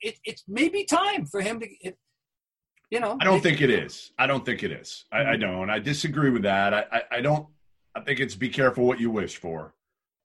it 0.00 0.16
it 0.24 0.40
may 0.48 0.68
be 0.68 0.84
time 0.84 1.26
for 1.26 1.40
him 1.40 1.60
to. 1.60 1.66
It, 1.80 1.96
you 2.90 3.00
know, 3.00 3.16
I 3.20 3.24
don't 3.24 3.38
it, 3.38 3.42
think 3.42 3.62
it 3.62 3.70
is. 3.70 4.12
I 4.18 4.26
don't 4.26 4.44
think 4.44 4.62
it 4.62 4.70
is. 4.70 5.06
I, 5.10 5.32
I 5.32 5.36
don't. 5.36 5.70
I 5.70 5.78
disagree 5.78 6.28
with 6.28 6.42
that. 6.42 6.74
I, 6.74 6.84
I, 6.92 7.02
I 7.12 7.20
don't. 7.22 7.46
I 7.94 8.00
think 8.00 8.20
it's 8.20 8.34
be 8.34 8.50
careful 8.50 8.84
what 8.84 9.00
you 9.00 9.10
wish 9.10 9.38
for. 9.38 9.74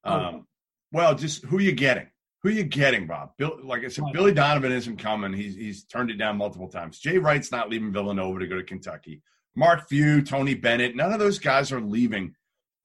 Oh. 0.03 0.13
Um, 0.13 0.35
oh. 0.35 0.45
Well, 0.91 1.15
just 1.15 1.45
who 1.45 1.59
you 1.59 1.71
getting? 1.71 2.07
Who 2.43 2.49
you 2.49 2.63
getting, 2.63 3.07
Bob? 3.07 3.31
Bill, 3.37 3.59
like 3.63 3.83
I 3.83 3.87
said, 3.87 4.05
oh. 4.07 4.11
Billy 4.11 4.33
Donovan 4.33 4.71
isn't 4.71 4.97
coming. 4.97 5.33
He's 5.33 5.55
he's 5.55 5.85
turned 5.85 6.11
it 6.11 6.17
down 6.17 6.37
multiple 6.37 6.67
times. 6.67 6.99
Jay 6.99 7.17
Wright's 7.17 7.51
not 7.51 7.69
leaving 7.69 7.91
Villanova 7.91 8.39
to 8.39 8.47
go 8.47 8.57
to 8.57 8.63
Kentucky. 8.63 9.21
Mark 9.55 9.87
Few, 9.89 10.21
Tony 10.21 10.53
Bennett, 10.53 10.95
none 10.95 11.11
of 11.11 11.19
those 11.19 11.39
guys 11.39 11.71
are 11.71 11.81
leaving. 11.81 12.35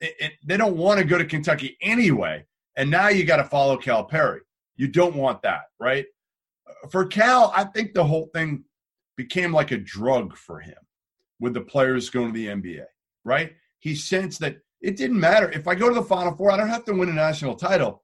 It, 0.01 0.15
it, 0.19 0.31
they 0.43 0.57
don't 0.57 0.75
want 0.75 0.99
to 0.99 1.05
go 1.05 1.17
to 1.17 1.25
Kentucky 1.25 1.77
anyway. 1.81 2.45
And 2.75 2.89
now 2.89 3.09
you 3.09 3.25
got 3.25 3.37
to 3.37 3.43
follow 3.43 3.77
Calipari. 3.77 4.39
You 4.75 4.87
don't 4.87 5.15
want 5.15 5.41
that, 5.43 5.63
right? 5.79 6.05
For 6.89 7.05
Cal, 7.05 7.51
I 7.55 7.65
think 7.65 7.93
the 7.93 8.03
whole 8.03 8.29
thing 8.33 8.63
became 9.15 9.53
like 9.53 9.71
a 9.71 9.77
drug 9.77 10.35
for 10.35 10.59
him 10.59 10.77
with 11.39 11.53
the 11.53 11.61
players 11.61 12.09
going 12.09 12.33
to 12.33 12.33
the 12.33 12.47
NBA, 12.47 12.85
right? 13.23 13.53
He 13.79 13.95
sensed 13.95 14.39
that 14.39 14.57
it 14.81 14.97
didn't 14.97 15.19
matter. 15.19 15.51
If 15.51 15.67
I 15.67 15.75
go 15.75 15.89
to 15.89 15.95
the 15.95 16.03
Final 16.03 16.35
Four, 16.35 16.51
I 16.51 16.57
don't 16.57 16.69
have 16.69 16.85
to 16.85 16.93
win 16.93 17.09
a 17.09 17.13
national 17.13 17.55
title. 17.55 18.03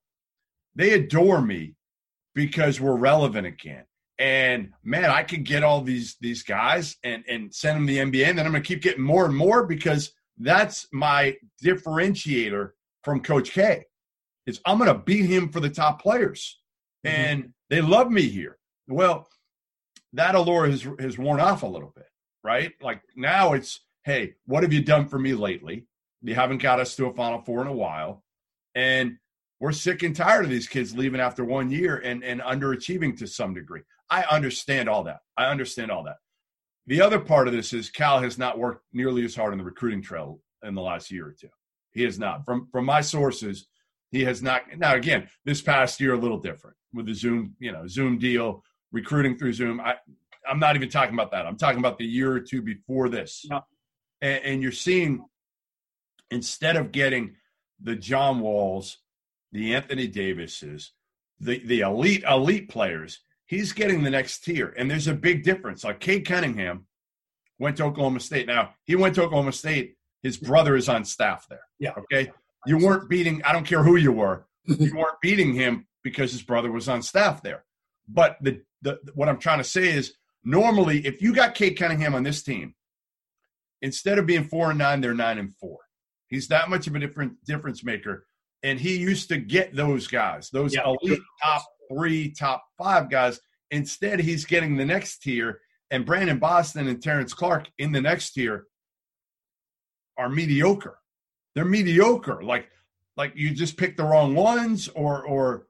They 0.75 0.93
adore 0.93 1.41
me 1.41 1.75
because 2.35 2.79
we're 2.79 2.95
relevant 2.95 3.47
again. 3.47 3.85
And 4.17 4.71
man, 4.83 5.09
I 5.09 5.23
could 5.23 5.45
get 5.45 5.63
all 5.63 5.81
these 5.81 6.17
these 6.19 6.43
guys 6.43 6.97
and 7.03 7.23
and 7.27 7.53
send 7.53 7.77
them 7.77 7.85
the 7.85 7.97
NBA, 7.97 8.27
and 8.27 8.37
then 8.37 8.45
I'm 8.45 8.51
gonna 8.51 8.63
keep 8.63 8.81
getting 8.81 9.03
more 9.03 9.25
and 9.25 9.35
more 9.35 9.65
because 9.65 10.11
that's 10.37 10.87
my 10.91 11.35
differentiator 11.63 12.71
from 13.03 13.21
Coach 13.21 13.51
K. 13.51 13.85
Is 14.49 14.59
I'm 14.65 14.79
gonna 14.79 14.97
beat 14.97 15.25
him 15.25 15.49
for 15.49 15.59
the 15.59 15.69
top 15.69 16.01
players, 16.01 16.59
mm-hmm. 17.05 17.15
and 17.15 17.53
they 17.69 17.81
love 17.81 18.11
me 18.11 18.23
here. 18.23 18.57
Well, 18.87 19.27
that 20.13 20.35
allure 20.35 20.67
has 20.67 20.87
has 20.99 21.17
worn 21.17 21.39
off 21.39 21.63
a 21.63 21.67
little 21.67 21.93
bit, 21.95 22.07
right? 22.43 22.73
Like 22.81 23.01
now 23.15 23.53
it's, 23.53 23.81
hey, 24.03 24.33
what 24.45 24.63
have 24.63 24.73
you 24.73 24.81
done 24.81 25.07
for 25.07 25.19
me 25.19 25.33
lately? 25.33 25.85
You 26.21 26.35
haven't 26.35 26.61
got 26.61 26.79
us 26.79 26.95
to 26.95 27.05
a 27.05 27.13
Final 27.13 27.41
Four 27.41 27.61
in 27.61 27.67
a 27.67 27.73
while, 27.73 28.23
and 28.75 29.17
we're 29.59 29.71
sick 29.71 30.03
and 30.03 30.15
tired 30.15 30.45
of 30.45 30.49
these 30.49 30.67
kids 30.67 30.95
leaving 30.95 31.21
after 31.21 31.45
one 31.45 31.69
year 31.69 31.97
and 31.97 32.23
and 32.23 32.41
underachieving 32.41 33.17
to 33.19 33.27
some 33.27 33.53
degree. 33.53 33.81
I 34.09 34.23
understand 34.23 34.89
all 34.89 35.03
that. 35.03 35.19
I 35.37 35.45
understand 35.45 35.91
all 35.91 36.03
that. 36.05 36.17
The 36.87 37.01
other 37.01 37.19
part 37.19 37.47
of 37.47 37.53
this 37.53 37.71
is 37.71 37.91
Cal 37.91 38.19
has 38.19 38.39
not 38.39 38.57
worked 38.57 38.83
nearly 38.93 39.23
as 39.23 39.35
hard 39.35 39.51
on 39.51 39.59
the 39.59 39.63
recruiting 39.63 40.01
trail 40.01 40.39
in 40.63 40.73
the 40.73 40.81
last 40.81 41.11
year 41.11 41.27
or 41.27 41.35
two. 41.39 41.49
He 41.91 42.03
has 42.03 42.17
not. 42.17 42.45
From 42.45 42.67
from 42.71 42.85
my 42.85 43.01
sources, 43.01 43.67
he 44.11 44.23
has 44.23 44.41
not. 44.41 44.63
Now 44.77 44.95
again, 44.95 45.29
this 45.45 45.61
past 45.61 45.99
year 45.99 46.13
a 46.13 46.17
little 46.17 46.39
different 46.39 46.75
with 46.93 47.05
the 47.05 47.13
Zoom, 47.13 47.55
you 47.59 47.71
know, 47.71 47.87
Zoom 47.87 48.17
deal, 48.17 48.63
recruiting 48.91 49.37
through 49.37 49.53
Zoom. 49.53 49.79
I 49.79 49.95
I'm 50.49 50.59
not 50.59 50.75
even 50.75 50.89
talking 50.89 51.13
about 51.13 51.31
that. 51.31 51.45
I'm 51.45 51.57
talking 51.57 51.79
about 51.79 51.97
the 51.97 52.05
year 52.05 52.31
or 52.31 52.39
two 52.39 52.61
before 52.61 53.09
this. 53.09 53.45
Yeah. 53.49 53.59
And, 54.21 54.43
and 54.43 54.61
you're 54.63 54.71
seeing 54.71 55.25
instead 56.31 56.75
of 56.75 56.91
getting 56.91 57.35
the 57.81 57.95
John 57.95 58.39
Walls, 58.39 58.97
the 59.51 59.75
Anthony 59.75 60.07
Davises, 60.07 60.91
the 61.39 61.59
the 61.65 61.81
elite 61.81 62.23
elite 62.29 62.69
players, 62.69 63.19
he's 63.45 63.73
getting 63.73 64.03
the 64.03 64.09
next 64.09 64.43
tier. 64.43 64.73
And 64.77 64.89
there's 64.89 65.07
a 65.07 65.13
big 65.13 65.43
difference. 65.43 65.83
Like 65.83 65.99
Cade 65.99 66.25
Cunningham 66.25 66.85
went 67.59 67.77
to 67.77 67.83
Oklahoma 67.83 68.19
State. 68.19 68.47
Now 68.47 68.73
he 68.85 68.95
went 68.95 69.15
to 69.15 69.23
Oklahoma 69.23 69.51
State. 69.51 69.95
His 70.23 70.37
brother 70.37 70.75
is 70.75 70.89
on 70.89 71.05
staff 71.05 71.45
there. 71.49 71.61
Yeah. 71.79 71.93
Okay. 71.97 72.31
You 72.65 72.77
weren't 72.77 73.09
beating. 73.09 73.41
I 73.43 73.53
don't 73.53 73.65
care 73.65 73.83
who 73.83 73.95
you 73.95 74.11
were. 74.11 74.45
you 74.65 74.95
weren't 74.95 75.21
beating 75.21 75.53
him 75.53 75.87
because 76.03 76.31
his 76.31 76.41
brother 76.41 76.71
was 76.71 76.89
on 76.89 77.01
staff 77.01 77.41
there. 77.41 77.63
But 78.07 78.37
the, 78.41 78.61
the 78.81 78.99
what 79.13 79.29
I'm 79.29 79.39
trying 79.39 79.59
to 79.59 79.63
say 79.63 79.89
is 79.89 80.13
normally 80.43 81.05
if 81.05 81.21
you 81.21 81.33
got 81.33 81.55
Cade 81.55 81.77
Cunningham 81.77 82.15
on 82.15 82.23
this 82.23 82.43
team, 82.43 82.75
instead 83.81 84.17
of 84.17 84.25
being 84.25 84.43
four 84.43 84.69
and 84.69 84.79
nine, 84.79 85.01
they're 85.01 85.13
nine 85.13 85.37
and 85.37 85.55
four. 85.55 85.77
He's 86.27 86.47
that 86.49 86.69
much 86.69 86.87
of 86.87 86.95
a 86.95 86.99
different 86.99 87.33
difference 87.45 87.83
maker. 87.83 88.25
And 88.61 88.79
he 88.79 88.97
used 88.97 89.29
to 89.29 89.37
get 89.37 89.75
those 89.75 90.07
guys, 90.07 90.49
those 90.51 90.75
yeah. 90.75 90.93
elite 91.01 91.21
top 91.41 91.65
three, 91.91 92.31
top 92.31 92.63
five 92.77 93.09
guys. 93.09 93.39
Instead, 93.71 94.19
he's 94.19 94.45
getting 94.45 94.75
the 94.75 94.85
next 94.85 95.19
tier. 95.19 95.61
And 95.91 96.05
Brandon 96.05 96.37
Boston 96.37 96.87
and 96.87 97.01
Terrence 97.01 97.33
Clarke 97.33 97.69
in 97.79 97.91
the 97.91 98.01
next 98.01 98.33
tier 98.33 98.65
are 100.17 100.29
mediocre. 100.29 100.98
They're 101.59 101.65
mediocre. 101.65 102.41
Like, 102.41 102.69
like 103.17 103.33
you 103.35 103.53
just 103.53 103.75
picked 103.75 103.97
the 103.97 104.05
wrong 104.05 104.33
ones, 104.33 104.87
or, 104.95 105.25
or, 105.25 105.67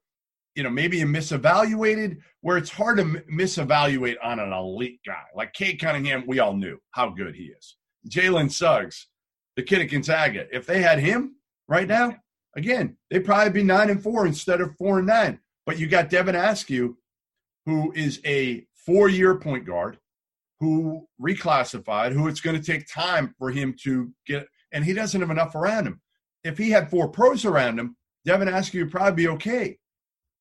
you 0.54 0.62
know, 0.62 0.70
maybe 0.70 1.00
you 1.00 1.08
misevaluated. 1.08 2.20
Where 2.42 2.58
it's 2.58 2.70
hard 2.70 2.98
to 2.98 3.04
misevaluate 3.04 4.18
on 4.22 4.38
an 4.38 4.54
elite 4.54 5.00
guy 5.04 5.24
like 5.36 5.54
Cade 5.54 5.82
Cunningham. 5.82 6.26
We 6.28 6.38
all 6.38 6.54
knew 6.54 6.78
how 6.92 7.10
good 7.10 7.34
he 7.34 7.46
is. 7.46 7.76
Jalen 8.08 8.52
Suggs, 8.52 9.08
the 9.56 9.64
kid 9.64 9.82
at 9.82 9.90
Gonzaga. 9.90 10.46
If 10.56 10.68
they 10.68 10.84
had 10.84 11.00
him 11.00 11.38
right 11.68 11.88
now, 11.88 12.18
again, 12.56 12.98
they'd 13.10 13.26
probably 13.26 13.52
be 13.52 13.64
nine 13.64 13.90
and 13.90 14.04
four 14.04 14.28
instead 14.28 14.62
of 14.62 14.76
four 14.78 15.00
and 15.00 15.08
nine. 15.08 15.40
But 15.66 15.80
you 15.80 15.88
got 15.88 16.12
Devin 16.12 16.36
Askew, 16.36 17.00
who 17.66 17.92
is 17.94 18.22
a 18.28 18.68
four-year 18.86 19.40
point 19.40 19.66
guard, 19.66 19.98
who 20.60 21.08
reclassified, 21.20 22.12
who 22.12 22.28
it's 22.28 22.42
going 22.42 22.62
to 22.62 22.64
take 22.64 22.88
time 22.88 23.34
for 23.40 23.50
him 23.50 23.76
to 23.86 24.14
get, 24.28 24.46
and 24.72 24.86
he 24.86 24.94
doesn't 24.94 25.20
have 25.20 25.32
enough 25.32 25.56
around 25.56 25.88
him. 25.88 26.02
If 26.44 26.58
he 26.58 26.70
had 26.70 26.90
four 26.90 27.10
pros 27.10 27.46
around 27.46 27.80
him, 27.80 27.96
Devin 28.26 28.48
Askew 28.48 28.84
would 28.84 28.92
probably 28.92 29.24
be 29.24 29.28
okay, 29.30 29.78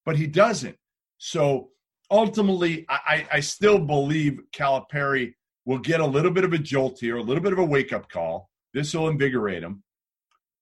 but 0.05 0.17
he 0.17 0.27
doesn't. 0.27 0.77
So 1.19 1.71
ultimately, 2.11 2.87
I, 2.89 3.27
I 3.33 3.41
still 3.41 3.79
believe 3.79 4.41
Calipari 4.55 5.35
will 5.65 5.79
get 5.79 6.01
a 6.01 6.07
little 6.07 6.31
bit 6.31 6.45
of 6.45 6.53
a 6.53 6.59
jolt 6.59 6.99
here, 7.01 7.17
a 7.17 7.23
little 7.23 7.43
bit 7.43 7.53
of 7.53 7.59
a 7.59 7.65
wake-up 7.65 8.09
call 8.09 8.49
this 8.75 8.95
will 8.95 9.09
invigorate 9.09 9.63
him, 9.63 9.83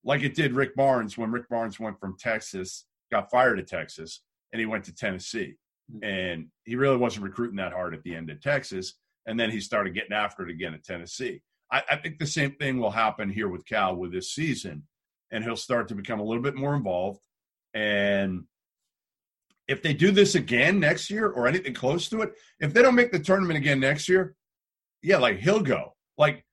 like 0.05 0.23
it 0.23 0.35
did 0.35 0.53
Rick 0.53 0.77
Barnes 0.77 1.19
when 1.19 1.33
Rick 1.33 1.49
Barnes 1.49 1.81
went 1.81 1.99
from 1.99 2.17
Texas, 2.19 2.87
got 3.11 3.31
fired 3.31 3.59
at 3.59 3.67
Texas, 3.67 4.23
and 4.53 4.61
he 4.61 4.67
went 4.67 4.85
to 4.85 4.95
Tennessee. 4.95 5.55
Hmm. 5.93 6.05
And 6.05 6.47
he 6.65 6.77
really 6.77 6.97
wasn't 6.97 7.25
recruiting 7.25 7.57
that 7.57 7.73
hard 7.73 7.95
at 7.95 8.03
the 8.03 8.15
end 8.15 8.31
of 8.31 8.41
Texas. 8.41 8.95
And 9.27 9.39
then 9.39 9.51
he 9.51 9.61
started 9.61 9.95
getting 9.95 10.13
after 10.13 10.45
it 10.45 10.51
again 10.51 10.75
at 10.75 10.85
Tennessee. 10.85 11.43
I, 11.71 11.83
I 11.91 11.97
think 11.97 12.19
the 12.19 12.27
same 12.27 12.53
thing 12.53 12.79
will 12.79 12.91
happen 12.91 13.31
here 13.31 13.49
with 13.49 13.67
Cal 13.67 13.97
with 13.97 14.13
this 14.13 14.33
season. 14.33 14.85
And 15.33 15.43
he'll 15.43 15.57
start 15.57 15.89
to 15.89 15.95
become 15.95 16.21
a 16.21 16.25
little 16.25 16.43
bit 16.43 16.55
more 16.55 16.75
involved. 16.75 17.21
And 17.75 18.45
if 19.69 19.83
they 19.83 19.93
do 19.93 20.13
this 20.13 20.35
again 20.35 20.79
next 20.79 21.11
year 21.11 21.29
or 21.29 21.49
anything 21.49 21.75
close 21.75 22.09
to 22.11 22.23
it, 22.23 22.33
if 22.61 22.73
they 22.73 22.83
don't 22.83 22.95
make 22.95 23.11
the 23.11 23.19
tournament 23.19 23.59
again 23.59 23.81
next 23.81 24.09
year, 24.09 24.37
yeah, 25.03 25.19
like 25.19 25.39
he'll 25.39 25.61
go. 25.61 25.95
Like 26.17 26.45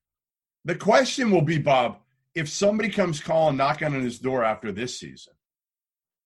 the 0.65 0.75
question 0.75 1.29
will 1.29 1.43
be, 1.43 1.59
Bob, 1.59 1.97
if 2.35 2.49
somebody 2.49 2.89
comes 2.89 3.19
calling, 3.19 3.57
knocking 3.57 3.87
on 3.87 4.01
his 4.01 4.19
door 4.19 4.43
after 4.43 4.71
this 4.71 4.99
season, 4.99 5.33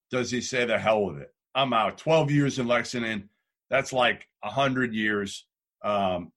does 0.10 0.32
he 0.32 0.40
say 0.40 0.66
the 0.66 0.80
hell 0.80 1.04
with 1.04 1.18
it? 1.18 1.34
I'm 1.54 1.74
out. 1.74 1.98
12 1.98 2.32
years 2.32 2.60
in 2.60 2.68
Lexington. 2.68 3.30
That's 3.70 3.92
like 3.92 4.26
100 4.42 4.94
years, 4.94 5.46
um, 5.84 6.32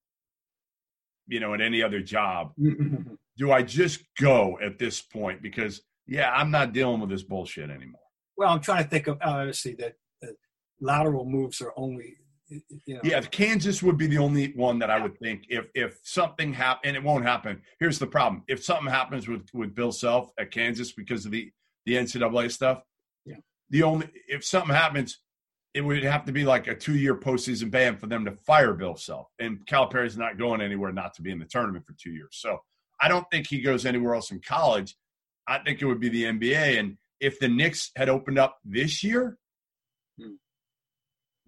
you 1.30 1.40
know, 1.40 1.54
in 1.54 1.60
any 1.60 1.82
other 1.82 2.00
job. 2.00 2.52
Do 3.38 3.52
I 3.52 3.62
just 3.62 4.04
go 4.20 4.58
at 4.62 4.78
this 4.78 5.00
point? 5.00 5.40
Because, 5.42 5.80
yeah, 6.06 6.30
I'm 6.32 6.50
not 6.50 6.72
dealing 6.74 7.00
with 7.00 7.08
this 7.10 7.22
bullshit 7.22 7.70
anymore. 7.70 8.00
Well, 8.36 8.50
I'm 8.50 8.60
trying 8.60 8.84
to 8.84 8.90
think 8.90 9.06
of 9.06 9.18
obviously 9.22 9.74
that 9.76 9.94
uh, 10.22 10.28
lateral 10.80 11.24
moves 11.24 11.60
are 11.62 11.72
only, 11.76 12.16
you 12.48 12.62
know. 12.96 13.00
Yeah, 13.04 13.20
Kansas 13.22 13.82
would 13.82 13.96
be 13.96 14.08
the 14.08 14.18
only 14.18 14.52
one 14.54 14.78
that 14.80 14.90
I 14.90 15.00
would 15.00 15.18
think 15.18 15.44
if 15.48 15.66
if 15.74 15.98
something 16.02 16.52
happen 16.52 16.88
and 16.88 16.96
it 16.96 17.02
won't 17.02 17.24
happen. 17.24 17.62
Here's 17.78 17.98
the 17.98 18.06
problem: 18.06 18.42
if 18.48 18.62
something 18.64 18.92
happens 18.92 19.28
with 19.28 19.46
with 19.54 19.74
Bill 19.74 19.92
Self 19.92 20.30
at 20.38 20.50
Kansas 20.50 20.92
because 20.92 21.24
of 21.24 21.32
the 21.32 21.50
the 21.86 21.94
NCAA 21.94 22.50
stuff, 22.50 22.82
Yeah. 23.24 23.36
the 23.70 23.82
only 23.84 24.08
if 24.28 24.44
something 24.44 24.74
happens, 24.74 25.18
it 25.74 25.82
would 25.82 26.02
have 26.02 26.24
to 26.24 26.32
be 26.32 26.44
like 26.44 26.66
a 26.66 26.74
two 26.74 26.96
year 26.96 27.14
postseason 27.14 27.70
ban 27.70 27.96
for 27.96 28.06
them 28.06 28.24
to 28.24 28.32
fire 28.32 28.74
Bill 28.74 28.96
Self. 28.96 29.28
And 29.38 29.64
Calipari's 29.66 30.16
not 30.16 30.38
going 30.38 30.60
anywhere 30.60 30.92
not 30.92 31.14
to 31.14 31.22
be 31.22 31.30
in 31.30 31.38
the 31.38 31.44
tournament 31.44 31.86
for 31.86 31.94
two 31.94 32.10
years. 32.10 32.30
So 32.32 32.58
I 33.00 33.08
don't 33.08 33.26
think 33.30 33.46
he 33.46 33.60
goes 33.60 33.86
anywhere 33.86 34.14
else 34.14 34.30
in 34.30 34.40
college. 34.40 34.96
I 35.46 35.58
think 35.58 35.80
it 35.80 35.86
would 35.86 36.00
be 36.00 36.08
the 36.08 36.24
NBA. 36.24 36.78
And 36.78 36.96
if 37.20 37.38
the 37.38 37.48
Knicks 37.48 37.90
had 37.96 38.08
opened 38.08 38.38
up 38.38 38.58
this 38.64 39.02
year 39.04 39.38
Hmm. 40.18 40.34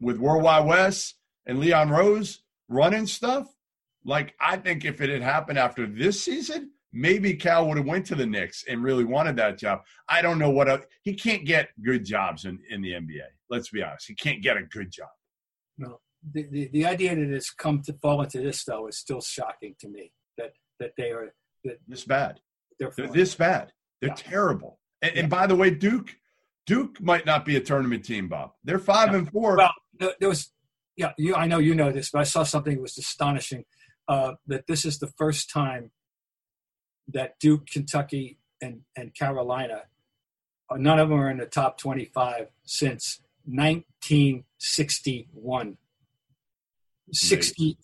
with 0.00 0.18
Worldwide 0.18 0.66
Wes 0.66 1.14
and 1.46 1.58
Leon 1.58 1.90
Rose 1.90 2.42
running 2.68 3.06
stuff, 3.06 3.48
like 4.04 4.34
I 4.40 4.56
think 4.56 4.84
if 4.84 5.00
it 5.00 5.10
had 5.10 5.22
happened 5.22 5.58
after 5.58 5.86
this 5.86 6.22
season, 6.22 6.72
maybe 6.92 7.34
Cal 7.34 7.66
would 7.68 7.76
have 7.78 7.86
went 7.86 8.06
to 8.06 8.14
the 8.14 8.26
Knicks 8.26 8.64
and 8.68 8.82
really 8.82 9.04
wanted 9.04 9.36
that 9.36 9.58
job. 9.58 9.80
I 10.08 10.22
don't 10.22 10.38
know 10.38 10.50
what 10.50 10.68
else. 10.68 10.84
he 11.02 11.14
can't 11.14 11.44
get 11.44 11.68
good 11.82 12.04
jobs 12.04 12.44
in, 12.44 12.58
in 12.70 12.82
the 12.82 12.92
NBA. 12.92 13.24
Let's 13.50 13.70
be 13.70 13.82
honest. 13.82 14.06
He 14.08 14.14
can't 14.14 14.42
get 14.42 14.56
a 14.56 14.62
good 14.62 14.90
job. 14.90 15.08
No, 15.78 16.00
the, 16.32 16.44
the 16.50 16.68
the 16.72 16.86
idea 16.86 17.14
that 17.14 17.30
it's 17.34 17.50
come 17.50 17.82
to 17.82 17.92
fall 17.94 18.22
into 18.22 18.40
this 18.40 18.64
though 18.64 18.86
is 18.88 18.96
still 18.98 19.20
shocking 19.20 19.74
to 19.80 19.88
me. 19.88 20.12
That 20.38 20.52
that 20.80 20.92
they 20.96 21.10
are 21.10 21.34
that 21.64 21.78
This 21.88 22.04
bad. 22.04 22.40
they're 22.78 22.92
They're 22.96 23.08
this 23.08 23.34
bad. 23.34 23.72
They're 24.00 24.10
Yeah. 24.10 24.14
terrible. 24.16 24.78
And, 25.00 25.16
and 25.16 25.30
by 25.30 25.46
the 25.46 25.56
way, 25.56 25.70
Duke, 25.70 26.14
Duke 26.66 27.00
might 27.00 27.26
not 27.26 27.44
be 27.44 27.56
a 27.56 27.60
tournament 27.60 28.04
team, 28.04 28.28
Bob. 28.28 28.52
They're 28.64 28.78
five 28.78 29.10
Yeah. 29.12 29.18
and 29.18 29.30
four. 29.32 29.56
Well, 29.56 29.72
there 29.98 30.14
there 30.20 30.28
was, 30.28 30.52
yeah, 30.96 31.12
you. 31.18 31.34
I 31.34 31.46
know 31.46 31.58
you 31.58 31.74
know 31.74 31.90
this, 31.92 32.10
but 32.10 32.20
I 32.20 32.24
saw 32.24 32.42
something 32.44 32.74
that 32.76 32.82
was 32.82 32.98
astonishing. 32.98 33.64
Uh, 34.08 34.34
that 34.46 34.66
this 34.66 34.84
is 34.84 34.98
the 34.98 35.06
first 35.16 35.48
time 35.50 35.90
that 37.08 37.38
Duke, 37.40 37.66
Kentucky, 37.66 38.38
and 38.60 38.82
and 38.96 39.14
Carolina, 39.14 39.82
uh, 40.70 40.76
none 40.76 40.98
of 40.98 41.08
them 41.08 41.18
are 41.18 41.30
in 41.30 41.38
the 41.38 41.46
top 41.46 41.78
twenty-five 41.78 42.48
since 42.64 43.20
1961. 43.46 45.76
60, 47.14 47.76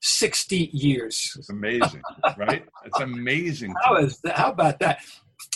60 0.00 0.70
years. 0.72 1.36
it's 1.38 1.50
amazing, 1.50 2.00
right? 2.38 2.64
It's 2.86 3.00
amazing. 3.00 3.74
How 3.84 3.96
is? 3.96 4.18
How 4.32 4.50
about 4.52 4.78
that? 4.80 5.00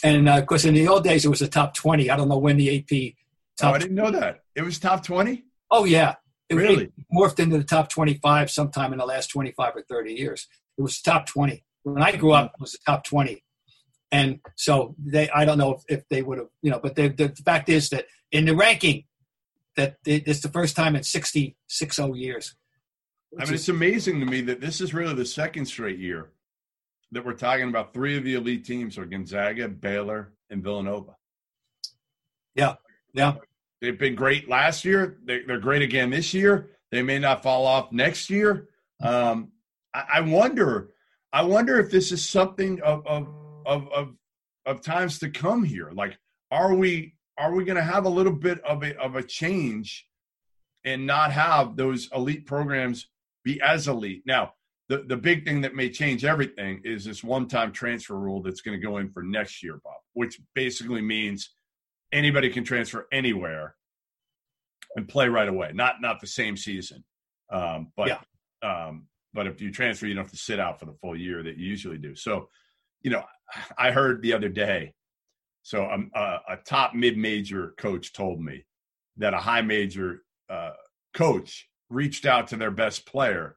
And 0.03 0.29
uh, 0.29 0.37
of 0.39 0.45
course, 0.47 0.65
in 0.67 0.75
the 0.75 0.87
old 0.89 1.05
days, 1.05 1.25
it 1.25 1.29
was 1.29 1.39
the 1.39 1.49
top 1.49 1.75
twenty. 1.75 2.11
I 2.11 2.17
don't 2.17 2.29
know 2.29 2.37
when 2.39 2.57
the 2.59 2.79
AP 2.79 3.15
Oh. 3.63 3.71
I 3.71 3.79
didn't 3.79 3.95
know 3.95 4.11
that. 4.11 4.41
It 4.57 4.63
was 4.63 4.79
top 4.79 5.05
20? 5.05 5.45
Oh 5.71 5.85
yeah, 5.85 6.15
it, 6.49 6.55
Really? 6.57 6.85
it 6.85 6.93
morphed 7.13 7.39
into 7.39 7.59
the 7.59 7.65
top 7.65 7.89
twenty-five 7.89 8.51
sometime 8.51 8.93
in 8.93 8.99
the 8.99 9.07
last 9.07 9.29
twenty-five 9.29 9.77
or 9.77 9.83
thirty 9.83 10.13
years. 10.13 10.49
It 10.77 10.83
was 10.83 11.01
top 11.01 11.27
twenty 11.27 11.64
when 11.85 12.03
I 12.03 12.17
grew 12.17 12.33
up. 12.33 12.53
It 12.55 12.61
was 12.61 12.73
the 12.73 12.79
top 12.85 13.05
twenty, 13.05 13.43
and 14.11 14.41
so 14.57 14.95
they. 14.99 15.31
I 15.31 15.45
don't 15.45 15.59
know 15.59 15.75
if, 15.75 15.83
if 15.89 16.09
they 16.09 16.23
would 16.23 16.39
have, 16.39 16.49
you 16.63 16.71
know, 16.71 16.81
but 16.83 16.97
they, 16.97 17.09
the 17.09 17.29
fact 17.45 17.69
is 17.69 17.89
that 17.91 18.07
in 18.33 18.45
the 18.47 18.57
ranking, 18.57 19.05
that 19.77 19.97
it, 20.05 20.27
it's 20.27 20.41
the 20.41 20.49
first 20.49 20.77
time 20.77 20.97
in 20.97 21.03
60, 21.03 21.57
60 21.69 22.11
years. 22.15 22.55
I 23.39 23.45
mean, 23.45 23.55
it's 23.55 23.69
amazing 23.69 24.21
to 24.21 24.27
me 24.27 24.41
that 24.43 24.61
this 24.61 24.81
is 24.81 24.95
really 24.95 25.15
the 25.15 25.25
second 25.25 25.67
straight 25.67 25.99
year 25.99 26.31
that 27.13 27.25
we're 27.25 27.33
talking 27.33 27.69
about 27.69 27.93
three 27.93 28.17
of 28.17 28.25
the 28.25 28.35
elite 28.35 28.65
teams 28.65 28.99
are 28.99 29.05
Gonzaga, 29.05 29.69
Baylor, 29.69 30.33
and 30.51 30.63
Villanova. 30.63 31.17
yeah, 32.55 32.75
yeah. 33.13 33.35
They've 33.81 33.99
been 33.99 34.15
great 34.15 34.49
last 34.49 34.85
year. 34.85 35.19
They, 35.25 35.43
they're 35.43 35.59
great 35.59 35.83
again 35.83 36.11
this 36.11 36.33
year. 36.33 36.71
They 36.91 37.03
may 37.03 37.19
not 37.19 37.43
fall 37.43 37.67
off 37.67 37.93
next 37.93 38.31
year. 38.31 38.69
Um, 39.03 39.53
I, 39.93 40.05
I 40.15 40.21
wonder. 40.23 40.91
I 41.35 41.43
wonder 41.43 41.81
if 41.81 41.91
this 41.91 42.13
is 42.13 42.25
something 42.25 42.81
of 42.83 43.05
of 43.09 43.29
of 43.67 43.89
of, 43.89 44.15
of 44.67 44.81
times 44.83 45.19
to 45.19 45.29
come 45.29 45.65
here. 45.65 45.91
Like, 45.93 46.17
are 46.53 46.75
we 46.75 47.17
are 47.37 47.53
we 47.53 47.65
going 47.65 47.77
to 47.77 47.83
have 47.83 48.05
a 48.05 48.09
little 48.09 48.33
bit 48.33 48.61
of 48.61 48.85
a 48.85 48.97
of 49.03 49.17
a 49.17 49.23
change 49.23 50.07
and 50.85 51.07
not 51.07 51.33
have 51.33 51.77
those 51.77 52.09
elite 52.15 52.47
programs 52.47 53.09
be 53.45 53.61
as 53.61 53.89
elite? 53.89 54.23
Now, 54.25 54.53
the 54.89 54.99
the 54.99 55.17
big 55.17 55.45
thing 55.45 55.63
that 55.63 55.75
may 55.75 55.91
change 55.91 56.25
everything 56.25 56.81
is 56.85 57.05
this 57.05 57.25
one 57.25 57.49
time 57.49 57.73
transfer 57.73 58.17
rule 58.17 58.41
that's 58.41 58.61
going 58.61 58.79
to 58.81 58.87
go 58.87 58.99
in 58.99 59.11
for 59.11 59.25
next 59.25 59.61
year, 59.61 59.81
Bob, 59.83 59.95
which 60.13 60.41
basically 60.55 61.03
means 61.03 61.51
anybody 62.13 62.49
can 62.49 62.63
transfer 62.63 63.09
anywhere 63.11 63.75
and 64.95 65.09
play 65.09 65.29
right 65.29 65.49
away. 65.49 65.73
Not 65.75 66.01
not 66.01 66.21
the 66.21 66.29
same 66.29 66.57
season, 66.57 67.03
um, 67.53 67.91
but 67.97 68.25
um, 68.63 69.09
but 69.35 69.47
if 69.47 69.61
you 69.61 69.71
transfer, 69.73 70.07
you 70.07 70.15
don't 70.15 70.25
have 70.25 70.33
to 70.33 70.39
sit 70.39 70.61
out 70.61 70.79
for 70.79 70.87
the 70.87 70.95
full 71.03 71.17
year 71.17 71.43
that 71.43 71.59
you 71.59 71.67
usually 71.67 71.99
do. 71.99 72.15
So, 72.15 72.49
you 73.03 73.11
know, 73.11 73.25
I 73.79 73.91
heard 73.91 74.23
the 74.23 74.33
other 74.33 74.49
day. 74.49 74.95
So 75.63 75.91
um, 75.91 76.11
a, 76.15 76.39
a 76.49 76.57
top 76.65 76.95
mid 76.95 77.17
major 77.17 77.75
coach 77.79 78.13
told 78.13 78.41
me 78.41 78.65
that 79.17 79.35
a 79.35 79.39
high 79.39 79.63
major 79.63 80.23
uh, 80.49 80.73
coach 81.15 81.69
reached 81.91 82.27
out 82.27 82.49
to 82.49 82.57
their 82.57 82.71
best 82.71 83.07
player 83.07 83.57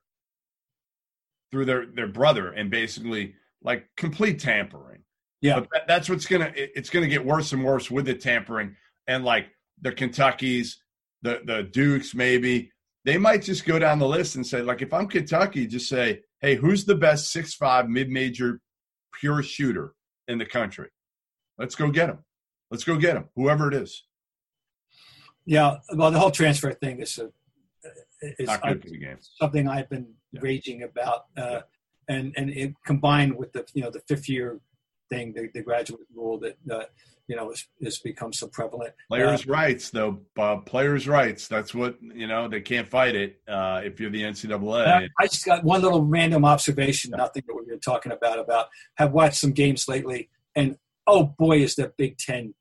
through 1.51 1.65
their 1.65 1.85
their 1.85 2.07
brother 2.07 2.51
and 2.51 2.69
basically 2.69 3.35
like 3.61 3.87
complete 3.97 4.39
tampering. 4.39 5.03
Yeah. 5.41 5.59
But 5.59 5.69
that, 5.73 5.87
that's 5.87 6.09
what's 6.09 6.25
gonna 6.25 6.51
it- 6.55 6.71
it's 6.75 6.89
gonna 6.89 7.07
get 7.07 7.25
worse 7.25 7.53
and 7.53 7.63
worse 7.63 7.89
with 7.91 8.05
the 8.05 8.13
tampering 8.15 8.75
and 9.07 9.23
like 9.23 9.47
the 9.81 9.91
Kentuckies, 9.91 10.77
the 11.21 11.41
the 11.45 11.63
Dukes, 11.63 12.15
maybe 12.15 12.71
they 13.07 13.17
might 13.17 13.41
just 13.41 13.63
go 13.63 13.79
down 13.79 13.99
the 13.99 14.07
list 14.07 14.35
and 14.35 14.45
say 14.45 14.61
like 14.61 14.81
if 14.81 14.93
I'm 14.93 15.07
Kentucky, 15.07 15.65
just 15.65 15.87
say 15.87 16.23
hey, 16.41 16.55
who's 16.55 16.83
the 16.83 16.93
best 16.93 17.31
six 17.31 17.53
five 17.53 17.87
mid 17.89 18.09
major 18.09 18.59
pure 19.17 19.41
shooter 19.41 19.93
in 20.27 20.37
the 20.37 20.45
country? 20.45 20.89
Let's 21.57 21.73
go 21.73 21.89
get 21.89 22.09
him. 22.09 22.19
Let's 22.69 22.83
go 22.83 22.97
get 22.97 23.15
him, 23.15 23.29
whoever 23.35 23.69
it 23.69 23.73
is. 23.75 24.03
Yeah, 25.45 25.77
well, 25.95 26.11
the 26.11 26.19
whole 26.19 26.31
transfer 26.31 26.73
thing 26.73 26.99
is 27.01 27.17
a, 27.17 27.29
is 28.21 28.47
Not 28.47 28.65
I, 28.65 28.75
something 29.39 29.69
I've 29.69 29.89
been 29.89 30.07
Yeah. 30.33 30.41
raging 30.43 30.83
about, 30.83 31.27
uh, 31.37 31.61
and 32.09 32.33
and 32.35 32.49
it 32.49 32.73
combined 32.85 33.37
with 33.37 33.53
the 33.53 33.65
you 33.73 33.83
know 33.83 33.89
the 33.89 34.01
fifth 34.01 34.27
year 34.27 34.59
thing, 35.09 35.33
the, 35.33 35.49
the 35.53 35.61
graduate 35.61 36.07
rule 36.13 36.37
that 36.39 36.57
uh, 36.69 36.83
you 37.27 37.35
know 37.35 37.49
has, 37.49 37.65
has 37.83 37.99
become 37.99 38.33
so 38.33 38.47
prevalent. 38.47 38.93
Players' 39.09 39.45
rights, 39.45 39.89
though, 39.89 40.21
Bob. 40.35 40.65
Players' 40.65 41.07
rights. 41.07 41.47
That's 41.47 41.75
what 41.75 41.97
you 42.01 42.27
know. 42.27 42.47
They 42.47 42.61
can't 42.61 42.87
fight 42.87 43.15
it 43.15 43.41
uh, 43.47 43.81
if 43.83 43.99
you're 43.99 44.09
the 44.09 44.23
NCAA. 44.23 44.87
Uh, 44.87 45.07
I 45.19 45.27
just 45.27 45.45
got 45.45 45.63
one 45.63 45.81
little 45.81 46.03
random 46.03 46.45
observation, 46.45 47.11
nothing 47.11 47.43
that 47.47 47.53
we 47.53 47.71
were 47.71 47.79
talking 47.79 48.11
about. 48.11 48.39
About 48.39 48.67
have 48.95 49.11
watched 49.11 49.37
some 49.37 49.51
games 49.51 49.87
lately, 49.87 50.29
and 50.55 50.77
oh 51.05 51.35
boy, 51.37 51.61
is 51.61 51.75
the 51.75 51.91
Big 51.97 52.17
Ten! 52.17 52.53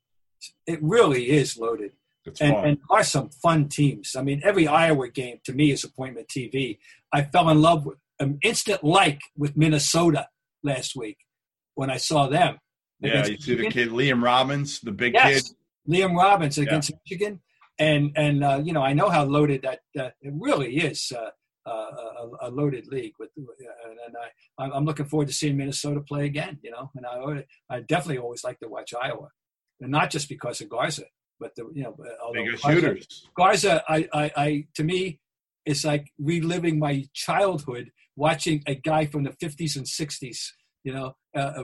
It 0.65 0.79
really 0.81 1.29
is 1.29 1.57
loaded. 1.57 1.91
It's 2.25 2.41
and, 2.41 2.53
fun. 2.53 2.65
and 2.65 2.77
are 2.89 3.03
some 3.03 3.29
fun 3.29 3.69
teams. 3.69 4.15
I 4.17 4.21
mean, 4.21 4.41
every 4.43 4.67
Iowa 4.67 5.07
game 5.09 5.39
to 5.45 5.53
me 5.53 5.71
is 5.71 5.83
appointment 5.83 6.27
TV. 6.27 6.77
I 7.13 7.23
fell 7.23 7.49
in 7.49 7.61
love 7.61 7.85
with 7.85 7.97
an 8.19 8.39
instant 8.41 8.83
like 8.83 9.21
with 9.37 9.55
Minnesota 9.55 10.27
last 10.63 10.95
week 10.95 11.19
when 11.75 11.89
I 11.89 11.97
saw 11.97 12.27
them. 12.27 12.57
Yeah, 12.99 13.25
you 13.27 13.37
see 13.37 13.55
the 13.55 13.69
kid 13.69 13.89
Liam 13.89 14.23
Robbins, 14.23 14.79
the 14.79 14.91
big 14.91 15.13
Yes, 15.13 15.49
kid. 15.49 15.55
Liam 15.93 16.15
Robbins 16.15 16.57
against 16.57 16.91
Michigan, 17.05 17.41
and 17.79 18.11
and 18.15 18.43
uh, 18.43 18.61
you 18.63 18.73
know 18.73 18.81
I 18.81 18.93
know 18.93 19.09
how 19.09 19.23
loaded 19.23 19.61
that 19.63 19.79
uh, 19.99 20.09
it 20.21 20.33
really 20.33 20.77
is. 20.77 21.11
Uh, 21.15 21.29
uh, 21.69 22.29
a, 22.41 22.47
a 22.47 22.49
loaded 22.49 22.87
league 22.87 23.11
with, 23.19 23.29
uh, 23.37 23.43
and 24.05 24.15
I, 24.57 24.63
I'm- 24.73 24.85
looking 24.85 25.05
forward 25.05 25.27
to 25.27 25.33
seeing 25.33 25.57
Minnesota 25.57 25.99
play 25.99 26.23
again. 26.25 26.57
You 26.63 26.71
know, 26.71 26.89
and 26.95 27.05
I, 27.05 27.43
I 27.75 27.81
definitely 27.81 28.19
always 28.19 28.45
like 28.45 28.57
to 28.59 28.69
watch 28.69 28.93
Iowa, 28.93 29.27
and 29.81 29.91
not 29.91 30.09
just 30.09 30.29
because 30.29 30.61
of 30.61 30.69
Garza, 30.69 31.03
but 31.41 31.55
the 31.55 31.69
you 31.73 31.83
know, 31.83 31.97
Garza- 32.33 32.57
shooters. 32.57 33.27
Garza, 33.35 33.83
I, 33.89 34.07
I, 34.13 34.31
I, 34.37 34.65
to 34.75 34.85
me, 34.85 35.19
it's 35.65 35.83
like 35.83 36.09
reliving 36.17 36.79
my 36.79 37.03
childhood 37.13 37.91
watching 38.15 38.63
a 38.65 38.73
guy 38.75 39.05
from 39.05 39.23
the 39.25 39.31
50s 39.31 39.75
and 39.75 39.85
60s, 39.85 40.47
you 40.85 40.93
know, 40.93 41.17
uh, 41.35 41.63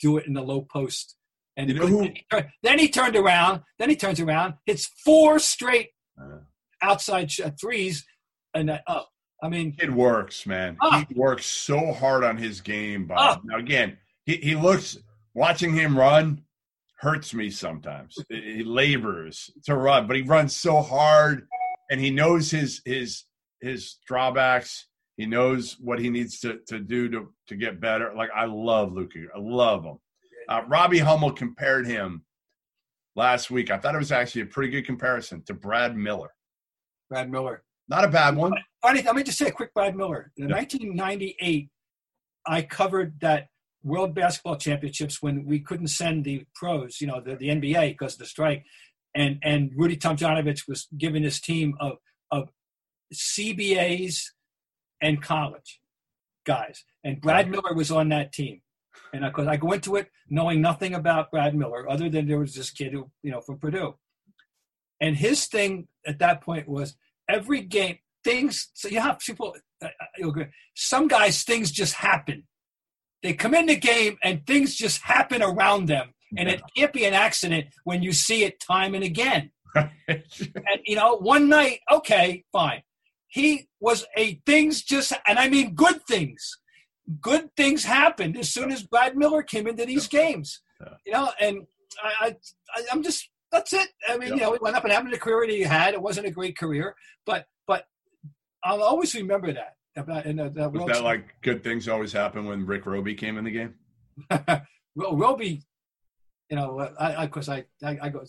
do 0.00 0.16
it 0.16 0.26
in 0.26 0.34
the 0.34 0.42
low 0.42 0.62
post. 0.62 1.16
And 1.56 1.68
You 1.70 1.74
know 1.76 1.86
who- 1.86 1.98
then, 2.02 2.14
he 2.14 2.26
turned, 2.30 2.46
then 2.62 2.78
he 2.78 2.88
turned 2.88 3.16
around. 3.16 3.62
Then 3.78 3.88
he 3.90 3.96
turns 3.96 4.20
around, 4.20 4.54
hits 4.66 4.86
four 5.04 5.38
straight 5.38 5.90
Uh, 6.20 6.38
outside 6.82 7.30
sh- 7.30 7.40
threes, 7.60 8.06
and 8.54 8.70
uh, 8.70 8.78
oh, 8.86 9.04
I 9.42 9.48
mean, 9.48 9.76
it 9.78 9.90
works, 9.92 10.46
man. 10.46 10.76
Ah. 10.80 11.04
He 11.08 11.14
works 11.14 11.46
so 11.46 11.92
hard 11.92 12.24
on 12.24 12.36
his 12.36 12.60
game, 12.60 13.06
Bob. 13.06 13.18
Ah. 13.18 13.40
Now 13.44 13.56
again, 13.58 13.98
he, 14.24 14.36
he 14.36 14.54
looks 14.54 14.98
watching 15.34 15.72
him 15.74 15.98
run 15.98 16.42
hurts 16.98 17.34
me 17.34 17.50
sometimes. 17.50 18.16
he 18.30 18.64
labors 18.64 19.50
to 19.64 19.76
run, 19.76 20.06
but 20.06 20.16
he 20.16 20.22
runs 20.22 20.56
so 20.56 20.80
hard 20.80 21.46
and 21.90 22.00
he 22.00 22.10
knows 22.10 22.50
his 22.50 22.80
his 22.86 23.24
his 23.60 23.96
drawbacks. 24.06 24.86
He 25.16 25.26
knows 25.26 25.76
what 25.80 25.98
he 25.98 26.10
needs 26.10 26.40
to, 26.40 26.58
to 26.68 26.78
do 26.78 27.08
to, 27.10 27.32
to 27.48 27.56
get 27.56 27.80
better. 27.80 28.12
Like 28.14 28.30
I 28.34 28.44
love 28.44 28.92
Luka. 28.92 29.20
I 29.34 29.38
love 29.38 29.84
him. 29.84 29.98
Uh, 30.48 30.62
Robbie 30.68 30.98
Hummel 30.98 31.32
compared 31.32 31.86
him 31.86 32.22
last 33.16 33.50
week. 33.50 33.70
I 33.70 33.78
thought 33.78 33.94
it 33.94 33.98
was 33.98 34.12
actually 34.12 34.42
a 34.42 34.46
pretty 34.46 34.70
good 34.70 34.84
comparison 34.86 35.42
to 35.46 35.54
Brad 35.54 35.96
Miller. 35.96 36.30
Brad 37.08 37.30
Miller. 37.30 37.62
Not 37.88 38.04
a 38.04 38.08
bad 38.08 38.36
one. 38.36 38.52
Funny, 38.82 39.02
let 39.02 39.14
me 39.16 39.22
just 39.22 39.38
say 39.38 39.46
a 39.46 39.52
quick 39.52 39.72
Brad 39.72 39.96
Miller. 39.96 40.32
In 40.36 40.48
Yeah. 40.48 40.56
1998, 40.56 41.68
I 42.46 42.62
covered 42.62 43.20
that 43.20 43.46
World 43.82 44.14
Basketball 44.14 44.56
Championships 44.56 45.22
when 45.22 45.46
we 45.46 45.60
couldn't 45.60 45.88
send 45.88 46.24
the 46.24 46.44
pros, 46.54 47.00
you 47.00 47.06
know, 47.06 47.20
the, 47.20 47.36
the 47.36 47.48
NBA 47.48 47.90
because 47.92 48.14
of 48.14 48.18
the 48.18 48.26
strike, 48.26 48.64
and 49.14 49.38
and 49.42 49.70
Rudy 49.76 49.96
Tomjanovich 49.96 50.62
was 50.68 50.88
giving 50.98 51.22
his 51.22 51.40
team 51.40 51.74
of 51.80 51.98
of 52.32 52.48
CBAs 53.14 54.18
and 55.00 55.22
college 55.22 55.80
guys, 56.44 56.84
and 57.04 57.20
Brad 57.20 57.50
Miller 57.50 57.74
was 57.74 57.90
on 57.90 58.08
that 58.10 58.32
team. 58.32 58.62
And 59.12 59.24
of 59.24 59.32
course, 59.32 59.48
I 59.48 59.56
go 59.56 59.72
into 59.72 59.96
it 59.96 60.08
knowing 60.28 60.60
nothing 60.60 60.94
about 60.94 61.30
Brad 61.30 61.54
Miller, 61.54 61.88
other 61.90 62.08
than 62.08 62.26
there 62.26 62.38
was 62.38 62.54
this 62.54 62.70
kid 62.70 62.92
who, 62.92 63.10
you 63.22 63.30
know, 63.30 63.40
from 63.40 63.58
Purdue. 63.58 63.94
And 65.00 65.16
his 65.16 65.46
thing 65.46 65.88
at 66.06 66.18
that 66.20 66.40
point 66.40 66.68
was 66.68 66.96
every 67.28 67.60
game, 67.62 67.98
things. 68.24 68.70
So 68.74 68.88
you 68.88 69.00
have 69.00 69.18
people. 69.18 69.54
Uh, 69.82 69.88
you'll 70.16 70.30
agree, 70.30 70.46
some 70.74 71.06
guys, 71.06 71.42
things 71.42 71.70
just 71.70 71.94
happen. 71.94 72.46
They 73.22 73.34
come 73.34 73.54
in 73.54 73.66
the 73.66 73.76
game 73.76 74.16
and 74.22 74.46
things 74.46 74.74
just 74.74 75.02
happen 75.02 75.42
around 75.42 75.86
them, 75.86 76.14
and 76.36 76.48
it 76.48 76.62
can't 76.76 76.92
be 76.92 77.04
an 77.04 77.14
accident 77.14 77.66
when 77.84 78.02
you 78.02 78.12
see 78.12 78.44
it 78.44 78.60
time 78.60 78.94
and 78.94 79.04
again. 79.04 79.50
And 80.08 80.80
you 80.86 80.96
know, 80.96 81.16
one 81.16 81.48
night, 81.48 81.80
okay, 81.92 82.44
fine. 82.52 82.82
He 83.28 83.68
was 83.80 84.06
a 84.16 84.40
things 84.46 84.82
just, 84.82 85.12
and 85.26 85.38
I 85.38 85.48
mean 85.48 85.74
good 85.74 86.02
things. 86.06 86.58
Good 87.20 87.50
things 87.56 87.84
happened 87.84 88.36
as 88.36 88.50
soon 88.50 88.70
as 88.72 88.82
Brad 88.82 89.16
Miller 89.16 89.42
came 89.42 89.66
into 89.66 89.84
these 89.86 90.08
games. 90.08 90.60
Yeah. 90.80 90.88
You 91.06 91.12
know, 91.12 91.30
and 91.40 91.66
I, 92.02 92.36
I, 92.74 92.82
I'm 92.92 93.02
just 93.02 93.28
that's 93.52 93.72
it. 93.72 93.88
I 94.08 94.18
mean, 94.18 94.30
Yeah. 94.30 94.34
you 94.34 94.40
know, 94.40 94.52
he 94.54 94.58
went 94.60 94.76
up 94.76 94.84
and 94.84 94.92
having 94.92 95.10
the 95.10 95.18
career 95.18 95.46
that 95.46 95.52
he 95.52 95.62
had. 95.62 95.94
It 95.94 96.02
wasn't 96.02 96.26
a 96.26 96.30
great 96.30 96.58
career, 96.58 96.94
but 97.24 97.46
but 97.66 97.86
I'll 98.64 98.82
always 98.82 99.14
remember 99.14 99.52
that 99.52 99.76
about 99.96 100.26
in 100.26 100.36
the, 100.36 100.50
the 100.50 100.68
Was 100.68 100.86
that 100.86 101.04
like 101.04 101.34
good 101.42 101.62
things 101.62 101.88
always 101.88 102.12
happen 102.12 102.44
when 102.44 102.66
Rick 102.66 102.86
Robey 102.86 103.14
came 103.14 103.38
in 103.38 103.44
the 103.44 103.50
game? 103.50 103.74
Well, 104.98 105.14
Robey, 105.14 105.62
you 106.48 106.56
know, 106.56 106.78
uh, 106.80 106.90
I, 106.98 107.24
I, 107.24 107.26
cause 107.26 107.50
I, 107.50 107.66
I, 107.84 107.98
I 108.00 108.08
go, 108.08 108.24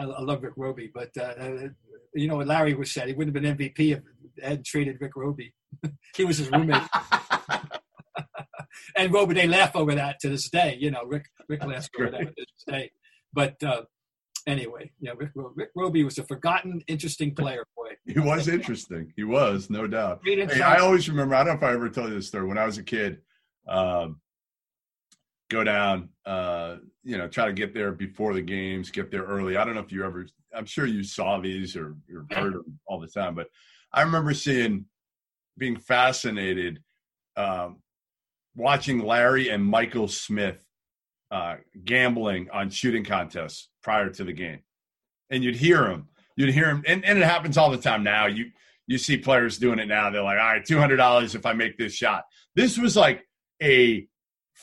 I, 0.00 0.04
I 0.04 0.20
love 0.22 0.42
Rick 0.42 0.54
Robey, 0.56 0.90
but 0.92 1.10
uh, 1.18 1.34
uh, 1.38 1.68
you 2.14 2.26
know 2.26 2.36
what 2.36 2.46
Larry 2.46 2.74
was 2.74 2.90
said, 2.90 3.08
he 3.08 3.14
wouldn't 3.14 3.36
have 3.36 3.42
been 3.42 3.56
MVP 3.56 3.96
if 3.96 4.00
hadn't 4.42 4.64
traded 4.64 4.96
Rick 5.00 5.16
Robey. 5.16 5.54
he 6.16 6.24
was 6.24 6.38
his 6.38 6.50
roommate. 6.50 6.82
and 8.96 9.12
Robey, 9.12 9.34
they 9.34 9.46
laugh 9.46 9.76
over 9.76 9.94
that 9.94 10.20
to 10.20 10.28
this 10.28 10.48
day. 10.48 10.76
You 10.80 10.90
know, 10.90 11.04
Rick, 11.04 11.26
Rick 11.48 11.64
laughs 11.64 11.90
over 11.98 12.10
that 12.10 12.20
to 12.20 12.34
this 12.36 12.64
day. 12.66 12.90
But 13.32 13.62
uh, 13.62 13.82
anyway, 14.46 14.90
yeah, 15.00 15.12
Rick, 15.16 15.32
Rick 15.34 15.70
Robey 15.76 16.04
was 16.04 16.18
a 16.18 16.24
forgotten, 16.24 16.82
interesting 16.86 17.34
player. 17.34 17.64
Boy, 17.76 17.90
He 18.06 18.18
was 18.18 18.48
interesting. 18.48 19.12
He 19.16 19.24
was, 19.24 19.70
no 19.70 19.86
doubt. 19.86 20.20
Hey. 20.24 20.60
I 20.60 20.78
always 20.78 21.08
remember. 21.08 21.34
I 21.34 21.44
don't 21.44 21.60
know 21.60 21.66
if 21.66 21.70
I 21.70 21.74
ever 21.74 21.88
told 21.88 22.10
you 22.10 22.16
this 22.16 22.28
story. 22.28 22.46
When 22.46 22.58
I 22.58 22.66
was 22.66 22.78
a 22.78 22.82
kid, 22.82 23.18
um, 23.68 24.20
go 25.50 25.64
down, 25.64 26.08
uh, 26.24 26.76
you 27.02 27.18
know, 27.18 27.28
try 27.28 27.44
to 27.46 27.52
get 27.52 27.74
there 27.74 27.92
before 27.92 28.32
the 28.32 28.40
games, 28.40 28.90
get 28.90 29.10
there 29.10 29.24
early. 29.24 29.56
I 29.56 29.64
don't 29.64 29.74
know 29.74 29.80
if 29.80 29.92
you 29.92 30.04
ever. 30.04 30.26
I'm 30.54 30.64
sure 30.64 30.86
you 30.86 31.02
saw 31.02 31.38
these 31.38 31.76
or, 31.76 31.96
or 32.12 32.26
heard 32.30 32.54
them 32.54 32.78
all 32.86 33.00
the 33.00 33.08
time, 33.08 33.34
but 33.34 33.48
I 33.92 34.02
remember 34.02 34.32
seeing, 34.32 34.86
being 35.58 35.76
fascinated, 35.76 36.80
um, 37.36 37.80
watching 38.54 39.00
Larry 39.00 39.48
and 39.50 39.64
Michael 39.64 40.08
Smith 40.08 40.64
uh, 41.30 41.56
gambling 41.84 42.48
on 42.50 42.70
shooting 42.70 43.04
contests 43.04 43.68
prior 43.82 44.08
to 44.10 44.24
the 44.24 44.32
game, 44.32 44.60
and 45.28 45.44
you'd 45.44 45.56
hear 45.56 45.82
them. 45.84 46.08
You'd 46.36 46.54
hear 46.54 46.66
them, 46.66 46.82
and, 46.86 47.04
and 47.04 47.18
it 47.18 47.24
happens 47.24 47.58
all 47.58 47.70
the 47.70 47.76
time 47.76 48.02
now. 48.02 48.26
You 48.26 48.46
you 48.86 48.98
see 48.98 49.16
players 49.16 49.58
doing 49.58 49.78
it 49.78 49.86
now. 49.86 50.10
They're 50.10 50.22
like, 50.22 50.38
all 50.38 50.46
right, 50.46 50.64
two 50.64 50.78
hundred 50.78 50.96
dollars 50.96 51.34
if 51.34 51.44
I 51.44 51.52
make 51.52 51.76
this 51.76 51.92
shot. 51.92 52.24
This 52.54 52.78
was 52.78 52.96
like 52.96 53.26
a 53.62 54.06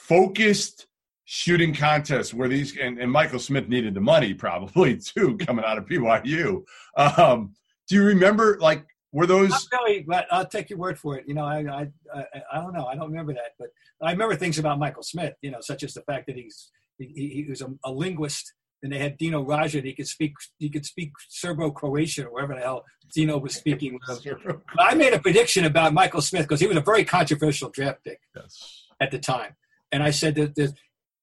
focused 0.08 0.88
shooting 1.26 1.74
contest 1.74 2.34
where 2.34 2.48
these 2.48 2.78
and, 2.78 2.98
and 3.00 3.12
Michael 3.12 3.40
Smith 3.40 3.68
needed 3.68 3.94
the 3.94 4.00
money 4.00 4.34
probably 4.34 4.98
too 5.16 5.38
coming 5.38 5.66
out 5.66 5.78
of 5.78 5.86
BYU. 5.86 6.64
Um, 6.96 7.54
do 7.90 7.96
you 7.96 8.04
remember 8.04 8.58
like 8.62 8.86
were 9.12 9.26
those? 9.26 9.50
Not 9.50 9.64
really, 9.74 10.02
but 10.08 10.26
I'll 10.32 10.46
take 10.46 10.70
your 10.70 10.80
word 10.80 10.98
for 11.00 11.18
it. 11.18 11.26
You 11.28 11.34
know, 11.34 11.44
I, 11.46 11.60
I, 11.70 11.88
I, 12.14 12.24
I 12.54 12.58
don't 12.62 12.74
know. 12.74 12.86
I 12.86 12.96
don't 12.96 13.10
remember 13.10 13.34
that, 13.34 13.54
but 13.58 13.70
I 14.02 14.12
remember 14.12 14.36
things 14.36 14.60
about 14.60 14.80
Michael 14.80 15.04
Smith. 15.04 15.34
You 15.42 15.52
know, 15.52 15.60
such 15.62 15.84
as 15.84 15.94
the 15.94 16.02
fact 16.02 16.28
that 16.28 16.36
he's 16.36 16.72
he, 16.98 17.44
he 17.44 17.46
was 17.50 17.62
a, 17.62 17.68
a 17.84 17.92
linguist, 17.92 18.54
and 18.84 18.92
they 18.92 19.00
had 19.00 19.18
Dino 19.18 19.44
Radja. 19.44 19.76
And 19.80 19.86
he 19.86 19.94
could 19.94 20.08
speak 20.08 20.34
he 20.60 20.70
could 20.70 20.86
speak 20.86 21.12
Serbo-Croatian 21.30 22.26
or 22.26 22.32
whatever 22.32 22.54
the 22.56 22.62
hell 22.62 22.86
Dino 23.14 23.38
was 23.38 23.56
speaking. 23.56 23.98
with 24.08 24.24
him. 24.26 24.62
I 24.80 24.94
made 24.96 25.14
a 25.14 25.20
prediction 25.20 25.66
about 25.66 25.94
Michael 25.94 26.22
Smith 26.22 26.44
because 26.44 26.60
he 26.60 26.68
was 26.68 26.78
a 26.78 26.82
very 26.82 27.04
controversial 27.06 27.70
draft 27.70 28.04
pick 28.04 28.20
Yes. 28.36 28.86
at 29.00 29.12
the 29.12 29.20
time, 29.20 29.56
and 29.92 30.04
I 30.04 30.12
said 30.12 30.36
that 30.36 30.56
there's, 30.56 30.74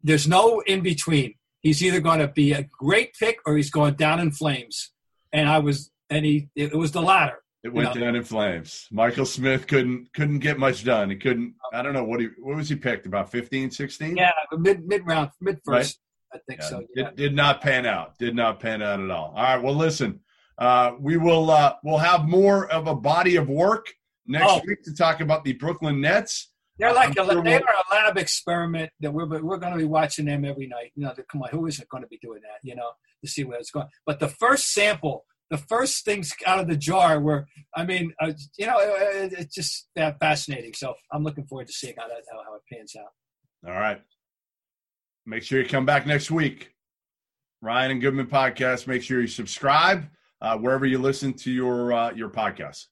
there's 0.03 0.29
no 0.29 0.61
in 0.67 0.81
between. 0.83 1.35
He's 1.61 1.83
either 1.83 2.01
going 2.01 2.19
to 2.21 2.29
be 2.29 2.53
a 2.53 2.63
great 2.63 3.15
pick 3.19 3.39
or 3.47 3.57
he's 3.57 3.71
going 3.71 3.95
down 3.95 4.21
in 4.21 4.31
flames. 4.33 4.93
And 5.33 5.49
I 5.49 5.59
was, 5.59 5.91
and 6.11 6.25
he 6.25 6.49
it 6.55 6.75
was 6.77 6.93
the 6.93 7.03
latter. 7.03 7.39
It 7.65 7.73
went 7.73 7.95
No. 7.95 8.01
down 8.03 8.15
in 8.17 8.25
flames. 8.25 8.87
Michael 8.93 9.25
Smith 9.25 9.67
couldn't 9.67 10.13
couldn't 10.13 10.41
get 10.41 10.59
much 10.59 10.85
done. 10.85 11.09
He 11.11 11.17
couldn't. 11.17 11.55
I 11.73 11.81
don't 11.83 11.95
know 11.95 12.05
what 12.05 12.21
he 12.21 12.29
what 12.39 12.57
was 12.57 12.69
he 12.69 12.77
picked 12.77 13.07
about 13.07 13.31
15, 13.31 13.71
16? 13.71 14.17
Yeah, 14.17 14.31
mid 14.53 14.87
mid 14.87 15.07
round, 15.07 15.31
mid 15.41 15.59
first, 15.65 15.99
I 16.33 16.39
think 16.47 16.61
Yeah, 16.61 16.69
so. 16.69 16.83
It 16.95 17.17
did 17.17 17.35
not 17.35 17.63
pan 17.63 17.87
out. 17.87 18.19
Did 18.19 18.37
not 18.37 18.61
pan 18.61 18.83
out 18.83 19.01
at 19.01 19.11
all. 19.11 19.33
All 19.35 19.43
right. 19.43 19.63
Well, 19.63 19.75
listen, 19.75 20.21
uh, 20.59 20.93
we 21.01 21.17
will 21.17 21.51
uh, 21.51 21.75
we'll 21.83 21.97
have 21.99 22.27
more 22.29 22.71
of 22.71 22.87
a 22.87 22.95
body 22.95 23.37
of 23.37 23.49
work 23.49 23.87
next 24.27 24.47
Oh. 24.47 24.61
week 24.67 24.83
to 24.85 24.95
talk 24.95 25.21
about 25.21 25.43
the 25.45 25.55
Brooklyn 25.55 26.03
Nets. 26.03 26.53
They're 26.79 26.93
like 26.93 27.11
a, 27.11 27.25
sure 27.25 27.43
they 27.43 27.55
are 27.55 27.61
a 27.61 27.95
lab 27.95 28.19
experiment 28.19 28.91
that 29.01 29.13
we're 29.13 29.27
we're 29.27 29.59
going 29.59 29.73
to 29.73 29.79
be 29.79 29.85
watching 29.85 30.25
them 30.25 30.45
every 30.45 30.67
night. 30.67 30.93
You 30.97 31.05
know, 31.05 31.15
come 31.31 31.43
on, 31.43 31.51
who 31.51 31.67
isn't 31.67 31.89
going 31.89 32.03
to 32.03 32.09
be 32.09 32.19
doing 32.19 32.41
that? 32.43 32.59
You 32.63 32.75
know, 32.75 32.91
to 33.25 33.31
see 33.31 33.45
where 33.45 33.59
it's 33.59 33.71
going. 33.71 33.87
But 34.05 34.19
the 34.19 34.29
first 34.29 34.73
sample, 34.73 35.25
the 35.51 35.59
first 35.59 36.05
things 36.05 36.35
out 36.47 36.59
of 36.59 36.67
the 36.67 36.77
jar 36.77 37.21
were, 37.21 37.47
I 37.77 37.85
mean, 37.85 38.13
uh, 38.21 38.33
you 38.59 38.67
know, 38.67 38.79
it, 38.79 39.33
it's 39.33 39.55
just 39.55 39.89
fascinating. 39.95 40.75
So 40.75 40.95
I'm 41.13 41.23
looking 41.23 41.47
forward 41.47 41.69
to 41.69 41.73
seeing 41.73 41.95
how 41.97 42.09
that 42.09 42.23
how, 42.33 42.43
how 42.43 42.57
it 42.57 42.63
pans 42.73 42.97
out. 42.97 43.71
All 43.71 43.79
right. 43.79 44.03
Make 45.27 45.43
sure 45.43 45.61
you 45.61 45.69
come 45.69 45.87
back 45.87 46.07
next 46.07 46.31
week. 46.31 46.73
Ryan 47.63 47.93
and 47.93 48.01
Goodman 48.01 48.27
podcast. 48.27 48.87
Make 48.87 49.03
sure 49.03 49.21
you 49.21 49.27
subscribe 49.27 50.05
uh, 50.43 50.59
wherever 50.59 50.85
you 50.85 50.99
listen 50.99 51.33
to 51.33 51.51
your 51.51 51.93
uh, 51.93 52.13
your 52.13 52.29
podcasts. 52.29 52.87